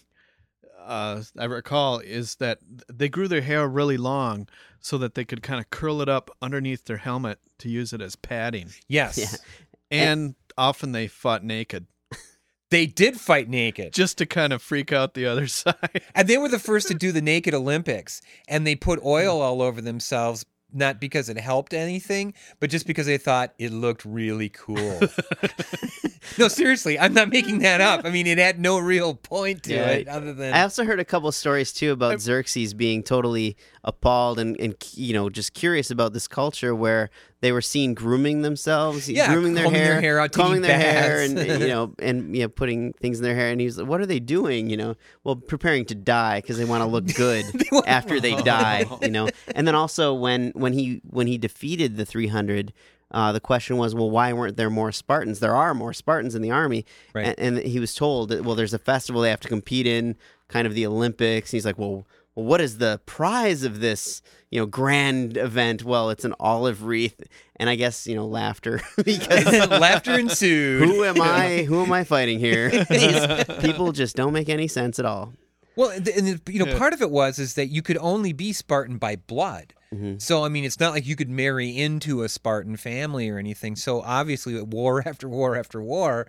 uh, 0.84 1.22
I 1.38 1.46
recall 1.46 2.00
is 2.00 2.36
that 2.36 2.60
they 2.92 3.10
grew 3.10 3.28
their 3.28 3.42
hair 3.42 3.68
really 3.68 3.98
long 3.98 4.48
so 4.80 4.98
that 5.00 5.16
they 5.16 5.26
could 5.26 5.42
kind 5.44 5.60
of 5.60 5.70
curl 5.70 6.02
it 6.02 6.10
up 6.10 6.30
underneath 6.42 6.86
their 6.86 6.98
helmet 6.98 7.40
to 7.60 7.70
use 7.70 7.94
it 7.94 8.02
as 8.02 8.16
padding, 8.16 8.70
yes, 8.88 9.18
Yeah. 9.18 9.28
and 9.92 10.36
often 10.58 10.92
they 10.92 11.08
fought 11.08 11.44
naked 11.44 11.88
they 12.72 12.88
did 12.88 13.20
fight 13.20 13.48
naked. 13.48 13.94
just 13.94 14.18
to 14.18 14.26
kind 14.26 14.52
of 14.52 14.60
freak 14.62 14.92
out 14.92 15.14
the 15.14 15.26
other 15.28 15.46
side. 15.62 16.02
And 16.16 16.28
they 16.28 16.38
were 16.38 16.50
the 16.50 16.60
first 16.60 16.88
to 16.88 16.96
do 16.96 17.12
the 17.12 17.22
naked 17.22 17.54
Olympics, 17.54 18.22
and 18.48 18.66
they 18.66 18.76
put 18.76 19.00
oil 19.06 19.40
all 19.40 19.62
over 19.62 19.82
themselves, 19.82 20.46
not 20.74 21.00
because 21.00 21.30
it 21.30 21.38
helped 21.38 21.74
anything, 21.74 22.34
but 22.60 22.70
just 22.70 22.86
because 22.86 23.06
they 23.06 23.18
thought 23.18 23.54
it 23.58 23.72
looked 23.72 24.04
really 24.06 24.50
cool. 24.50 25.00
no, 26.38 26.48
seriously, 26.48 27.00
I'm 27.00 27.14
not 27.14 27.30
making 27.30 27.60
that 27.60 27.82
up. 27.82 28.02
I 28.06 28.10
mean, 28.10 28.28
it 28.28 28.38
had 28.38 28.60
no 28.60 28.80
real 28.80 29.14
point 29.16 29.64
to 29.64 29.74
Yeah. 29.74 29.88
it 29.90 30.08
other 30.08 30.34
than 30.34 30.54
I 30.54 30.62
also 30.64 30.84
heard 30.84 31.00
a 31.00 31.06
couple 31.06 31.32
stories 31.32 31.72
too 31.72 31.92
about 31.92 32.20
Xerxes 32.20 32.74
being 32.74 33.04
totally 33.04 33.56
appalled 33.84 34.40
and, 34.40 34.60
and 34.60 34.76
you 34.94 35.14
know 35.14 35.30
just 35.30 35.54
curious 35.54 35.92
about 35.92 36.14
this 36.14 36.28
culture 36.28 36.74
where 36.76 37.10
they 37.46 37.52
were 37.52 37.62
seen 37.62 37.94
grooming 37.94 38.42
themselves, 38.42 39.08
Yeah, 39.08 39.32
grooming 39.32 39.54
their 39.54 39.70
hair, 39.70 39.86
their 39.94 40.02
hair 40.02 40.20
out, 40.20 40.32
combing 40.32 40.62
their 40.64 40.78
hair, 40.80 41.22
and 41.22 41.38
you 41.62 41.68
know, 41.68 41.94
and 42.00 42.36
you 42.36 42.42
know, 42.42 42.50
putting 42.50 42.94
things 42.94 43.20
in 43.20 43.24
their 43.24 43.36
hair. 43.36 43.50
And 43.52 43.62
he's 43.62 43.78
like, 43.78 43.88
"What 43.88 44.02
are 44.02 44.06
they 44.08 44.20
doing?" 44.20 44.70
You 44.70 44.78
know, 44.78 44.96
well, 45.24 45.36
preparing 45.36 45.86
to 45.86 45.96
die 45.96 46.42
because 46.42 46.58
they 46.58 46.66
want 46.66 46.82
to 46.82 46.88
look 46.88 47.06
good 47.16 47.46
after 47.88 48.20
they 48.20 48.36
die. 48.42 48.86
You 49.02 49.12
know, 49.12 49.30
and 49.54 49.68
then 49.68 49.76
also 49.76 50.14
when 50.14 50.52
when 50.56 50.74
he 50.74 51.02
when 51.10 51.28
he 51.28 51.38
defeated 51.38 51.98
the 51.98 52.06
three 52.06 52.28
hundred. 52.28 52.74
Uh, 53.12 53.32
the 53.32 53.40
question 53.40 53.78
was, 53.78 53.94
well, 53.96 54.10
why 54.10 54.34
weren't 54.34 54.58
there 54.58 54.70
more 54.70 54.92
Spartans? 54.92 55.40
There 55.40 55.56
are 55.56 55.74
more 55.76 55.94
Spartans 55.94 56.34
in 56.36 56.42
the 56.42 56.50
army, 56.52 56.86
Right. 57.14 57.28
and, 57.38 57.58
and 57.60 57.66
he 57.66 57.80
was 57.80 57.94
told 57.94 58.30
that 58.30 58.44
well, 58.44 58.56
there's 58.56 58.74
a 58.74 58.80
festival 58.80 59.22
they 59.22 59.30
have 59.30 59.40
to 59.42 59.48
compete 59.48 59.86
in, 59.88 60.18
kind 60.50 60.66
of 60.68 60.74
the 60.74 60.86
Olympics. 60.88 61.52
And 61.54 61.58
he's 61.58 61.66
like, 61.66 61.78
well, 61.78 62.06
well, 62.36 62.46
what 62.46 62.62
is 62.62 62.78
the 62.78 63.00
prize 63.06 63.64
of 63.64 63.80
this, 63.80 64.22
you 64.52 64.60
know, 64.60 64.66
grand 64.66 65.38
event? 65.38 65.84
Well, 65.84 66.10
it's 66.10 66.26
an 66.26 66.34
olive 66.40 66.84
wreath, 66.84 67.22
and 67.58 67.70
I 67.70 67.76
guess 67.76 68.06
you 68.08 68.16
know, 68.16 68.26
laughter 68.28 68.82
because 69.04 69.46
laughter 69.70 70.20
ensued. 70.20 70.84
who 70.88 71.04
am 71.04 71.22
I? 71.22 71.64
Who 71.64 71.82
am 71.84 71.92
I 71.92 72.04
fighting 72.04 72.40
here? 72.40 72.70
People 73.62 73.92
just 73.92 74.16
don't 74.16 74.34
make 74.34 74.50
any 74.50 74.68
sense 74.68 75.00
at 75.00 75.06
all. 75.06 75.34
Well, 75.78 75.90
and 75.90 76.06
the- 76.06 76.16
and 76.18 76.28
the- 76.40 76.54
you 76.54 76.60
know, 76.64 76.72
Yeah. 76.72 76.78
part 76.78 76.94
of 76.94 77.02
it 77.02 77.12
was 77.12 77.38
is 77.40 77.56
that 77.56 77.68
you 77.68 77.82
could 77.82 77.98
only 77.98 78.32
be 78.34 78.54
Spartan 78.54 78.98
by 78.98 79.18
blood. 79.18 79.74
Mm-hmm. 79.94 80.20
So 80.20 80.44
I 80.44 80.50
mean, 80.50 80.64
it's 80.66 80.80
not 80.80 80.94
like 80.94 81.06
you 81.06 81.16
could 81.16 81.30
marry 81.30 81.70
into 81.78 82.24
a 82.24 82.30
Spartan 82.30 82.76
family 82.78 83.30
or 83.30 83.38
anything. 83.38 83.76
So 83.76 84.02
obviously, 84.02 84.60
war 84.62 85.04
after 85.06 85.28
war 85.30 85.56
after 85.58 85.82
war, 85.82 86.28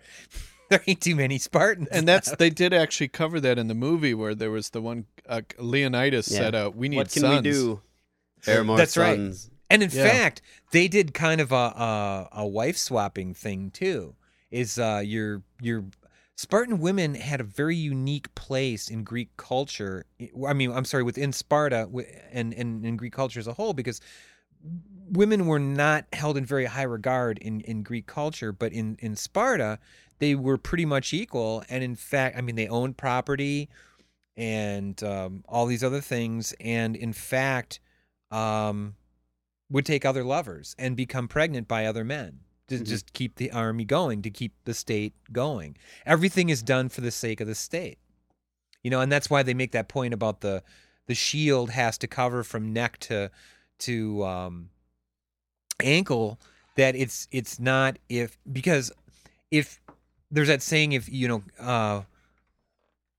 there 0.69 0.83
ain't 0.87 1.01
too 1.01 1.17
many 1.17 1.39
Spartans. 1.39 1.89
and 1.91 2.07
that's 2.09 2.35
they 2.37 2.51
did 2.51 2.73
actually 2.73 3.09
cover 3.09 3.41
that 3.41 3.59
in 3.59 3.69
the 3.69 3.75
movie 3.75 4.15
where 4.15 4.35
there 4.35 4.51
was 4.51 4.71
the 4.71 4.81
one 4.83 5.07
uh, 5.29 5.43
Leonidas 5.59 6.29
Yeah. 6.31 6.39
said, 6.39 6.55
uh, 6.55 6.71
"We 6.75 6.89
need 6.89 6.97
what 6.97 7.11
can 7.11 7.23
sons." 7.23 7.45
we 7.45 7.51
do? 7.51 7.81
There 8.45 8.61
are 8.61 8.65
more 8.65 8.77
That's 8.79 8.97
right. 8.97 9.17
sons. 9.19 9.51
And 9.69 9.83
in 9.83 9.91
Yeah. 9.91 10.03
fact, 10.09 10.43
they 10.73 10.87
did 10.89 11.15
kind 11.15 11.41
of 11.41 11.53
a 11.53 11.55
a, 11.55 12.29
a 12.33 12.47
wife 12.47 12.77
swapping 12.77 13.35
thing 13.35 13.71
too. 13.71 14.15
Is 14.51 14.79
uh, 14.79 15.03
your 15.05 15.43
your 15.61 15.85
Spartan 16.37 16.79
women 16.81 17.15
had 17.15 17.41
a 17.41 17.45
very 17.45 17.77
unique 17.77 18.33
place 18.35 18.89
in 18.91 19.05
Greek 19.05 19.37
culture. 19.37 20.05
I 20.47 20.53
mean, 20.53 20.71
I'm 20.71 20.85
sorry, 20.85 21.03
within 21.03 21.33
Sparta 21.33 21.89
and 22.31 22.53
and 22.55 22.85
in 22.85 22.97
Greek 22.97 23.13
culture 23.15 23.41
as 23.41 23.47
a 23.47 23.55
whole, 23.55 23.73
because 23.73 24.01
women 25.09 25.47
were 25.47 25.59
not 25.59 26.07
held 26.13 26.37
in 26.37 26.45
very 26.45 26.65
high 26.65 26.83
regard 26.83 27.39
in, 27.39 27.61
in 27.61 27.83
Greek 27.83 28.07
culture, 28.07 28.53
but 28.53 28.73
in, 28.73 28.97
in 29.01 29.15
Sparta, 29.15 29.79
they 30.19 30.35
were 30.35 30.59
pretty 30.59 30.85
much 30.85 31.13
equal. 31.13 31.65
And 31.69 31.83
in 31.83 31.95
fact, 31.95 32.37
I 32.37 32.41
mean, 32.41 32.57
they 32.57 32.69
owned 32.69 32.97
property 32.97 33.69
and 34.37 35.03
um, 35.03 35.45
all 35.49 35.67
these 35.67 35.85
other 35.85 36.01
things. 36.01 36.55
And 36.61 36.97
in 36.97 37.13
fact, 37.13 37.81
um, 38.31 38.95
would 39.71 39.87
take 39.87 40.05
other 40.05 40.25
lovers 40.25 40.75
and 40.79 40.97
become 40.97 41.29
pregnant 41.29 41.69
by 41.69 41.87
other 41.87 42.05
men 42.05 42.41
to 42.69 42.81
just 42.81 43.13
keep 43.13 43.37
the 43.37 43.51
army 43.53 43.85
going, 43.85 44.23
to 44.23 44.31
keep 44.31 44.53
the 44.65 44.75
state 44.75 45.15
going. 45.33 45.77
Everything 46.05 46.49
is 46.49 46.63
done 46.63 46.89
for 46.89 47.01
the 47.01 47.11
sake 47.11 47.41
of 47.41 47.47
the 47.47 47.55
state. 47.55 47.99
You 48.83 48.91
know, 48.91 49.01
and 49.01 49.11
that's 49.11 49.31
why 49.31 49.43
they 49.43 49.55
make 49.55 49.73
that 49.73 49.89
point 49.89 50.15
about 50.15 50.41
the 50.41 50.63
the 51.07 51.15
shield 51.15 51.71
has 51.71 51.99
to 51.99 52.07
cover 52.07 52.43
from 52.43 52.73
neck 52.73 52.99
to 52.99 53.31
to 53.81 54.25
um, 54.25 54.71
ankle 55.83 56.41
that 56.77 56.95
it's 56.95 57.27
it's 57.31 57.59
not 57.59 57.99
if 58.09 58.39
because 58.51 58.93
if 59.51 59.81
there's 60.31 60.49
that 60.49 60.63
saying 60.63 60.93
if 60.93 61.09
you 61.09 61.29
know 61.29 61.43
uh, 61.61 62.03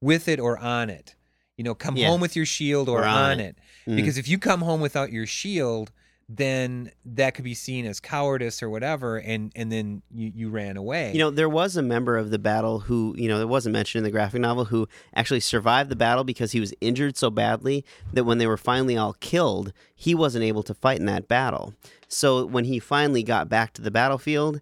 with 0.02 0.28
it 0.28 0.40
or 0.40 0.58
on 0.58 0.90
it 0.90 1.16
you 1.58 1.64
know 1.64 1.74
come 1.76 1.96
Yeah. 1.98 2.10
home 2.10 2.22
with 2.22 2.36
your 2.36 2.46
shield 2.46 2.88
or, 2.90 3.02
Or 3.02 3.06
on 3.06 3.32
on 3.32 3.40
it. 3.40 3.56
it, 3.86 3.92
Mhm. 3.92 3.96
because 3.96 4.18
if 4.18 4.28
you 4.28 4.38
come 4.38 4.62
home 4.62 4.82
without 4.82 5.12
your 5.12 5.26
shield 5.26 5.92
then 6.30 6.92
that 7.06 7.34
could 7.36 7.46
be 7.46 7.54
seen 7.54 7.86
as 7.86 8.02
cowardice 8.02 8.62
or 8.62 8.70
whatever 8.70 9.16
and 9.18 9.50
and 9.56 9.72
then 9.72 10.02
you, 10.14 10.30
you 10.36 10.50
ran 10.50 10.76
away 10.76 11.14
You 11.14 11.20
know, 11.20 11.30
there 11.32 11.48
was 11.48 11.78
a 11.78 11.82
member 11.82 12.18
of 12.18 12.32
the 12.32 12.38
battle 12.38 12.82
who, 12.82 13.16
you 13.18 13.30
know, 13.30 13.40
it 13.40 13.48
wasn't 13.48 13.72
mentioned 13.72 14.00
in 14.00 14.04
the 14.04 14.12
graphic 14.12 14.42
novel, 14.42 14.66
who 14.66 14.90
actually 15.16 15.40
survived 15.40 15.90
the 15.90 15.96
battle 15.96 16.26
because 16.26 16.52
he 16.52 16.60
was 16.60 16.74
injured 16.82 17.16
so 17.16 17.30
badly 17.30 17.86
that 18.12 18.26
when 18.26 18.40
they 18.40 18.46
were 18.48 18.58
finally 18.58 18.98
all 18.98 19.14
killed, 19.22 19.72
he 19.96 20.14
wasn't 20.14 20.44
able 20.44 20.64
to 20.64 20.74
fight 20.74 21.00
in 21.00 21.06
that 21.06 21.30
battle. 21.30 21.74
So 22.10 22.46
when 22.46 22.66
he 22.66 22.78
finally 22.78 23.24
got 23.24 23.48
back 23.48 23.72
to 23.74 23.82
the 23.82 23.90
battlefield, 23.92 24.60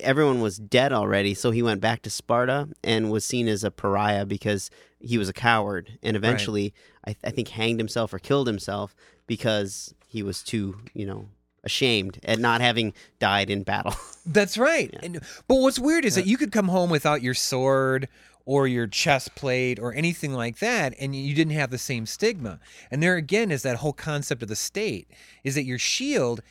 everyone 0.00 0.40
was 0.40 0.58
dead 0.58 0.92
already. 0.92 1.34
So 1.34 1.50
he 1.50 1.62
went 1.62 1.80
back 1.80 2.02
to 2.02 2.10
Sparta 2.10 2.68
and 2.82 3.10
was 3.10 3.24
seen 3.24 3.48
as 3.48 3.64
a 3.64 3.70
pariah 3.70 4.26
because 4.26 4.70
he 5.00 5.18
was 5.18 5.28
a 5.28 5.32
coward 5.32 5.98
and 6.02 6.16
eventually, 6.16 6.74
I, 7.06 7.16
I 7.24 7.30
think, 7.30 7.48
hanged 7.48 7.80
himself 7.80 8.12
or 8.12 8.18
killed 8.18 8.46
himself 8.46 8.94
because 9.26 9.94
he 10.06 10.22
was 10.22 10.42
too, 10.42 10.76
you 10.94 11.06
know, 11.06 11.28
ashamed 11.64 12.20
at 12.24 12.38
not 12.38 12.60
having 12.60 12.92
died 13.18 13.50
in 13.50 13.62
battle. 13.62 13.94
That's 14.26 14.56
right. 14.56 14.94
And, 15.02 15.20
but 15.48 15.56
what's 15.56 15.78
weird 15.78 16.04
is 16.04 16.14
that 16.14 16.26
you 16.26 16.36
could 16.36 16.52
come 16.52 16.68
home 16.68 16.90
without 16.90 17.22
your 17.22 17.34
sword 17.34 18.08
or 18.46 18.68
your 18.68 18.86
chest 18.86 19.34
plate 19.34 19.78
or 19.78 19.94
anything 19.94 20.34
like 20.34 20.58
that, 20.58 20.94
and 21.00 21.16
you 21.16 21.34
didn't 21.34 21.54
have 21.54 21.70
the 21.70 21.78
same 21.78 22.04
stigma. 22.06 22.60
And 22.90 23.02
there 23.02 23.16
again 23.16 23.50
is 23.50 23.62
that 23.62 23.76
whole 23.76 23.94
concept 23.94 24.42
of 24.42 24.48
the 24.48 24.56
state 24.56 25.08
is 25.42 25.54
that 25.54 25.64
your 25.64 25.78
shield. 25.78 26.42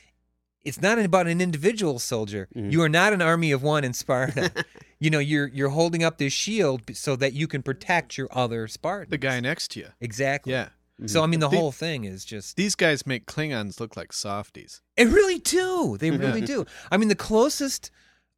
It's 0.64 0.82
not 0.82 0.98
about 1.00 1.28
an 1.28 1.42
individual 1.42 2.00
soldier. 2.00 2.48
You 2.56 2.82
are 2.84 2.90
not 2.90 3.12
an 3.14 3.22
army 3.22 3.52
of 3.52 3.62
one 3.64 3.84
in 3.84 3.94
Sparta. 3.94 4.52
you 5.00 5.10
know, 5.10 5.20
you're 5.20 5.48
you're 5.48 5.70
holding 5.70 6.04
up 6.04 6.18
this 6.18 6.32
shield 6.34 6.82
so 6.96 7.16
that 7.18 7.34
you 7.34 7.48
can 7.48 7.62
protect 7.64 8.18
your 8.18 8.30
other 8.32 8.68
Spartans. 8.68 9.12
The 9.12 9.18
guy 9.18 9.40
next 9.40 9.72
to 9.72 9.82
you. 9.82 9.88
exactly. 10.00 10.54
Yeah. 10.54 10.70
So 11.08 11.22
I 11.24 11.26
mean, 11.28 11.40
the 11.42 11.50
The- 11.50 11.58
whole 11.58 11.72
thing 11.74 12.06
is 12.06 12.24
just 12.24 12.56
These 12.56 12.76
guys 12.76 13.06
make 13.06 13.26
Klingons 13.26 13.80
look 13.80 13.98
like 13.98 14.14
softies. 14.14 14.82
They 14.96 15.06
really 15.06 15.40
do. 15.40 15.98
They 16.00 16.12
really 16.12 16.42
do. 16.42 16.66
I 16.92 16.98
mean, 16.98 17.10
the 17.10 17.16
closest 17.16 17.92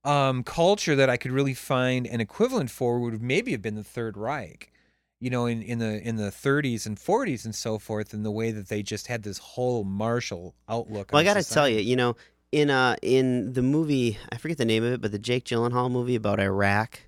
um, 0.04 0.44
culture 0.44 0.96
that 0.96 1.10
I 1.10 1.18
could 1.18 1.32
really 1.32 1.54
find 1.54 2.08
an 2.08 2.22
equivalent 2.22 2.72
for 2.72 3.00
would 3.00 3.22
maybe 3.22 3.52
have 3.52 3.62
been 3.62 3.76
the 3.76 3.84
Third 3.84 4.18
Reich. 4.18 4.72
You 5.26 5.32
know, 5.32 5.48
in, 5.48 5.64
in 5.64 5.80
the 5.80 6.00
in 6.08 6.18
the 6.18 6.30
30s 6.30 6.86
and 6.86 6.98
40s 7.00 7.46
and 7.46 7.56
so 7.56 7.80
forth, 7.80 8.14
in 8.14 8.22
the 8.22 8.30
way 8.30 8.52
that 8.52 8.68
they 8.68 8.84
just 8.84 9.08
had 9.08 9.24
this 9.24 9.40
whole 9.40 9.84
martial 9.84 10.54
outlook. 10.70 11.10
Well, 11.12 11.20
I 11.20 11.24
got 11.26 11.34
to 11.34 11.44
tell 11.44 11.68
you, 11.68 11.80
you 11.80 11.96
know, 11.96 12.16
in 12.52 12.70
uh 12.70 12.96
in 13.02 13.54
the 13.54 13.64
movie, 13.64 14.20
I 14.32 14.38
forget 14.38 14.60
the 14.60 14.66
name 14.66 14.84
of 14.84 14.94
it, 14.94 15.02
but 15.02 15.12
the 15.12 15.18
Jake 15.18 15.46
Gyllenhaal 15.46 15.90
movie 15.90 16.14
about 16.16 16.40
Iraq, 16.40 17.00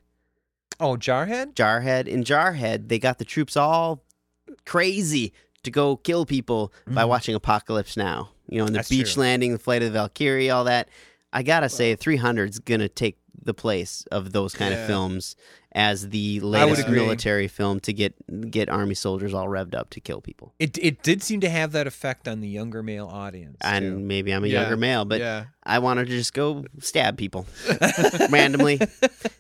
Oh, 0.80 0.96
Jarhead. 0.96 1.54
Jarhead. 1.54 2.08
In 2.08 2.24
Jarhead, 2.24 2.88
they 2.88 2.98
got 2.98 3.20
the 3.20 3.26
troops 3.26 3.56
all 3.56 4.04
crazy 4.66 5.32
to 5.64 5.70
go 5.72 5.96
kill 5.98 6.26
people 6.26 6.74
by 6.88 7.06
watching 7.06 7.36
Apocalypse 7.36 7.98
Now. 7.98 8.30
You 8.50 8.60
know, 8.60 8.66
in 8.66 8.74
the 8.74 8.80
Mm-hmm. 8.80 8.80
That's 8.80 8.90
beach 8.90 9.14
true. 9.14 9.22
landing, 9.22 9.52
the 9.52 9.60
flight 9.60 9.82
of 9.84 9.94
the 9.94 10.00
Valkyrie, 10.00 10.50
all 10.50 10.64
that. 10.64 10.90
I 11.34 11.44
gotta 11.44 11.70
say, 11.70 11.96
300's 11.96 12.60
gonna 12.60 12.90
take 12.90 13.20
the 13.40 13.54
place 13.54 14.06
of 14.12 14.32
those 14.34 14.54
kind 14.56 14.74
of 14.74 14.86
films 14.88 15.36
as 15.74 16.10
the 16.10 16.40
latest 16.40 16.88
military 16.88 17.48
film 17.48 17.80
to 17.82 17.94
get 17.94 18.16
get 18.50 18.70
army 18.70 18.96
soldiers 18.96 19.34
all 19.34 19.48
revved 19.48 19.76
up 19.76 19.90
to 19.92 20.00
kill 20.00 20.22
people. 20.22 20.54
It 20.60 20.78
it 20.82 21.04
did 21.04 21.22
seem 21.22 21.40
to 21.42 21.50
have 21.50 21.72
that 21.74 21.86
effect 21.88 22.28
on 22.28 22.40
the 22.40 22.48
younger 22.48 22.82
male 22.82 23.08
audience. 23.08 23.58
too. 23.62 23.68
And 23.68 24.08
maybe 24.08 24.34
I'm 24.34 24.44
a 24.44 24.48
Yeah, 24.48 24.62
younger 24.62 24.78
male, 24.78 25.06
but 25.06 25.20
yeah. 25.20 25.46
I 25.64 25.80
wanted 25.80 26.06
to 26.08 26.12
just 26.14 26.34
go 26.34 26.64
stab 26.80 27.18
people 27.18 27.46
randomly. 28.30 28.80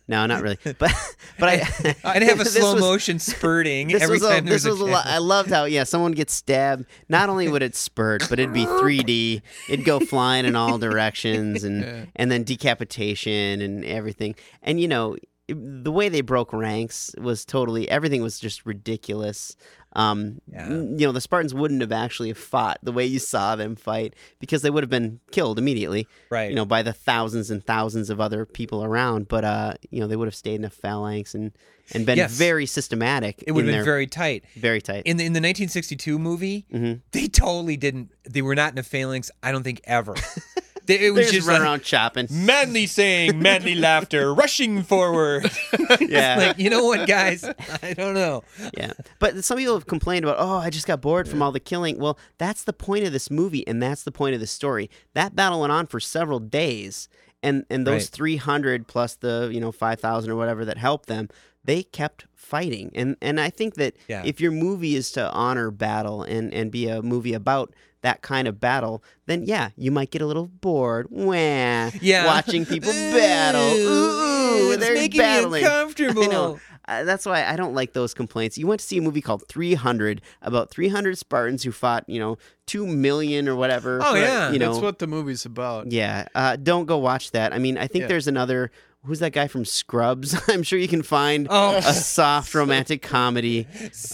No, 0.07 0.25
not 0.25 0.41
really. 0.41 0.57
But 0.77 0.91
but 1.39 1.49
I 1.49 1.95
I'd 2.03 2.23
have 2.23 2.39
a 2.39 2.45
slow 2.57 2.73
was- 2.73 2.81
motion 2.81 3.19
spurting 3.19 3.87
This 3.89 4.03
every 4.03 4.15
was 4.15 4.23
a, 4.23 4.29
time 4.29 4.45
this 4.45 4.63
there's 4.63 4.73
was 4.79 4.81
a 4.81 4.91
a 4.91 4.93
lot. 4.93 5.05
I 5.05 5.17
loved 5.19 5.49
how 5.49 5.65
yeah, 5.65 5.83
someone 5.85 6.11
gets 6.11 6.33
stabbed. 6.33 6.85
Not 7.09 7.29
only 7.29 7.47
would 7.47 7.63
it 7.63 7.75
spurt, 7.75 8.27
but 8.29 8.39
it'd 8.39 8.53
be 8.53 8.65
3D. 8.65 9.41
It'd 9.69 9.85
go 9.85 9.99
flying 9.99 10.45
in 10.45 10.55
all 10.55 10.77
directions, 10.77 11.63
and 11.63 11.81
Yeah. 11.81 12.05
and 12.15 12.29
then 12.31 12.43
decapitation 12.43 13.61
and 13.61 13.83
everything. 13.85 14.35
And 14.61 14.79
you 14.79 14.87
know, 14.87 15.15
the 15.47 15.91
way 15.91 16.09
they 16.09 16.21
broke 16.21 16.51
ranks 16.53 17.13
was 17.17 17.45
totally 17.45 17.89
everything 17.89 18.21
was 18.21 18.39
just 18.39 18.65
ridiculous. 18.65 19.55
Um, 19.93 20.41
Yeah. 20.51 20.69
you 20.69 21.07
know, 21.07 21.11
the 21.13 21.21
Spartans 21.21 21.53
wouldn't 21.53 21.81
have 21.81 21.91
actually 21.93 22.33
fought 22.33 22.77
the 22.83 22.91
way 22.91 23.05
you 23.05 23.17
saw 23.19 23.55
them 23.55 23.75
fight 23.75 24.13
because 24.39 24.61
they 24.61 24.69
would 24.69 24.83
have 24.83 24.89
been 24.89 25.21
killed 25.31 25.57
immediately 25.57 26.05
Right. 26.29 26.49
you 26.49 26.55
know, 26.55 26.65
by 26.65 26.83
the 26.83 26.91
thousands 26.93 27.49
and 27.49 27.63
thousands 27.65 28.09
of 28.09 28.19
other 28.19 28.45
people 28.45 28.83
around. 28.83 29.27
But 29.29 29.45
uh, 29.45 29.73
you 29.89 29.99
know, 30.01 30.07
they 30.07 30.15
would 30.17 30.27
have 30.27 30.35
stayed 30.35 30.55
in 30.55 30.65
a 30.65 30.69
phalanx 30.69 31.33
and 31.33 31.51
and 31.93 32.05
been 32.05 32.17
Yes. 32.17 32.33
very 32.33 32.65
systematic. 32.65 33.41
it 33.47 33.53
would 33.53 33.65
have 33.65 33.73
been 33.73 33.85
very 33.85 34.07
tight. 34.07 34.43
very 34.57 34.81
tight. 34.81 35.03
In 35.05 35.15
the 35.15 35.23
in 35.25 35.31
the 35.31 35.39
1962 35.39 36.19
movie, 36.19 36.65
Mhm. 36.73 36.99
they 37.11 37.27
totally 37.27 37.77
didn't. 37.77 38.11
They 38.29 38.41
were 38.41 38.55
not 38.55 38.73
in 38.73 38.77
a 38.79 38.83
phalanx. 38.83 39.31
I 39.41 39.53
don't 39.53 39.63
think 39.63 39.79
ever. 39.85 40.13
They, 40.87 40.99
it 41.07 41.11
was 41.11 41.25
just, 41.25 41.33
just 41.35 41.47
run 41.47 41.59
like, 41.59 41.63
around 41.69 41.83
chopping. 41.83 42.27
manly 42.31 42.85
saying, 42.87 43.39
manly 43.39 43.75
laughter, 43.87 44.33
rushing 44.33 44.83
forward. 44.83 45.51
Yeah. 45.99 46.35
like 46.37 46.57
you 46.59 46.69
know 46.69 46.85
what, 46.85 47.07
guys? 47.07 47.43
I 47.83 47.93
don't 47.93 48.13
know. 48.13 48.43
yeah. 48.77 48.93
But 49.19 49.43
some 49.43 49.57
people 49.57 49.73
have 49.73 49.87
complained 49.87 50.25
about, 50.25 50.37
oh, 50.39 50.57
I 50.57 50.69
just 50.69 50.87
got 50.87 51.01
bored 51.01 51.27
from 51.27 51.41
all 51.41 51.51
the 51.51 51.59
killing. 51.59 51.97
Well, 51.99 52.17
that's 52.37 52.63
the 52.63 52.73
point 52.73 53.05
of 53.05 53.11
this 53.13 53.29
movie, 53.29 53.65
and 53.67 53.81
that's 53.81 54.03
the 54.03 54.11
point 54.11 54.33
of 54.35 54.39
the 54.39 54.47
story. 54.47 54.89
That 55.13 55.35
battle 55.35 55.59
went 55.61 55.71
on 55.71 55.87
for 55.87 55.99
several 55.99 56.39
days, 56.39 57.09
and 57.43 57.65
and 57.69 57.85
those 57.85 58.03
Right. 58.05 58.09
300 58.11 58.87
plus 58.87 59.15
the 59.15 59.49
you 59.51 59.59
know 59.59 59.71
5,000 59.71 60.31
or 60.31 60.35
whatever 60.35 60.65
that 60.65 60.77
helped 60.77 61.07
them, 61.07 61.29
they 61.63 61.83
kept 61.83 62.25
fighting. 62.33 62.91
And 62.95 63.15
and 63.21 63.39
I 63.39 63.49
think 63.49 63.75
that 63.75 63.95
Yeah. 64.07 64.23
if 64.25 64.39
your 64.39 64.51
movie 64.51 64.95
is 64.95 65.11
to 65.13 65.29
honor 65.31 65.71
battle 65.71 66.23
and 66.23 66.53
and 66.53 66.71
be 66.71 66.87
a 66.87 67.01
movie 67.01 67.33
about 67.33 67.73
that 68.01 68.21
kind 68.21 68.47
of 68.47 68.59
battle, 68.59 69.03
then 69.25 69.43
yeah, 69.43 69.69
you 69.75 69.91
might 69.91 70.11
get 70.11 70.21
a 70.21 70.25
little 70.25 70.47
bored. 70.47 71.07
Wah, 71.09 71.89
Yeah. 72.01 72.25
watching 72.25 72.65
people 72.65 72.91
battle. 73.11 73.61
Ooh, 73.73 74.71
it's 74.71 74.77
they're 74.83 74.93
making 74.93 75.19
battling. 75.19 75.61
me 75.63 75.67
uncomfortable. 75.67 76.23
I 76.23 76.27
know. 76.27 76.59
Uh, 76.89 77.03
that's 77.03 77.25
why 77.25 77.43
I 77.43 77.57
don't 77.57 77.73
like 77.73 77.91
those 77.91 78.13
complaints. 78.13 78.57
You 78.57 78.65
went 78.65 78.79
to 78.79 78.87
see 78.87 78.97
a 78.97 79.01
movie 79.01 79.19
called 79.19 79.45
300 79.49 80.21
about 80.41 80.69
300 80.69 81.17
Spartans 81.17 81.63
who 81.63 81.71
fought, 81.73 82.05
you 82.07 82.17
know, 82.17 82.37
2 82.67 82.87
million 82.87 83.49
or 83.49 83.55
whatever. 83.57 83.99
Oh, 84.01 84.15
yeah. 84.15 84.51
You 84.51 84.59
know, 84.59 84.71
That's 84.71 84.81
what 84.81 84.99
the 84.99 85.07
movie's 85.07 85.43
about. 85.45 85.91
yeah. 85.91 86.27
Uh, 86.33 86.55
don't 86.55 86.85
go 86.85 86.97
watch 86.97 87.31
that. 87.31 87.51
I 87.51 87.57
mean, 87.59 87.77
I 87.77 87.87
think 87.87 88.03
Yeah. 88.03 88.07
there's 88.07 88.27
another. 88.27 88.71
Who's 89.07 89.19
that 89.19 89.31
guy 89.33 89.47
from 89.47 89.65
Scrubs? 89.65 90.39
I'm 90.49 90.63
sure 90.63 90.77
you 90.77 90.87
can 90.87 91.01
find 91.01 91.47
Oh. 91.49 91.77
a 91.77 91.81
soft 91.93 92.53
romantic 92.53 93.01
comedy 93.01 93.65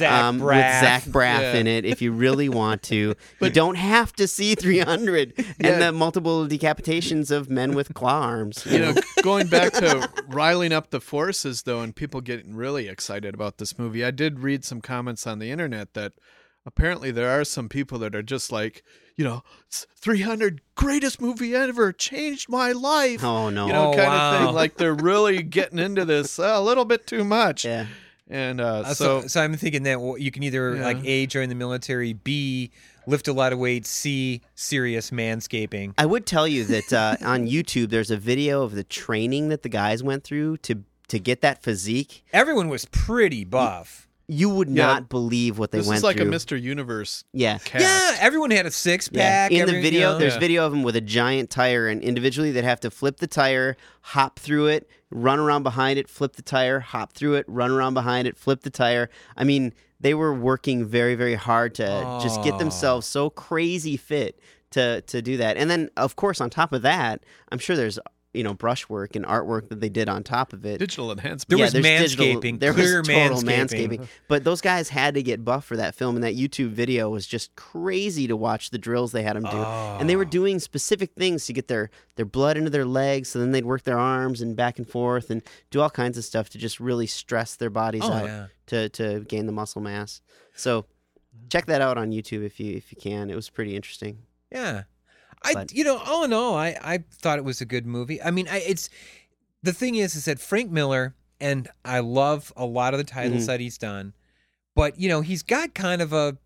um, 0.08 0.40
with 0.40 0.56
Zach 0.56 1.04
Braff 1.04 1.42
Yeah. 1.42 1.54
in 1.56 1.68
it 1.68 1.84
if 1.86 2.02
you 2.02 2.12
really 2.12 2.48
want 2.48 2.84
to. 2.84 3.16
you 3.42 3.50
don't 3.52 3.76
have 3.76 4.14
to 4.14 4.28
see 4.28 4.56
300 4.56 5.34
and 5.60 5.82
the 5.82 5.92
multiple 5.92 6.48
decapitations 6.48 7.32
of 7.32 7.50
men 7.50 7.74
with 7.74 7.94
claw 7.94 8.22
arms. 8.22 8.66
You 8.70 8.80
know, 8.80 8.94
going 9.24 9.48
back 9.48 9.74
to 9.74 10.10
riling 10.28 10.72
up 10.72 10.92
the 10.92 11.02
forces, 11.02 11.64
though, 11.64 11.82
and 11.82 11.96
people 11.96 12.22
getting 12.22 12.56
really 12.56 12.88
excited 12.88 13.34
about 13.34 13.58
this 13.58 13.78
movie, 13.80 14.06
I 14.06 14.12
did 14.12 14.40
read 14.40 14.64
some 14.64 14.80
comments 14.80 15.26
on 15.28 15.40
the 15.40 15.50
internet 15.52 15.94
that 15.96 16.14
apparently 16.66 17.12
there 17.12 17.30
are 17.30 17.44
some 17.44 17.70
people 17.70 18.00
that 18.00 18.16
are 18.16 18.24
just 18.24 18.52
like, 18.52 18.84
you 19.16 19.24
know, 19.24 19.44
300 19.98 20.62
greatest 20.76 21.22
movie 21.22 21.56
ever, 21.56 21.92
changed 21.92 22.50
my 22.50 22.72
life. 22.72 23.24
Oh 23.24 23.50
no. 23.50 23.68
You 23.68 23.74
know, 23.74 23.92
Oh, 23.92 23.96
kind 23.96 24.08
wow. 24.08 24.34
of 24.40 24.46
thing. 24.48 24.56
Like 24.56 24.76
they're 24.78 24.94
really 24.94 25.44
getting 25.44 25.80
into 25.80 26.06
this 26.06 26.40
uh, 26.40 26.54
a 26.56 26.62
little 26.62 26.86
bit 26.86 27.06
too 27.08 27.24
much. 27.24 27.66
yeah. 27.66 27.86
And 28.30 28.62
uh, 28.62 28.80
Uh, 28.86 28.94
so, 28.94 29.22
so, 29.22 29.28
so 29.28 29.42
I'm 29.42 29.56
thinking 29.56 29.84
that 29.84 30.00
you 30.20 30.32
can 30.32 30.44
either 30.44 30.76
Yeah. 30.76 30.86
like 30.86 30.98
A 31.06 31.26
join 31.28 31.50
the 31.50 31.56
military, 31.56 32.14
B 32.14 32.72
lift 33.06 33.28
a 33.28 33.34
lot 33.34 33.52
of 33.52 33.60
weight, 33.60 33.86
C 33.86 34.42
serious 34.56 35.12
manscaping. 35.12 35.94
I 35.98 36.06
would 36.06 36.26
tell 36.26 36.48
you 36.48 36.64
that 36.66 36.94
uh, 36.94 37.18
on 37.26 37.48
YouTube, 37.48 37.90
there's 37.90 38.12
a 38.12 38.18
video 38.18 38.64
of 38.64 38.74
the 38.76 38.84
training 38.86 39.50
that 39.50 39.62
the 39.62 39.70
guys 39.70 40.02
went 40.02 40.24
through 40.24 40.58
to 40.58 40.84
to 41.10 41.20
get 41.20 41.42
that 41.42 41.62
physique. 41.62 42.24
Everyone 42.32 42.70
was 42.70 42.86
pretty 42.86 43.44
buff. 43.44 44.08
You 44.28 44.50
would 44.50 44.70
Yeah. 44.70 44.86
not 44.86 45.10
believe 45.10 45.58
what 45.60 45.72
they 45.72 45.80
went 45.80 45.86
through. 45.86 45.88
this 45.88 45.88
went 45.90 45.98
is 45.98 46.04
like 46.04 46.18
through. 46.18 46.28
a 46.56 46.58
Mr. 46.60 46.62
Universe 46.62 47.24
Yeah. 47.34 47.58
cast. 47.58 47.84
Yeah, 47.84 48.18
everyone 48.26 48.52
had 48.52 48.66
a 48.66 48.72
six 48.72 49.10
Yeah. 49.12 49.48
pack. 49.48 49.52
In 49.52 49.66
the 49.66 49.74
video, 49.74 49.92
you 49.92 50.00
know. 50.14 50.18
there's 50.20 50.34
Yeah. 50.36 50.40
video 50.40 50.66
of 50.66 50.72
them 50.72 50.82
with 50.84 50.96
a 50.96 51.02
giant 51.02 51.50
tire, 51.50 51.88
and 51.88 52.02
individually 52.02 52.52
they'd 52.52 52.64
have 52.64 52.80
to 52.82 52.90
flip 52.90 53.18
the 53.18 53.28
tire, 53.28 53.76
hop 54.02 54.40
through 54.40 54.68
it, 54.68 54.90
run 55.12 55.40
around 55.40 55.64
behind 55.64 56.00
it, 56.00 56.08
flip 56.08 56.38
the 56.38 56.42
tire, 56.42 56.80
hop 56.80 57.14
through 57.14 57.36
it, 57.36 57.46
run 57.50 57.70
around 57.70 57.94
behind 57.96 58.28
it, 58.28 58.38
flip 58.38 58.62
the 58.62 58.70
tire. 58.70 59.10
I 59.36 59.44
mean, 59.44 59.74
they 60.00 60.14
were 60.14 60.34
working 60.34 60.86
very, 60.86 61.16
very 61.16 61.36
hard 61.36 61.76
to 61.76 62.20
just 62.22 62.42
get 62.44 62.54
Oh. 62.54 62.60
themselves 62.60 63.06
so 63.06 63.30
crazy 63.30 63.98
fit 63.98 64.40
to 64.72 65.02
to 65.02 65.22
do 65.22 65.38
that. 65.38 65.56
And 65.58 65.70
then, 65.70 65.90
of 65.98 66.16
course, 66.16 66.40
on 66.42 66.50
top 66.50 66.72
of 66.74 66.82
that, 66.82 67.24
I'm 67.52 67.60
sure 67.60 67.76
there's 67.76 68.00
you 68.34 68.44
know 68.44 68.54
brushwork 68.54 69.16
and 69.16 69.26
artwork 69.26 69.70
that 69.70 69.80
they 69.80 69.90
did 69.90 70.10
on 70.10 70.24
top 70.24 70.54
of 70.54 70.66
it. 70.66 70.80
digital 70.80 71.12
enhancement. 71.12 71.50
There 71.50 71.58
yeah, 71.60 71.66
was 71.66 71.74
there's 71.74 72.16
digital- 72.16 72.42
manscaping, 72.42 72.60
there 72.60 72.74
clear 72.74 73.00
was 73.00 73.08
total 73.08 73.42
manscaping. 73.42 74.00
manscaping. 74.00 74.08
But 74.28 74.44
those 74.44 74.62
guys 74.62 74.90
had 74.90 75.14
to 75.14 75.24
get 75.24 75.46
buff 75.46 75.66
for 75.66 75.78
that 75.78 75.96
film, 75.96 76.16
and 76.16 76.24
that 76.24 76.36
YouTube 76.36 76.70
video 76.70 77.10
was 77.10 77.28
just 77.28 77.56
crazy 77.56 78.28
to 78.28 78.36
watch 78.36 78.72
the 78.72 78.78
drills 78.78 79.12
they 79.12 79.24
had 79.24 79.36
them 79.36 79.44
do. 79.44 79.58
And 79.58 80.10
they 80.10 80.16
were 80.16 80.26
oh. 80.26 80.30
doing 80.30 80.60
specific 80.60 81.14
things 81.14 81.46
to 81.46 81.54
get 81.54 81.68
their 81.68 81.90
their 82.16 82.26
blood 82.26 82.58
into 82.58 82.70
their 82.70 82.86
legs, 82.86 83.30
so 83.30 83.40
then 83.40 83.52
they'd 83.52 83.66
work 83.66 83.84
their 83.84 84.00
arms 84.00 84.42
and 84.42 84.56
back 84.56 84.78
and 84.78 84.88
forth 84.90 85.30
and 85.30 85.42
do 85.72 85.82
all 85.82 85.90
kinds 85.90 86.18
of 86.18 86.26
stuff 86.26 86.50
to 86.50 86.58
just 86.58 86.80
really 86.80 87.08
stress 87.08 87.56
their 87.56 87.70
bodies 87.70 88.04
Oh, 88.04 88.12
out 88.12 88.26
yeah. 88.26 88.48
to 88.68 88.90
to 88.90 89.20
gain 89.22 89.46
the 89.46 89.52
muscle 89.52 89.82
mass. 89.82 90.22
So 90.56 90.86
check 91.50 91.66
that 91.68 91.82
out 91.82 91.98
on 91.98 92.12
YouTube 92.12 92.44
if 92.46 92.60
you 92.60 92.76
if 92.76 92.92
you 92.92 92.98
can. 93.00 93.30
It 93.30 93.36
was 93.36 93.50
pretty 93.50 93.76
interesting. 93.76 94.20
Yeah. 94.52 94.84
I 95.44 95.54
But- 95.54 95.74
you 95.74 95.84
know, 95.84 95.98
all 95.98 96.24
in 96.24 96.34
all, 96.34 96.56
I 96.56 96.78
I 96.82 97.04
thought 97.12 97.38
it 97.38 97.44
was 97.46 97.62
a 97.62 97.66
good 97.66 97.86
movie. 97.86 98.22
I 98.22 98.32
mean, 98.32 98.48
I 98.48 98.60
it's 98.60 98.90
the 99.62 99.74
thing 99.74 99.96
is 99.96 100.16
is 100.16 100.26
that 100.26 100.40
Frank 100.40 100.72
Miller 100.72 101.16
and 101.40 101.68
I 101.84 102.00
love 102.00 102.54
a 102.56 102.66
lot 102.66 102.94
of 102.94 102.98
the 102.98 103.04
titles 103.04 103.44
Mhm. 103.44 103.48
that 103.48 103.60
he's 103.60 103.78
done, 103.78 104.14
but 104.76 105.00
you 105.00 105.10
know, 105.10 105.22
he's 105.22 105.44
got 105.44 105.74
kind 105.74 106.02
of 106.02 106.14
a 106.14 106.38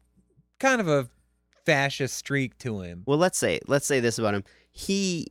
kind 0.59 0.81
of 0.81 0.87
a 0.87 1.09
fascist 1.65 2.15
streak 2.15 2.57
to 2.59 2.81
him. 2.81 3.03
Well, 3.05 3.17
let's 3.17 3.37
say 3.37 3.59
let's 3.67 3.85
say 3.85 3.99
this 3.99 4.17
about 4.17 4.33
him. 4.33 4.43
He, 4.71 5.27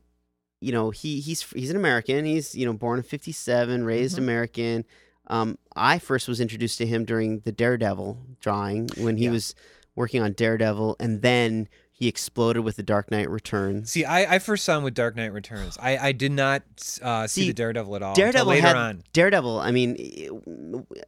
you 0.61 0.71
know, 0.71 0.91
he 0.91 1.19
he's 1.19 1.41
he's 1.51 1.69
an 1.69 1.75
American. 1.75 2.25
He's 2.25 2.55
you 2.55 2.65
know 2.65 2.73
born 2.73 2.99
in 2.99 3.03
'57, 3.03 3.83
raised 3.83 4.15
Mhm. 4.15 4.19
American. 4.19 4.85
Um, 5.29 5.57
I 5.75 5.99
first 5.99 6.29
was 6.29 6.39
introduced 6.39 6.77
to 6.77 6.85
him 6.85 7.03
during 7.03 7.39
the 7.41 7.51
Daredevil 7.51 8.17
drawing 8.39 8.87
when 8.97 9.17
he 9.17 9.25
Yeah. 9.25 9.31
was 9.31 9.55
working 9.95 10.21
on 10.21 10.31
Daredevil, 10.31 10.95
and 11.01 11.21
then 11.21 11.67
he 11.99 12.07
exploded 12.07 12.63
with 12.63 12.75
the 12.75 12.83
Dark 12.83 13.09
Knight 13.09 13.27
Returns. 13.27 13.91
See, 13.91 14.05
I, 14.05 14.35
I 14.35 14.39
first 14.39 14.63
saw 14.65 14.77
him 14.77 14.83
with 14.83 14.93
Dark 14.93 15.15
Knight 15.15 15.33
Returns. 15.33 15.79
I, 15.81 15.97
I 15.97 16.11
did 16.11 16.31
not 16.31 16.61
uh, 17.01 17.25
see, 17.25 17.41
See, 17.41 17.47
the 17.47 17.53
Daredevil 17.55 17.95
at 17.95 18.03
all 18.03 18.13
Daredevil 18.13 18.45
later 18.47 18.67
had 18.67 18.75
on. 18.75 19.03
Daredevil. 19.13 19.59
I 19.59 19.71
mean, 19.71 19.95
it, 19.97 20.31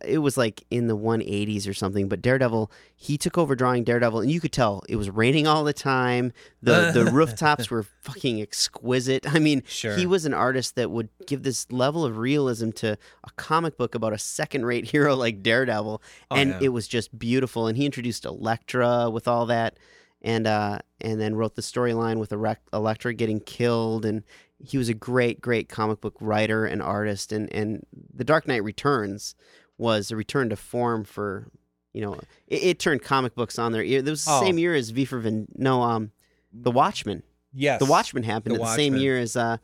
it 0.04 0.17
was 0.17 0.36
like 0.36 0.63
in 0.71 0.88
the 0.88 0.97
180s 0.97 1.69
or 1.69 1.75
something. 1.75 2.08
But 2.08 2.23
Daredevil, 2.23 2.71
he 2.95 3.19
took 3.19 3.38
over 3.38 3.56
drawing 3.56 3.84
Daredevil, 3.84 4.19
and 4.21 4.32
you 4.32 4.41
could 4.41 4.52
tell 4.52 4.82
it 4.89 4.95
was 4.95 5.12
raining 5.12 5.45
all 5.45 5.63
the 5.63 5.73
time. 5.73 6.34
The 6.63 6.89
the 6.91 7.06
rooftops 7.13 7.69
were 7.69 7.84
fucking 8.02 8.41
exquisite. 8.41 9.32
I 9.32 9.38
mean, 9.38 9.62
Sure. 9.67 9.95
he 9.95 10.08
was 10.08 10.25
an 10.25 10.34
artist 10.34 10.73
that 10.75 10.89
would 10.89 11.10
give 11.28 11.43
this 11.43 11.71
level 11.71 12.04
of 12.04 12.17
realism 12.17 12.71
to 12.71 12.93
a 13.23 13.30
comic 13.36 13.78
book 13.78 13.93
about 13.93 14.13
a 14.13 14.17
second-rate 14.17 14.86
hero 14.91 15.15
like 15.15 15.43
Daredevil, 15.43 16.02
Oh, 16.32 16.36
and 16.36 16.49
yeah. 16.49 16.60
it 16.62 16.69
was 16.69 16.88
just 16.88 17.17
beautiful. 17.19 17.67
And 17.67 17.78
he 17.78 17.86
introduced 17.86 18.25
Elektra 18.25 19.10
with 19.12 19.28
all 19.28 19.45
that, 19.45 19.78
and 20.21 20.47
uh, 20.47 20.79
and 21.01 21.19
then 21.19 21.36
wrote 21.36 21.55
the 21.55 21.62
storyline 21.62 22.17
with 22.17 22.32
Elektra 22.73 23.13
getting 23.13 23.39
killed, 23.39 24.05
and 24.05 24.23
he 24.60 24.77
was 24.77 24.89
a 24.89 24.93
great, 24.93 25.39
great 25.41 25.69
comic 25.69 26.01
book 26.01 26.15
writer 26.19 26.65
and 26.65 26.82
artist. 26.82 27.32
And 27.32 27.51
and 27.53 27.86
The 28.13 28.23
Dark 28.23 28.47
Knight 28.47 28.63
Returns 28.63 29.36
was 29.77 30.12
a 30.12 30.15
return 30.17 30.49
to 30.49 30.55
form 30.58 31.05
for, 31.05 31.47
you 31.93 32.01
know, 32.01 32.15
it, 32.47 32.63
it 32.63 32.79
turned 32.79 33.01
comic 33.01 33.34
books 33.36 33.58
on 33.58 33.71
their 33.71 33.84
ear. 33.84 33.99
It 33.99 34.05
was 34.05 34.25
the 34.25 34.32
Oh. 34.32 34.41
same 34.41 34.58
year 34.58 34.75
as 34.75 34.89
V 34.89 35.05
for 35.05 35.19
Vin. 35.19 35.47
No, 35.55 35.82
um, 35.84 36.12
The 36.51 36.71
Watchmen. 36.71 37.23
Yes. 37.53 37.79
The 37.79 37.86
Watchmen 37.86 38.23
happened 38.23 38.55
The 38.55 38.60
the 38.60 38.75
same 38.75 38.95
year 38.97 39.17
as 39.17 39.38
uh, 39.38 39.58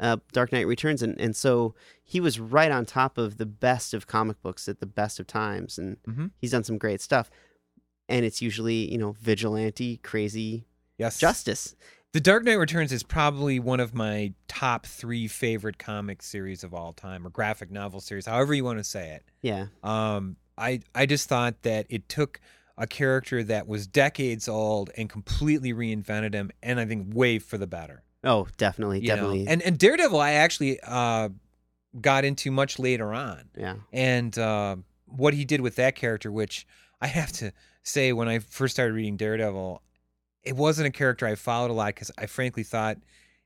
uh, 0.00 0.16
Dark 0.32 0.52
Knight 0.52 0.66
Returns, 0.66 1.02
and 1.02 1.20
and 1.20 1.36
so 1.36 1.74
he 2.02 2.18
was 2.20 2.40
right 2.40 2.70
on 2.70 2.86
top 2.86 3.18
of 3.18 3.36
the 3.36 3.44
best 3.46 3.92
of 3.92 4.06
comic 4.06 4.40
books 4.40 4.66
at 4.68 4.80
the 4.80 4.86
best 4.86 5.20
of 5.20 5.26
times, 5.26 5.76
and 5.78 5.98
Mhm. 6.04 6.30
he's 6.38 6.52
done 6.52 6.64
some 6.64 6.78
great 6.78 7.02
stuff. 7.02 7.30
And 8.08 8.24
it's 8.24 8.40
usually 8.42 8.90
you 8.90 8.98
know 8.98 9.12
vigilante, 9.20 9.98
crazy 9.98 10.64
Yes. 10.98 11.18
justice. 11.18 11.76
The 12.12 12.20
Dark 12.20 12.42
Knight 12.42 12.54
Returns 12.54 12.90
is 12.90 13.02
probably 13.02 13.60
one 13.60 13.80
of 13.80 13.94
my 13.94 14.32
top 14.48 14.86
three 14.86 15.28
favorite 15.28 15.78
comic 15.78 16.22
series 16.22 16.64
of 16.64 16.72
all 16.72 16.92
time, 16.92 17.26
or 17.26 17.30
graphic 17.30 17.70
novel 17.70 18.00
series, 18.00 18.26
however 18.26 18.54
you 18.54 18.64
want 18.64 18.78
to 18.78 18.84
say 18.84 19.10
it. 19.10 19.24
Yeah. 19.42 19.66
Um, 19.82 20.36
I 20.56 20.80
I 20.94 21.06
just 21.06 21.28
thought 21.28 21.62
that 21.62 21.86
it 21.90 22.08
took 22.08 22.40
a 22.78 22.86
character 22.86 23.42
that 23.44 23.66
was 23.68 23.86
decades 23.86 24.48
old 24.48 24.90
and 24.96 25.10
completely 25.10 25.72
reinvented 25.74 26.32
him, 26.32 26.50
and 26.62 26.80
I 26.80 26.86
think 26.86 27.14
way 27.14 27.38
for 27.38 27.58
the 27.58 27.66
better. 27.66 28.02
Oh, 28.24 28.48
definitely, 28.56 29.00
you 29.00 29.08
know? 29.08 29.14
definitely. 29.16 29.46
And 29.46 29.62
and 29.62 29.78
Daredevil, 29.78 30.18
I 30.18 30.32
actually 30.32 30.80
uh, 30.80 31.28
got 32.00 32.24
into 32.24 32.50
much 32.50 32.78
later 32.78 33.12
on, 33.12 33.50
yeah. 33.56 33.76
and 33.92 34.36
uh, 34.38 34.76
what 35.06 35.34
he 35.34 35.44
did 35.44 35.60
with 35.60 35.76
that 35.76 35.94
character, 35.94 36.32
which 36.32 36.66
I 37.00 37.06
have 37.06 37.32
to 37.32 37.52
say, 37.82 38.12
when 38.12 38.28
I 38.28 38.38
first 38.40 38.74
started 38.74 38.94
reading 38.94 39.16
Daredevil, 39.16 39.82
it 40.42 40.56
wasn't 40.56 40.88
a 40.88 40.90
character 40.90 41.26
I 41.26 41.34
followed 41.34 41.70
a 41.70 41.74
lot 41.74 41.88
because 41.94 42.10
I 42.18 42.26
frankly 42.26 42.62
thought 42.62 42.98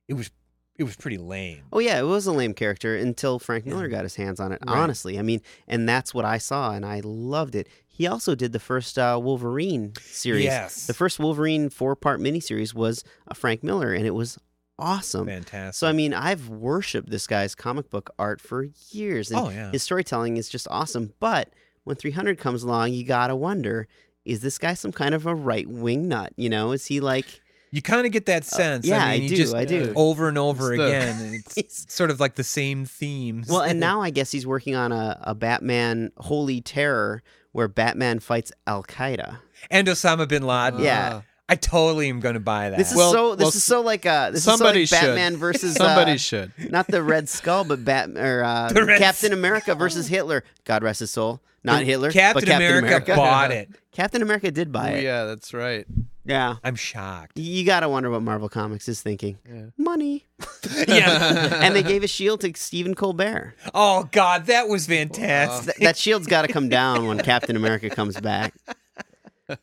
it 0.08 0.14
was 0.14 0.30
it 0.78 0.84
was 0.84 0.96
pretty 0.96 1.18
lame. 1.18 1.62
Oh 1.72 1.78
yeah, 1.80 1.98
it 1.98 2.04
was 2.04 2.26
a 2.26 2.32
lame 2.32 2.54
character 2.54 2.96
until 2.96 3.38
Frank 3.38 3.66
Miller 3.66 3.88
got 3.88 4.04
his 4.04 4.16
hands 4.16 4.40
on 4.40 4.52
it. 4.52 4.58
Right. 4.66 4.76
Honestly, 4.78 5.18
I 5.18 5.22
mean, 5.22 5.40
and 5.68 5.86
that's 5.88 6.14
what 6.14 6.24
I 6.24 6.38
saw, 6.38 6.72
and 6.72 6.84
I 6.86 7.00
loved 7.04 7.54
it. 7.54 7.68
He 7.86 8.06
also 8.06 8.34
did 8.34 8.52
the 8.52 8.58
first 8.58 8.98
uh, 8.98 9.20
Wolverine 9.22 9.92
series. 10.00 10.44
Yes. 10.44 10.86
the 10.86 10.94
first 10.94 11.18
Wolverine 11.18 11.68
four-part 11.68 12.20
miniseries 12.20 12.72
was 12.74 13.04
a 13.28 13.34
Frank 13.34 13.62
Miller, 13.62 13.92
and 13.92 14.06
it 14.06 14.12
was 14.14 14.38
awesome. 14.78 15.26
Fantastic. 15.26 15.74
So 15.78 15.86
I 15.88 15.92
mean, 15.92 16.14
I've 16.14 16.48
worshipped 16.48 17.10
this 17.10 17.26
guy's 17.26 17.54
comic 17.54 17.90
book 17.90 18.10
art 18.18 18.40
for 18.40 18.66
years, 18.90 19.30
and 19.30 19.40
Oh, 19.40 19.50
yeah. 19.50 19.70
his 19.72 19.82
storytelling 19.82 20.38
is 20.38 20.48
just 20.48 20.66
awesome. 20.70 21.12
But 21.20 21.50
when 21.84 21.96
300 21.96 22.38
comes 22.38 22.62
along, 22.62 22.92
you 22.92 23.04
gotta 23.04 23.36
wonder: 23.36 23.88
is 24.24 24.40
this 24.40 24.58
guy 24.58 24.74
some 24.74 24.92
kind 24.92 25.14
of 25.14 25.26
a 25.26 25.34
right-wing 25.34 26.08
nut? 26.08 26.32
You 26.36 26.48
know, 26.48 26.72
is 26.72 26.86
he 26.86 27.00
like? 27.00 27.40
You 27.74 27.80
kind 27.80 28.04
of 28.04 28.12
get 28.12 28.26
that 28.26 28.44
sense. 28.44 28.84
Uh, 28.86 28.90
yeah, 28.90 29.02
I, 29.02 29.12
mean, 29.12 29.20
I 29.20 29.24
you 29.24 29.28
do, 29.30 29.36
Just 29.36 29.54
I 29.54 29.64
do. 29.64 29.94
Over 29.96 30.28
and 30.28 30.36
over 30.36 30.74
It's 30.74 30.78
the- 30.82 30.86
again. 30.88 31.42
It's 31.56 31.86
sort 31.94 32.10
of 32.10 32.20
like 32.20 32.34
the 32.34 32.44
same 32.44 32.84
themes. 32.84 33.48
Well, 33.48 33.62
and 33.62 33.80
now 33.88 34.02
I 34.02 34.10
guess 34.10 34.30
he's 34.30 34.46
working 34.46 34.74
on 34.74 34.92
a, 34.92 35.18
a 35.22 35.34
Batman 35.34 36.12
Holy 36.18 36.60
Terror 36.60 37.22
where 37.52 37.68
Batman 37.68 38.18
fights 38.18 38.52
Al 38.66 38.82
Qaeda. 38.82 39.38
and 39.70 39.88
Osama 39.88 40.28
bin 40.28 40.42
Laden. 40.42 40.80
Yeah. 40.80 41.22
I 41.48 41.56
totally 41.56 42.08
am 42.08 42.20
going 42.20 42.34
to 42.34 42.40
buy 42.40 42.70
that. 42.70 42.78
This 42.78 42.92
is 42.92 42.96
Well- 42.96 43.12
so. 43.12 43.34
This 43.34 43.42
well, 43.44 43.48
is 43.48 43.64
so 43.64 43.80
like 43.82 44.06
uh 44.06 44.30
This 44.30 44.44
somebody 44.44 44.82
is 44.82 44.90
so 44.90 44.96
like 44.96 45.02
should. 45.02 45.06
Batman 45.08 45.36
versus 45.36 45.74
Somebody 45.74 46.12
uh, 46.12 46.16
should. 46.16 46.52
not 46.70 46.86
the 46.86 47.02
Red 47.02 47.28
Skull, 47.28 47.64
but 47.64 47.84
Batman 47.84 48.24
or 48.24 48.44
uh, 48.44 48.68
The 48.72 48.84
Red 48.84 48.98
Captain 49.00 49.32
America 49.32 49.74
versus 49.74 50.06
Hitler. 50.08 50.44
God 50.64 50.82
rest 50.82 51.00
his 51.00 51.10
soul. 51.10 51.40
Not 51.64 51.84
Hitler, 51.84 52.10
Captain, 52.10 52.40
but 52.42 52.48
Captain 52.48 52.66
America, 52.66 52.86
America. 52.86 53.14
bought 53.14 53.50
it. 53.52 53.68
Captain 53.92 54.20
America 54.22 54.50
did 54.50 54.72
buy 54.72 54.94
Oh, 54.94 54.96
it. 54.96 55.02
yeah, 55.04 55.24
that's 55.26 55.54
right. 55.54 55.86
Yeah. 56.24 56.56
I'm 56.64 56.74
shocked. 56.76 57.38
You 57.38 57.64
gotta 57.64 57.88
wonder 57.88 58.10
what 58.10 58.22
Marvel 58.22 58.48
Comics 58.48 58.88
is 58.88 59.00
thinking. 59.02 59.38
Yeah. 59.48 59.66
Money. 59.76 60.24
yeah. 60.88 61.60
and 61.62 61.74
they 61.76 61.82
gave 61.82 62.02
a 62.02 62.08
shield 62.08 62.40
to 62.40 62.52
Stephen 62.56 62.94
Colbert. 62.94 63.54
Oh 63.74 64.08
God, 64.12 64.46
that 64.46 64.68
was 64.68 64.86
fantastic. 64.86 65.76
Th- 65.76 65.84
that 65.86 65.96
shield's 65.96 66.26
got 66.26 66.42
to 66.42 66.48
come 66.52 66.68
down 66.68 67.06
when 67.06 67.18
Captain 67.18 67.54
America 67.56 67.90
comes 67.90 68.18
back. 68.20 68.54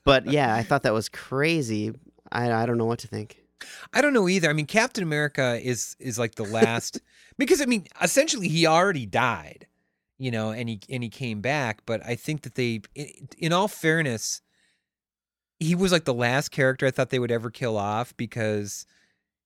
But 0.04 0.28
yeah, 0.28 0.54
I 0.56 0.64
thought 0.64 0.84
that 0.84 0.94
was 0.94 1.10
crazy. 1.10 1.94
I, 2.32 2.52
I 2.52 2.66
don't 2.66 2.78
know 2.78 2.86
what 2.86 3.00
to 3.00 3.08
think. 3.08 3.38
I 3.94 4.02
don't 4.02 4.14
know 4.14 4.30
either. 4.30 4.50
I 4.50 4.54
mean, 4.54 4.66
Captain 4.66 5.04
America 5.04 5.60
is 5.62 5.96
is 6.00 6.18
like 6.18 6.36
the 6.36 6.46
last 6.46 7.02
because 7.38 7.62
I 7.62 7.66
mean, 7.66 7.88
essentially 8.02 8.48
he 8.48 8.66
already 8.66 9.06
died, 9.06 9.68
you 10.18 10.32
know, 10.32 10.52
and 10.52 10.70
he 10.70 10.80
and 10.90 11.04
he 11.04 11.10
came 11.10 11.42
back. 11.42 11.82
But 11.86 12.06
I 12.06 12.16
think 12.16 12.44
that 12.44 12.56
they, 12.56 12.82
in 13.38 13.54
all 13.54 13.68
fairness, 13.68 14.42
he 15.60 15.76
was 15.76 15.92
like 15.92 16.06
the 16.06 16.14
last 16.14 16.50
character 16.50 16.86
I 16.86 16.92
thought 16.92 17.10
they 17.10 17.20
would 17.20 17.32
ever 17.32 17.50
kill 17.50 17.78
off 17.78 18.16
because 18.16 18.86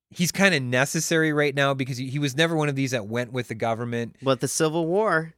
he's 0.09 0.31
kind 0.31 0.53
of 0.53 0.61
necessary 0.61 1.33
right 1.33 1.55
now 1.55 1.73
because 1.73 1.97
he, 1.97 2.07
he 2.07 2.19
was 2.19 2.37
never 2.37 2.55
one 2.55 2.69
of 2.69 2.75
these 2.75 2.91
that 2.91 3.07
went 3.07 3.33
with 3.33 3.47
the 3.47 3.55
government. 3.55 4.15
But 4.21 4.41
the 4.41 4.47
Civil 4.47 4.85
War, 4.85 5.33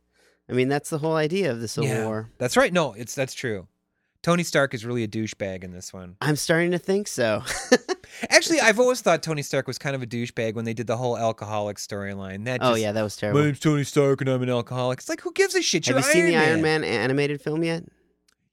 I 0.50 0.54
mean, 0.54 0.68
that's 0.68 0.90
the 0.90 0.98
whole 0.98 1.16
idea 1.16 1.52
of 1.52 1.62
the 1.62 1.68
Civil 1.68 1.90
Yeah, 1.90 2.06
War. 2.06 2.30
That's 2.38 2.58
right. 2.58 2.74
No, 2.74 2.94
it's 2.94 3.16
that's 3.16 3.34
true. 3.34 3.68
Tony 4.26 4.42
Stark 4.42 4.74
is 4.74 4.84
really 4.84 5.04
a 5.04 5.08
douchebag 5.08 5.64
in 5.64 5.70
this 5.70 5.94
one. 5.94 6.16
I'm 6.20 6.36
starting 6.36 6.72
to 6.72 6.80
think 6.80 7.08
so. 7.08 7.44
Actually, 8.32 8.60
I've 8.60 8.80
always 8.80 9.00
thought 9.00 9.22
Tony 9.22 9.44
Stark 9.44 9.68
was 9.68 9.78
kind 9.78 9.96
of 9.96 10.02
a 10.02 10.08
douchebag 10.08 10.56
when 10.56 10.66
they 10.66 10.74
did 10.74 10.88
the 10.88 10.98
whole 10.98 11.16
alcoholic 11.16 11.78
storyline. 11.78 12.46
That 12.46 12.58
oh 12.64 12.74
yeah, 12.74 12.92
that 12.92 13.04
was 13.04 13.16
terrible. 13.16 13.42
My 13.42 13.46
name's 13.46 13.60
Tony 13.60 13.84
Stark 13.84 14.22
and 14.22 14.30
I'm 14.32 14.42
an 14.42 14.50
alcoholic. 14.50 14.98
It's 14.98 15.10
like, 15.10 15.22
who 15.22 15.32
gives 15.34 15.54
a 15.54 15.62
shit? 15.62 15.86
Have 15.86 15.98
You're 15.98 16.06
you 16.08 16.12
seen 16.12 16.26
the 16.26 16.38
Iron 16.38 16.50
Iron 16.50 16.62
Man 16.64 16.84
animated 16.84 17.40
film 17.40 17.64
yet? 17.64 17.84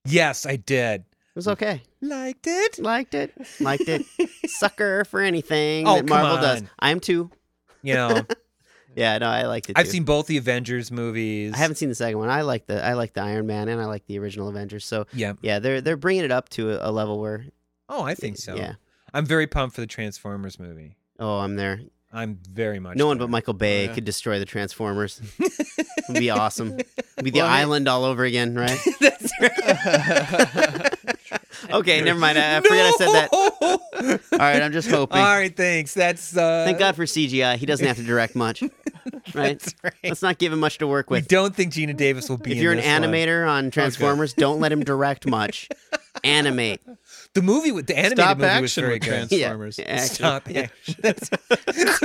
Yes, 0.05 0.45
I 0.45 0.57
did. 0.57 1.01
It 1.01 1.37
was 1.37 1.49
okay. 1.49 1.81
Liked 2.03 2.47
it. 2.47 2.79
Liked 2.79 3.15
it. 3.15 3.33
Liked 3.59 3.89
it. 3.89 4.05
Sucker 4.49 5.07
for 5.07 5.21
anything 5.23 5.89
Oh, 5.89 5.97
that 5.97 6.07
Marvel 6.07 6.37
come 6.37 6.43
does. 6.43 6.63
I 6.81 6.91
am 6.91 7.01
too. 7.01 7.31
You 7.81 7.95
know, 7.95 8.27
Yeah, 8.95 9.19
no, 9.19 9.27
I 9.29 9.47
liked 9.47 9.71
it. 9.71 9.79
I've 9.79 9.87
too. 9.87 9.93
seen 9.93 10.05
both 10.05 10.27
the 10.27 10.37
Avengers 10.37 10.91
movies. 10.91 11.53
I 11.55 11.57
haven't 11.59 11.77
seen 11.77 11.89
the 11.89 11.95
second 11.95 12.19
one. 12.19 12.29
I 12.29 12.43
like 12.43 12.67
the 12.67 12.85
I 12.85 12.93
like 12.95 13.13
the 13.15 13.23
Iron 13.23 13.47
Man 13.47 13.69
and 13.69 13.81
I 13.81 13.87
like 13.87 14.07
the 14.07 14.19
original 14.19 14.49
Avengers. 14.49 14.85
So 14.85 15.07
Yeah. 15.13 15.33
yeah, 15.43 15.59
they're 15.59 15.81
they're 15.81 15.97
bringing 15.97 16.25
it 16.25 16.31
up 16.31 16.49
to 16.51 16.73
a, 16.73 16.91
a 16.91 16.93
level 16.93 17.19
where 17.21 17.47
Oh, 17.89 18.03
I 18.03 18.15
think 18.15 18.37
so. 18.39 18.55
Yeah. 18.55 18.75
I'm 19.15 19.27
very 19.27 19.47
pumped 19.47 19.75
for 19.75 19.81
the 19.83 19.87
Transformers 19.87 20.59
movie. 20.59 20.97
oh, 21.19 21.39
I'm 21.39 21.57
there. 21.57 21.81
I'm 22.15 22.39
very 22.51 22.79
much. 22.79 22.97
No 22.99 23.07
one 23.07 23.17
there. 23.17 23.27
but 23.27 23.31
Michael 23.31 23.55
Bay 23.55 23.85
oh, 23.85 23.89
yeah. 23.89 23.95
could 23.95 24.05
destroy 24.05 24.39
the 24.39 24.45
Transformers. 24.45 25.21
It'd 25.41 26.15
be 26.19 26.29
awesome. 26.31 26.75
It'd 26.79 27.25
be 27.25 27.31
the 27.31 27.39
Well, 27.39 27.47
I 27.47 27.51
mean- 27.53 27.61
island 27.61 27.89
all 27.89 28.05
over 28.05 28.25
again, 28.25 28.55
right? 28.55 28.79
That's 29.01 29.33
right. 29.41 30.95
okay, 31.71 32.01
never 32.01 32.19
mind. 32.19 32.39
I, 32.39 32.59
I 32.59 32.61
forgot 32.61 32.87
I 32.87 32.91
said 32.93 33.09
that. 33.13 33.31
that. 33.31 34.21
All 34.33 34.39
right, 34.39 34.63
I'm 34.63 34.73
just 34.73 34.89
hoping. 34.91 35.19
All 35.19 35.25
right, 35.25 35.55
thanks. 35.57 35.95
That's 35.95 36.37
uh 36.37 36.65
Thank 36.65 36.79
God 36.79 36.97
for 36.97 37.05
CGI. 37.05 37.57
He 37.57 37.67
doesn't 37.67 37.87
have 37.87 37.97
to 37.97 38.03
direct 38.03 38.35
much, 38.35 38.63
right? 39.35 39.59
That's 39.59 39.75
right. 39.83 39.95
Let's 40.05 40.23
not 40.23 40.39
give 40.39 40.53
him 40.53 40.61
much 40.61 40.79
to 40.79 40.87
work 40.87 41.11
we 41.11 41.19
with. 41.19 41.29
don't 41.29 41.55
think 41.55 41.73
Geena 41.73 41.97
Davis 41.97 42.29
will 42.29 42.39
be 42.39 42.53
If 42.53 42.57
in 42.59 42.63
you're 42.63 42.73
an 42.73 42.79
this 42.79 42.87
one. 42.87 43.03
animator 43.11 43.49
on 43.49 43.71
Transformers, 43.71 44.33
don't 44.35 44.61
let 44.61 44.73
him 44.73 44.83
direct 44.85 45.27
much. 45.27 45.69
Animate. 46.25 46.81
The 47.35 47.43
movie 47.43 47.73
with 47.73 47.87
the 47.87 47.97
animated 47.99 48.19
Stop 48.19 48.39
movie 48.39 48.61
was 48.61 48.75
very 48.75 48.95
with 48.95 49.03
good. 49.03 49.29
Transformers. 49.29 49.79
Yeah, 49.79 49.85
action. 49.87 50.15
Stop 50.15 50.49
Yeah. 50.51 50.69
action. 51.05 52.03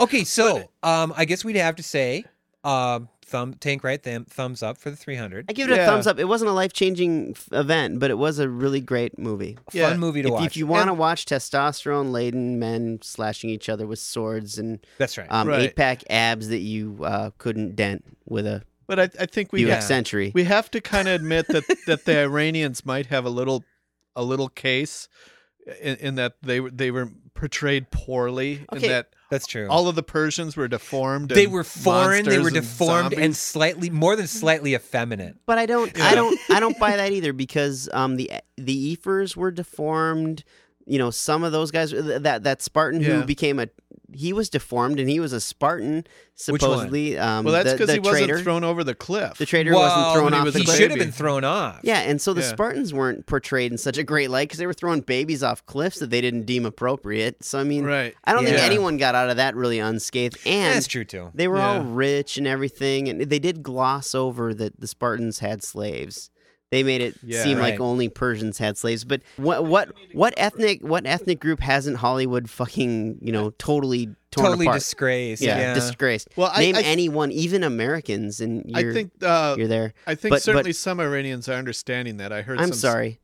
Okay, 0.00 0.24
so 0.24 0.68
um, 0.82 1.12
I 1.16 1.24
guess 1.24 1.44
we'd 1.44 1.56
have 1.56 1.76
to 1.76 1.82
say 1.82 2.24
um, 2.64 3.08
thumb 3.32 3.54
tank 3.54 3.82
right 3.82 4.02
them 4.02 4.24
thumbs 4.26 4.62
up 4.62 4.76
for 4.78 4.90
the 4.90 4.96
300. 4.96 5.46
I 5.48 5.52
give 5.54 5.70
it 5.70 5.78
a 5.78 5.84
thumbs 5.86 6.06
up. 6.06 6.18
It 6.18 6.26
wasn't 6.26 6.50
a 6.50 6.54
life 6.54 6.72
changing 6.72 7.34
event, 7.50 7.98
but 7.98 8.10
it 8.10 8.18
was 8.18 8.38
a 8.38 8.48
really 8.48 8.80
great 8.80 9.18
movie. 9.18 9.58
Yeah. 9.72 9.88
Fun 9.90 9.98
movie 9.98 10.22
to 10.22 10.28
If, 10.28 10.34
watch. 10.34 10.46
if 10.46 10.56
you 10.56 10.66
want 10.66 10.88
to 10.88 10.94
watch 10.94 11.24
testosterone 11.24 12.12
laden 12.12 12.58
men 12.58 13.00
slashing 13.02 13.50
each 13.50 13.68
other 13.68 13.86
with 13.86 13.98
swords 13.98 14.58
and 14.58 14.78
that's 14.98 15.16
right. 15.18 15.26
um, 15.30 15.48
Right. 15.48 15.62
eight 15.62 15.76
pack 15.76 16.02
abs 16.10 16.48
that 16.50 16.58
you 16.60 16.98
uh, 17.02 17.30
couldn't 17.38 17.74
dent 17.74 18.04
with 18.28 18.46
a 18.46 18.62
But 18.86 19.00
I, 19.00 19.04
I 19.18 19.26
think 19.26 19.52
we 19.52 19.64
Yeah. 19.66 19.76
have, 19.76 19.84
Century. 19.84 20.30
we 20.34 20.44
have 20.44 20.70
to 20.72 20.80
kind 20.80 21.08
of 21.08 21.14
admit 21.14 21.46
that 21.48 21.64
that 21.86 22.04
the 22.04 22.18
Iranians 22.20 22.84
might 22.86 23.06
have 23.06 23.24
a 23.24 23.30
little 23.30 23.64
a 24.14 24.22
little 24.22 24.48
case 24.48 25.08
in, 25.80 25.96
in 25.96 26.14
that 26.16 26.34
they 26.42 26.60
were 26.60 26.70
they 26.70 26.90
were 26.90 27.08
portrayed 27.34 27.90
poorly 27.90 28.64
Okay. 28.72 28.86
and 28.86 28.92
that 28.94 29.06
that's 29.32 29.46
true. 29.48 29.66
all 29.68 29.88
of 29.88 29.96
the 29.96 30.02
Persians 30.04 30.56
were 30.56 30.68
deformed. 30.68 31.30
they 31.30 31.44
and 31.44 31.52
were 31.52 31.64
foreign. 31.64 32.24
They 32.24 32.38
were 32.38 32.44
monsters 32.44 32.56
and 32.58 32.66
deformed 32.66 33.12
and 33.14 33.36
slightly 33.36 33.90
more 33.90 34.14
than 34.14 34.26
slightly 34.28 34.74
effeminate. 34.74 35.36
But 35.46 35.58
I 35.58 35.66
don't, 35.66 35.98
I 36.00 36.14
don't, 36.14 36.38
I 36.50 36.60
don't 36.60 36.78
buy 36.78 36.96
that 36.96 37.10
either 37.18 37.32
because 37.32 37.88
um 37.92 38.16
the 38.16 38.30
the 38.56 38.92
Ephors 38.92 39.36
were 39.36 39.50
deformed. 39.50 40.44
You 40.84 40.98
know, 40.98 41.10
some 41.10 41.44
of 41.44 41.52
those 41.52 41.70
guys 41.70 41.92
that 41.92 42.42
that 42.42 42.60
Spartan 42.60 43.00
Yeah. 43.00 43.20
who 43.20 43.24
became 43.24 43.58
a 43.60 43.68
he 44.14 44.32
was 44.32 44.48
deformed 44.48 44.98
and 45.00 45.08
he 45.08 45.20
was 45.20 45.32
a 45.32 45.40
Spartan 45.40 45.96
Which 45.96 46.06
one? 46.48 46.58
supposedly. 46.60 47.18
Um, 47.18 47.44
well, 47.44 47.52
that's 47.54 47.72
because 47.72 47.88
the 47.88 47.94
he 47.94 47.98
wasn't 48.00 48.40
thrown 48.42 48.64
over 48.64 48.84
the 48.84 48.94
cliff. 48.94 49.38
The 49.38 49.46
traitor 49.46 49.72
Well, 49.72 49.80
wasn't 49.80 50.14
thrown 50.14 50.24
when 50.24 50.32
he 50.34 50.38
off 50.38 50.44
was 50.46 50.54
the 50.54 50.60
He 50.60 50.66
should 50.66 50.90
have 50.90 50.98
been 50.98 51.12
thrown 51.12 51.44
off. 51.44 51.80
Yeah, 51.82 52.00
and 52.00 52.20
so 52.20 52.32
the 52.34 52.40
Yeah. 52.40 52.48
Spartans 52.48 52.92
weren't 52.94 53.26
portrayed 53.26 53.72
in 53.72 53.78
such 53.78 53.98
a 53.98 54.02
great 54.04 54.30
light 54.30 54.48
because 54.48 54.58
they 54.58 54.66
were 54.66 54.72
throwing 54.74 55.00
babies 55.00 55.42
off 55.42 55.64
cliffs 55.66 55.98
that 56.00 56.10
they 56.10 56.20
didn't 56.20 56.44
deem 56.44 56.64
appropriate. 56.66 57.44
So 57.44 57.58
I 57.58 57.64
mean, 57.64 57.84
Right. 57.84 58.14
I 58.24 58.32
don't 58.32 58.44
think 58.44 58.58
anyone 58.58 58.96
got 58.96 59.14
out 59.14 59.30
of 59.30 59.36
that 59.36 59.54
really 59.56 59.78
unscathed. 59.78 60.38
And 60.46 60.74
that's 60.76 60.86
true 60.86 61.04
too. 61.04 61.30
They 61.34 61.48
were 61.48 61.60
all 61.60 61.82
rich 61.82 62.36
and 62.36 62.46
everything, 62.46 63.08
and 63.08 63.20
they 63.22 63.38
did 63.38 63.62
gloss 63.62 64.14
over 64.14 64.52
that 64.54 64.80
the 64.80 64.86
Spartans 64.86 65.38
had 65.40 65.62
slaves. 65.62 66.30
They 66.72 66.82
made 66.82 67.02
it 67.02 67.14
Yeah. 67.22 67.44
seem 67.44 67.58
like 67.58 67.78
only 67.80 68.08
Persians 68.08 68.56
had 68.56 68.78
slaves. 68.78 69.04
But 69.04 69.20
what 69.36 69.64
what 69.66 69.92
what 70.14 70.32
ethnic 70.38 70.80
what 70.82 71.06
ethnic 71.06 71.38
group 71.38 71.60
hasn't 71.60 71.98
Hollywood 71.98 72.48
fucking 72.48 73.18
you 73.20 73.30
know 73.30 73.50
totally 73.58 74.06
torn 74.30 74.46
Totally 74.46 74.64
apart? 74.66 74.78
disgraced. 74.80 75.42
yeah, 75.42 75.58
Yeah. 75.58 75.74
disgraced. 75.74 76.28
Well, 76.34 76.50
I- 76.52 76.60
name 76.60 76.76
I- 76.76 76.80
anyone, 76.82 77.30
even 77.30 77.62
Americans, 77.62 78.40
and 78.40 78.68
I 78.74 78.80
you're, 78.80 78.94
think 78.94 79.12
uh, 79.22 79.54
you're 79.58 79.68
there. 79.68 79.92
I 80.06 80.14
think 80.14 80.30
but- 80.30 80.36
but- 80.36 80.42
certainly 80.42 80.72
some 80.72 80.98
Iranians 80.98 81.46
are 81.50 81.54
understanding 81.54 82.16
that. 82.16 82.32
I 82.32 82.40
heard. 82.40 82.58
I'm 82.58 82.68
some, 82.70 82.78
sorry. 82.78 83.20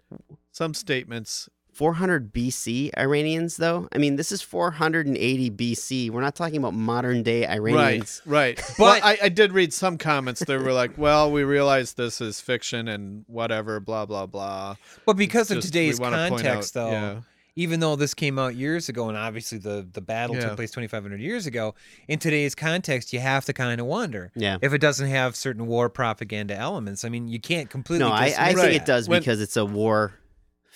Some 0.53 0.75
statements 0.75 1.49
400 1.79 2.33
BC 2.35 2.91
Iranians, 2.99 3.57
though. 3.57 3.87
I 3.95 3.99
mean, 3.99 4.17
this 4.17 4.33
is 4.33 4.43
480 4.43 5.51
BC. 5.53 6.11
We're 6.11 6.21
not 6.21 6.35
talking 6.35 6.57
about 6.57 6.75
modern 6.75 7.23
day 7.23 7.47
Iranians. 7.47 8.21
Right, 8.27 8.59
right. 8.59 8.75
But 8.79 9.05
I, 9.05 9.17
I 9.23 9.29
did 9.29 9.53
read 9.53 9.73
some 9.73 9.97
comments 9.97 10.43
that 10.45 10.61
were 10.61 10.73
like, 10.73 10.99
"Well, 10.99 11.31
we 11.31 11.45
realize 11.45 11.93
this 11.93 12.21
is 12.21 12.41
fiction 12.41 12.89
and 12.89 13.25
whatever, 13.29 13.79
blah 13.79 14.07
blah 14.07 14.27
blah." 14.27 14.75
But 15.07 15.17
because 15.17 15.53
of 15.53 15.59
Just- 15.59 15.69
today's 15.69 16.01
we 16.01 16.03
wanna 16.03 16.17
point 16.29 16.43
context, 16.43 16.77
out- 16.77 16.87
though, 16.87 16.91
yeah. 16.91 17.21
even 17.55 17.79
though 17.79 17.95
this 17.95 18.13
came 18.13 18.41
out 18.41 18.57
years 18.57 18.89
ago, 18.89 19.09
and 19.09 19.17
obviously 19.17 19.59
the 19.59 19.87
the 19.93 20.01
battle 20.01 20.35
Yeah. 20.35 20.49
took 20.49 20.57
place 20.57 20.73
2,500 20.73 21.21
years 21.21 21.47
ago, 21.47 21.77
in 22.09 22.19
today's 22.19 22.57
context, 22.57 23.13
you 23.13 23.21
have 23.21 23.45
to 23.45 23.53
kind 23.53 23.81
of 23.81 23.87
wonder 23.87 24.33
Yeah. 24.35 24.59
if 24.63 24.73
it 24.73 24.81
doesn't 24.81 25.09
have 25.09 25.37
certain 25.37 25.69
war 25.69 25.89
propaganda 25.89 26.57
elements. 26.57 27.05
I 27.05 27.09
mean, 27.09 27.29
you 27.29 27.39
can't 27.39 27.71
completely. 27.71 28.05
No, 28.05 28.13
I, 28.13 28.35
I 28.37 28.47
think 28.49 28.59
Right. 28.59 28.73
it 28.75 28.85
does 28.85 29.09
When- 29.09 29.21
because 29.21 29.41
it's 29.41 29.57
a 29.57 29.65
war 29.65 30.15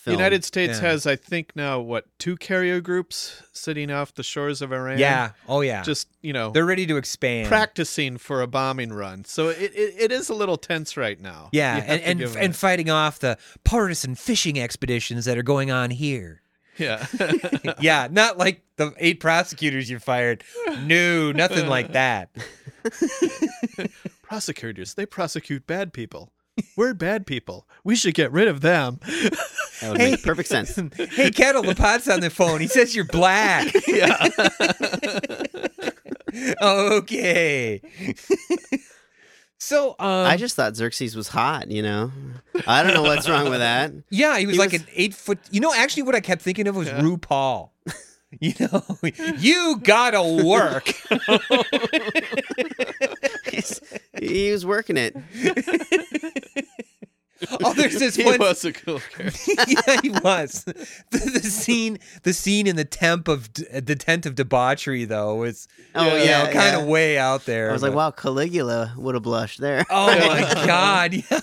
The. 0.04 0.10
United 0.10 0.44
States 0.44 0.80
Yeah. 0.80 0.88
has, 0.88 1.06
I 1.06 1.14
think, 1.14 1.52
now 1.54 1.78
what 1.78 2.06
two 2.18 2.36
carrier 2.36 2.80
groups 2.80 3.40
sitting 3.52 3.90
off 3.90 4.12
the 4.14 4.22
shores 4.24 4.60
of 4.60 4.72
Iran. 4.72 4.98
Yeah. 4.98 5.30
Oh 5.48 5.60
yeah. 5.60 5.82
just 5.82 6.08
you 6.22 6.32
know, 6.32 6.50
they're 6.50 6.66
ready 6.66 6.86
to 6.86 6.96
expand. 6.96 7.46
practicing 7.48 8.18
for 8.18 8.42
a 8.42 8.46
bombing 8.48 8.92
run. 8.92 9.24
So 9.24 9.48
it, 9.48 9.72
it, 9.74 9.94
it 9.98 10.12
is 10.12 10.28
a 10.28 10.34
little 10.34 10.56
tense 10.56 10.96
right 10.96 11.20
now. 11.20 11.50
Yeah, 11.52 11.76
and 11.86 12.20
and, 12.20 12.36
and 12.36 12.56
fighting 12.56 12.90
off 12.90 13.20
the 13.20 13.38
partisan 13.64 14.14
fishing 14.16 14.58
expeditions 14.58 15.24
that 15.26 15.38
are 15.38 15.42
going 15.44 15.70
on 15.70 15.90
here. 15.90 16.42
yeah. 16.78 17.06
yeah, 17.80 18.08
not 18.10 18.38
like 18.38 18.62
the 18.76 18.92
eight 18.98 19.20
prosecutors 19.20 19.88
you 19.90 19.98
fired. 20.00 20.42
No, 20.84 21.30
nothing 21.30 21.68
like 21.68 21.92
that. 21.92 22.30
Prosecutors, 24.22 24.94
they 24.94 25.06
prosecute 25.06 25.66
bad 25.66 25.92
people. 25.92 26.32
We're 26.76 26.94
bad 26.94 27.26
people. 27.26 27.66
We 27.84 27.96
should 27.96 28.14
get 28.14 28.30
rid 28.32 28.46
of 28.48 28.60
them. 28.60 29.00
That 29.80 29.88
would 29.90 29.98
make 29.98 30.22
perfect 30.22 30.48
sense. 30.48 30.74
hey, 30.96 31.30
Kettle, 31.30 31.62
the 31.62 31.74
pot's 31.74 32.08
on 32.08 32.20
the 32.20 32.30
phone. 32.30 32.60
He 32.60 32.68
says 32.68 32.94
you're 32.94 33.04
black. 33.06 33.72
yeah. 33.88 34.28
okay. 36.62 37.80
so, 39.58 39.90
um, 39.98 40.26
I 40.26 40.36
just 40.36 40.56
thought 40.56 40.76
Xerxes 40.76 41.16
was 41.16 41.28
hot, 41.28 41.70
you 41.70 41.82
know? 41.82 42.10
I 42.66 42.82
don't 42.82 42.94
know 42.94 43.02
what's 43.02 43.28
wrong 43.28 43.48
with 43.50 43.60
that. 43.60 43.92
yeah, 44.10 44.38
he 44.38 44.46
was 44.46 44.54
he 44.56 44.58
like 44.58 44.72
was- 44.72 44.82
an 44.82 44.88
eight 44.94 45.14
foot. 45.14 45.38
You 45.50 45.60
know, 45.60 45.72
actually, 45.74 46.04
what 46.04 46.14
I 46.14 46.20
kept 46.20 46.42
thinking 46.42 46.66
of 46.66 46.76
was 46.76 46.88
RuPaul. 46.88 47.70
You 48.40 48.54
know, 48.60 48.82
you 49.38 49.78
gotta 49.82 50.22
work. 50.44 50.92
he 54.20 54.50
was 54.50 54.64
working 54.66 54.96
it. 54.96 55.14
Oh, 57.64 57.74
there's 57.74 57.98
this 57.98 58.14
He 58.14 58.24
one. 58.24 58.38
was 58.38 58.64
a 58.64 58.72
cool 58.72 59.00
character. 59.00 59.40
yeah, 59.66 60.00
he 60.00 60.10
was. 60.10 60.62
The, 60.62 60.72
the 61.10 61.40
scene, 61.40 61.98
the 62.22 62.32
scene 62.32 62.68
in 62.68 62.76
the 62.76 62.84
temp 62.84 63.26
of 63.26 63.52
d- 63.52 63.64
uh, 63.74 63.80
the 63.84 63.96
tent 63.96 64.26
of 64.26 64.36
debauchery, 64.36 65.04
though, 65.06 65.34
was 65.34 65.66
Oh, 65.96 66.06
you 66.18 66.22
yeah, 66.22 66.44
kind 66.52 66.76
of 66.76 66.82
yeah. 66.82 66.86
way 66.88 67.18
out 67.18 67.44
there. 67.44 67.70
I 67.70 67.72
was 67.72 67.82
like, 67.82 67.94
wow, 67.94 68.12
Caligula 68.12 68.94
would 68.96 69.16
have 69.16 69.24
blushed 69.24 69.60
there. 69.60 69.84
Oh 69.90 70.06
my 70.06 70.40
god! 70.66 71.14
Yeah. 71.14 71.40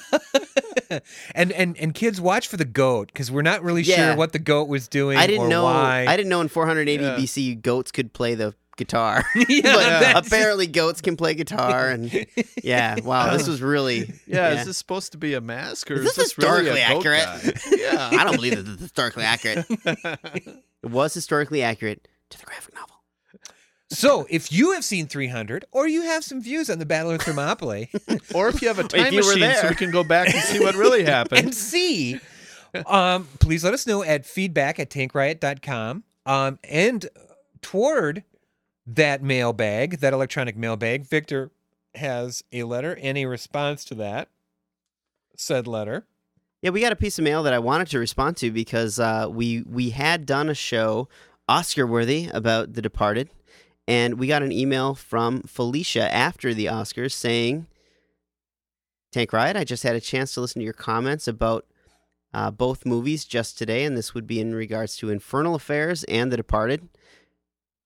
and 1.35 1.51
and 1.51 1.77
and 1.77 1.93
kids, 1.93 2.19
watch 2.21 2.47
for 2.47 2.57
the 2.57 2.65
goat 2.65 3.07
because 3.13 3.31
we're 3.31 3.41
not 3.41 3.63
really 3.63 3.81
Yeah. 3.81 3.95
sure 4.09 4.15
what 4.15 4.33
the 4.33 4.39
goat 4.39 4.67
was 4.67 4.87
doing. 4.87 5.17
I 5.17 5.27
didn't 5.27 5.45
or 5.45 5.49
know. 5.49 5.63
Why. 5.63 6.05
I 6.07 6.15
didn't 6.17 6.29
know 6.29 6.41
in 6.41 6.47
480 6.47 7.03
Yeah. 7.03 7.15
BC 7.17 7.61
goats 7.61 7.91
could 7.91 8.13
play 8.13 8.35
the 8.35 8.53
guitar. 8.77 9.23
Yeah, 9.49 9.61
but 9.75 9.79
that's- 9.99 10.27
apparently 10.27 10.67
goats 10.67 11.01
can 11.01 11.17
play 11.17 11.33
guitar, 11.33 11.89
and 11.89 12.25
yeah, 12.63 12.95
wow, 13.03 13.31
this 13.35 13.47
was 13.47 13.61
really. 13.61 14.13
Yeah, 14.25 14.51
is 14.59 14.65
this 14.65 14.77
supposed 14.77 15.11
to 15.13 15.17
be 15.17 15.33
a 15.33 15.41
mask 15.41 15.91
or 15.91 15.95
Is 15.95 16.05
is, 16.05 16.15
this 16.15 16.37
really 16.37 16.69
a 16.69 16.73
historically 16.73 16.81
goat 16.81 17.17
accurate? 17.17 17.55
guy? 17.55 17.77
Yeah. 17.77 18.09
I 18.21 18.23
don't 18.23 18.35
believe 18.35 18.55
that 18.55 18.63
this 18.63 18.75
is 18.75 18.81
historically 18.81 19.23
accurate. 19.23 19.65
it 19.69 20.89
was 20.89 21.13
historically 21.13 21.61
accurate 21.61 22.07
to 22.29 22.39
the 22.39 22.45
graphic 22.45 22.73
novel. 22.75 22.98
So, 23.91 24.27
if 24.29 24.51
you 24.51 24.73
have 24.73 24.85
seen 24.85 25.07
300, 25.07 25.65
or 25.71 25.87
you 25.87 26.03
have 26.03 26.23
some 26.23 26.41
views 26.41 26.69
on 26.69 26.77
the 26.77 26.85
Battle 26.85 27.11
of 27.11 27.21
Thermopylae, 27.21 27.89
Or 28.35 28.49
if 28.49 28.61
you 28.61 28.67
have 28.67 28.77
a 28.77 28.83
time 28.87 29.11
you 29.11 29.21
were 29.21 29.35
machine 29.35 29.55
so 29.55 29.69
we 29.69 29.75
can 29.75 29.91
go 29.91 30.03
back 30.03 30.33
and 30.33 30.43
see 30.43 30.59
what 30.59 30.75
really 30.75 31.03
happened, 31.05 31.45
and 31.45 31.55
see, 31.55 32.19
um, 32.85 33.27
please 33.39 33.63
let 33.63 33.73
us 33.73 33.87
know 33.87 34.03
at 34.03 34.25
feedback 34.25 34.79
at 34.79 34.89
tankriot.com. 34.89 36.03
Um, 36.25 36.59
and 36.63 37.09
toward 37.61 38.23
that 38.85 39.23
mailbag, 39.23 39.99
that 39.99 40.13
electronic 40.13 40.55
mailbag, 40.55 41.05
Victor 41.05 41.49
has 41.95 42.43
a 42.51 42.63
letter 42.63 42.95
and 43.01 43.17
a 43.17 43.25
response 43.25 43.83
to 43.85 43.95
that 43.95 44.29
said 45.39 45.67
letter. 45.67 46.05
Yeah, 46.61 46.71
we 46.71 46.81
got 46.81 46.91
a 46.91 46.97
piece 46.97 47.17
of 47.17 47.23
mail 47.23 47.43
that 47.43 47.53
I 47.53 47.59
wanted 47.59 47.87
to 47.89 47.99
respond 47.99 48.37
to 48.37 48.51
because 48.51 48.99
uh, 48.99 49.27
we 49.29 49.63
we 49.63 49.91
had 49.91 50.25
done 50.25 50.49
a 50.49 50.53
show 50.53 51.07
Oscar 51.47 51.87
worthy 51.87 52.29
about 52.31 52.73
The 52.73 52.81
Departed, 52.81 53.29
and 53.89 54.19
we 54.19 54.27
got 54.27 54.43
an 54.43 54.51
email 54.51 54.93
from 54.93 55.41
Felicia 55.41 56.13
after 56.13 56.53
the 56.53 56.67
Oscars 56.67 57.11
saying, 57.11 57.65
"Tank 59.11 59.33
Riot, 59.33 59.57
I 59.57 59.63
just 59.63 59.81
had 59.81 59.95
a 59.95 59.99
chance 59.99 60.31
to 60.33 60.41
listen 60.41 60.59
to 60.59 60.63
your 60.63 60.73
comments 60.73 61.27
about 61.27 61.65
uh, 62.31 62.51
both 62.51 62.85
movies 62.85 63.25
just 63.25 63.57
today, 63.57 63.83
and 63.83 63.97
this 63.97 64.13
would 64.13 64.27
be 64.27 64.39
in 64.39 64.53
regards 64.53 64.95
to 64.97 65.09
Infernal 65.09 65.55
Affairs 65.55 66.03
and 66.03 66.31
The 66.31 66.37
Departed. 66.37 66.87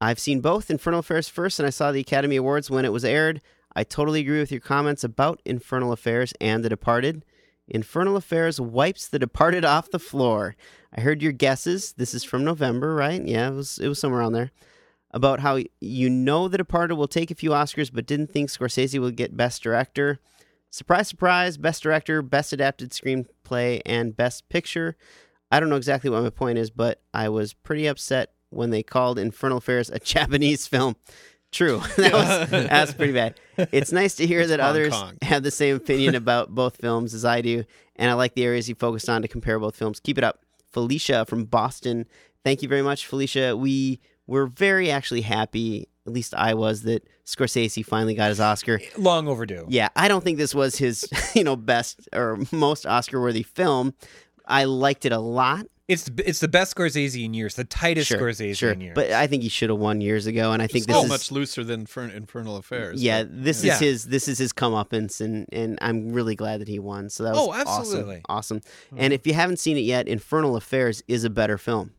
I've 0.01 0.19
seen 0.19 0.41
both 0.41 0.69
Infernal 0.69 0.99
Affairs 0.99 1.29
first, 1.29 1.57
and 1.57 1.65
I 1.65 1.69
saw 1.69 1.93
the 1.93 2.01
Academy 2.01 2.35
Awards 2.35 2.69
when 2.69 2.83
it 2.83 2.91
was 2.91 3.05
aired. 3.05 3.39
I 3.73 3.85
totally 3.85 4.19
agree 4.19 4.39
with 4.39 4.51
your 4.51 4.59
comments 4.59 5.05
about 5.05 5.41
Infernal 5.45 5.93
Affairs 5.93 6.33
and 6.41 6.65
The 6.65 6.69
Departed." 6.69 7.23
Infernal 7.69 8.17
Affairs 8.17 8.59
wipes 8.59 9.07
The 9.07 9.19
Departed 9.19 9.63
off 9.63 9.89
the 9.89 9.99
floor. 9.99 10.57
I 10.93 10.99
heard 10.99 11.21
your 11.21 11.31
guesses. 11.31 11.93
This 11.93 12.13
is 12.13 12.25
from 12.25 12.43
November, 12.43 12.93
right? 12.93 13.25
Yeah, 13.25 13.47
it 13.47 13.53
was 13.53 13.77
it 13.77 13.87
was 13.87 13.99
somewhere 13.99 14.19
around 14.19 14.33
there. 14.33 14.51
About 15.13 15.41
how 15.41 15.59
you 15.79 16.09
know 16.09 16.47
The 16.47 16.57
Departed 16.57 16.95
will 16.95 17.07
take 17.07 17.29
a 17.29 17.35
few 17.35 17.51
Oscars, 17.51 17.91
but 17.93 18.07
didn't 18.07 18.31
think 18.31 18.49
Scorsese 18.49 18.99
would 18.99 19.15
get 19.15 19.37
Best 19.37 19.61
Director. 19.61 20.19
Surprise, 20.71 21.07
surprise! 21.07 21.55
Best 21.57 21.83
Director, 21.83 22.23
Best 22.23 22.51
Adapted 22.51 22.89
Screenplay, 22.89 23.81
and 23.85 24.17
Best 24.17 24.49
Picture. 24.49 24.97
I 25.51 25.59
don't 25.59 25.69
know 25.69 25.75
exactly 25.75 26.09
what 26.09 26.23
my 26.23 26.31
point 26.31 26.57
is, 26.57 26.71
but 26.71 26.99
I 27.13 27.29
was 27.29 27.53
pretty 27.53 27.85
upset 27.85 28.31
when 28.49 28.71
they 28.71 28.81
called 28.81 29.19
Infernal 29.19 29.59
Affairs 29.59 29.91
a 29.91 29.99
Japanese 30.03 30.65
film. 30.65 30.95
True, 31.51 31.79
that 31.97 32.13
was 32.13 32.49
that's 32.49 32.93
pretty 32.95 33.13
bad. 33.13 33.39
It's 33.71 33.91
nice 33.91 34.15
to 34.15 34.25
hear 34.25 34.47
that 34.47 34.59
Hong 34.59 34.69
others 34.69 34.93
Kong. 34.93 35.17
have 35.21 35.43
the 35.43 35.51
same 35.51 35.75
opinion 35.75 36.15
about 36.15 36.49
both 36.49 36.77
films 36.77 37.13
as 37.13 37.23
I 37.23 37.41
do, 37.41 37.65
and 37.95 38.09
I 38.09 38.15
like 38.15 38.33
the 38.33 38.43
areas 38.43 38.67
you 38.67 38.73
focused 38.73 39.07
on 39.07 39.21
to 39.21 39.27
compare 39.27 39.59
both 39.59 39.75
films. 39.75 39.99
Keep 39.99 40.17
it 40.17 40.23
up, 40.23 40.39
Felicia 40.71 41.25
from 41.27 41.45
Boston. 41.45 42.07
Thank 42.43 42.63
you 42.63 42.67
very 42.67 42.81
much, 42.81 43.05
Felicia. 43.05 43.55
We 43.55 43.99
were 44.27 44.47
very 44.47 44.89
actually 44.91 45.21
happy, 45.21 45.87
at 46.07 46.13
least 46.13 46.33
I 46.33 46.53
was, 46.53 46.83
that 46.83 47.07
Scorsese 47.25 47.85
finally 47.85 48.15
got 48.15 48.29
his 48.29 48.39
Oscar. 48.39 48.79
Long 48.97 49.27
overdue. 49.27 49.65
Yeah, 49.69 49.89
I 49.95 50.07
don't 50.07 50.23
think 50.23 50.37
this 50.37 50.53
was 50.55 50.77
his, 50.77 51.05
you 51.35 51.43
know, 51.43 51.55
best 51.55 52.07
or 52.13 52.39
most 52.51 52.85
Oscar-worthy 52.85 53.43
film. 53.43 53.93
I 54.45 54.65
liked 54.65 55.05
it 55.05 55.11
a 55.11 55.19
lot. 55.19 55.65
It's 55.89 56.09
it's 56.25 56.39
the 56.39 56.47
best 56.47 56.73
Scorsese 56.75 57.25
in 57.25 57.33
years, 57.33 57.55
the 57.55 57.65
tightest 57.65 58.07
Sure, 58.07 58.17
Scorsese 58.17 58.55
sure, 58.57 58.71
in 58.71 58.79
years. 58.79 58.95
but 58.95 59.11
I 59.11 59.27
think 59.27 59.43
he 59.43 59.49
should 59.49 59.69
have 59.69 59.79
won 59.79 59.99
years 59.99 60.25
ago, 60.27 60.53
and 60.53 60.61
I 60.61 60.67
think 60.67 60.85
It's 60.85 60.93
this 60.93 61.03
is 61.03 61.09
much 61.09 61.29
looser 61.31 61.61
than 61.65 61.85
Infern- 61.85 62.15
Infernal 62.15 62.55
Affairs. 62.55 63.03
yeah, 63.03 63.23
but- 63.23 63.43
this 63.43 63.65
Yeah. 63.65 63.73
is 63.73 63.79
his 63.81 64.03
this 64.05 64.27
is 64.29 64.37
his 64.37 64.53
comeuppance, 64.53 65.19
and 65.19 65.45
and 65.51 65.77
I'm 65.81 66.13
really 66.13 66.35
glad 66.35 66.61
that 66.61 66.69
he 66.69 66.79
won. 66.79 67.09
So 67.09 67.23
that 67.25 67.33
was 67.33 67.47
Oh, 67.49 67.53
absolutely. 67.53 68.21
awesome, 68.29 68.61
awesome. 68.61 68.97
And 68.97 69.11
if 69.11 69.27
you 69.27 69.33
haven't 69.33 69.59
seen 69.59 69.75
it 69.75 69.81
yet, 69.81 70.07
Infernal 70.07 70.55
Affairs 70.55 71.03
is 71.09 71.25
a 71.25 71.29
better 71.29 71.57
film. 71.57 71.91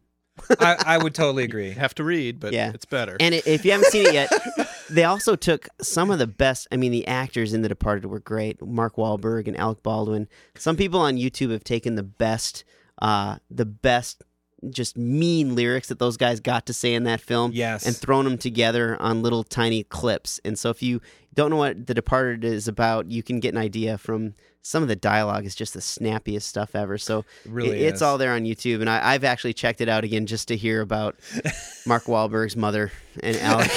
I, 0.60 0.76
I 0.86 0.98
would 0.98 1.14
totally 1.14 1.44
agree. 1.44 1.70
have 1.72 1.94
to 1.96 2.04
read, 2.04 2.40
but 2.40 2.52
Yeah. 2.52 2.70
it's 2.74 2.84
better. 2.84 3.16
And 3.20 3.34
if 3.34 3.64
you 3.64 3.72
haven't 3.72 3.90
seen 3.90 4.06
it 4.06 4.14
yet, 4.14 4.32
they 4.90 5.04
also 5.04 5.36
took 5.36 5.68
some 5.80 6.10
of 6.10 6.18
the 6.18 6.26
best. 6.26 6.68
I 6.72 6.76
mean, 6.76 6.92
the 6.92 7.06
actors 7.06 7.52
in 7.54 7.62
The 7.62 7.68
Departed 7.68 8.06
were 8.06 8.20
great. 8.20 8.60
Mark 8.64 8.96
Wahlberg 8.96 9.46
and 9.48 9.56
Alec 9.58 9.82
Baldwin. 9.82 10.28
Some 10.56 10.76
people 10.76 11.00
on 11.00 11.16
YouTube 11.16 11.50
have 11.52 11.64
taken 11.64 11.94
the 11.96 12.02
best, 12.02 12.64
uh, 13.00 13.38
the 13.50 13.64
best, 13.66 14.22
just 14.70 14.96
mean 14.96 15.54
lyrics 15.54 15.88
that 15.88 15.98
those 15.98 16.16
guys 16.16 16.40
got 16.40 16.66
to 16.66 16.72
say 16.72 16.94
in 16.94 17.04
that 17.04 17.20
film, 17.20 17.52
Yes. 17.52 17.86
and 17.86 17.96
thrown 17.96 18.24
them 18.24 18.38
together 18.38 18.96
on 19.00 19.22
little 19.22 19.44
tiny 19.44 19.82
clips. 19.84 20.40
And 20.44 20.58
so, 20.58 20.70
if 20.70 20.82
you 20.82 21.00
don't 21.34 21.50
know 21.50 21.56
what 21.56 21.86
The 21.86 21.94
Departed 21.94 22.44
is 22.44 22.68
about, 22.68 23.10
you 23.10 23.22
can 23.22 23.40
get 23.40 23.54
an 23.54 23.60
idea 23.60 23.98
from 23.98 24.34
some 24.62 24.82
of 24.82 24.88
the 24.88 24.96
dialogue. 24.96 25.44
Is 25.44 25.54
just 25.54 25.74
the 25.74 25.80
snappiest 25.80 26.48
stuff 26.48 26.74
ever. 26.74 26.96
So 26.96 27.24
really 27.44 27.82
it- 27.82 27.88
it's 27.88 28.00
all 28.02 28.16
there 28.18 28.32
on 28.32 28.44
YouTube, 28.44 28.80
and 28.80 28.88
I, 28.88 29.12
I've 29.12 29.24
actually 29.24 29.52
checked 29.52 29.80
it 29.82 29.88
out 29.88 30.04
again 30.04 30.24
just 30.26 30.48
to 30.48 30.56
hear 30.56 30.80
about 30.80 31.16
Mark 31.86 32.04
Wahlberg's 32.04 32.56
mother 32.56 32.90
and 33.22 33.36
Alec 33.38 33.70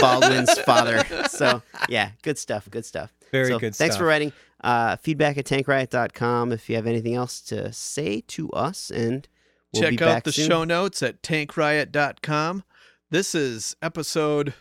Baldwin's 0.00 0.58
father. 0.60 1.04
So 1.28 1.62
yeah, 1.88 2.10
good 2.22 2.38
stuff. 2.38 2.68
Good 2.70 2.84
stuff. 2.86 3.12
Very 3.32 3.48
So 3.48 3.58
good 3.58 3.74
Thanks 3.74 3.96
stuff. 3.96 4.00
for 4.02 4.06
writing. 4.06 4.32
Uh, 4.62 4.96
feedback 4.96 5.36
at 5.36 5.44
tankriot.com 5.44 6.52
if 6.52 6.70
you 6.70 6.76
have 6.76 6.86
anything 6.86 7.14
else 7.14 7.40
to 7.42 7.70
say 7.72 8.22
to 8.28 8.48
us, 8.52 8.90
and 8.90 9.28
we'll 9.74 9.82
Check 9.82 10.02
out 10.02 10.24
the 10.24 10.32
soon. 10.32 10.48
show 10.48 10.64
notes 10.64 11.02
at 11.02 11.22
tankriot.com. 11.22 12.64
This 13.10 13.34
is 13.34 13.76
episode 13.82 14.54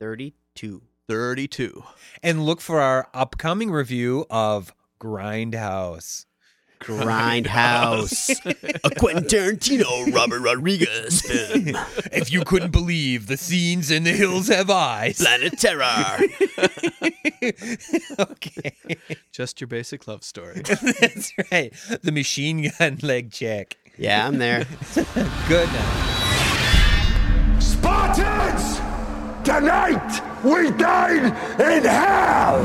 Thirty-two. 0.00 0.82
32. 1.08 1.82
and 2.22 2.44
look 2.44 2.60
for 2.60 2.80
our 2.80 3.08
upcoming 3.12 3.70
review 3.70 4.26
of 4.30 4.72
Grindhouse. 5.00 6.26
Grindhouse, 6.80 8.30
a 8.84 8.90
Quentin 8.94 9.24
Tarantino, 9.24 10.14
Robert 10.14 10.40
Rodriguez 10.40 11.20
film. 11.20 11.76
if 12.12 12.32
you 12.32 12.42
couldn't 12.44 12.70
believe 12.70 13.26
the 13.26 13.36
scenes 13.36 13.90
in 13.90 14.04
The 14.04 14.12
Hills 14.12 14.48
Have 14.48 14.70
Eyes. 14.70 15.18
Planet 15.18 15.58
Terror. 15.58 16.18
okay. 18.20 18.72
Just 19.32 19.60
your 19.60 19.68
basic 19.68 20.08
love 20.08 20.22
story. 20.24 20.62
That's 20.62 21.32
right. 21.52 21.74
The 22.02 22.12
machine 22.12 22.70
gun 22.78 22.98
leg 23.02 23.30
check. 23.30 23.76
Yeah, 24.00 24.26
I'm 24.26 24.38
there. 24.38 24.64
Good 25.46 25.68
night. 25.68 27.58
Spartans! 27.60 28.80
Tonight 29.44 30.22
we 30.42 30.70
dine 30.70 31.26
in 31.26 31.84
hell! 31.84 32.62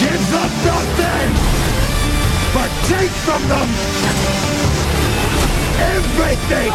Give 0.00 0.22
them 0.32 0.50
nothing, 0.64 1.32
but 2.54 2.70
take 2.88 3.10
from 3.10 3.42
them 3.46 3.68
everything! 5.76 6.72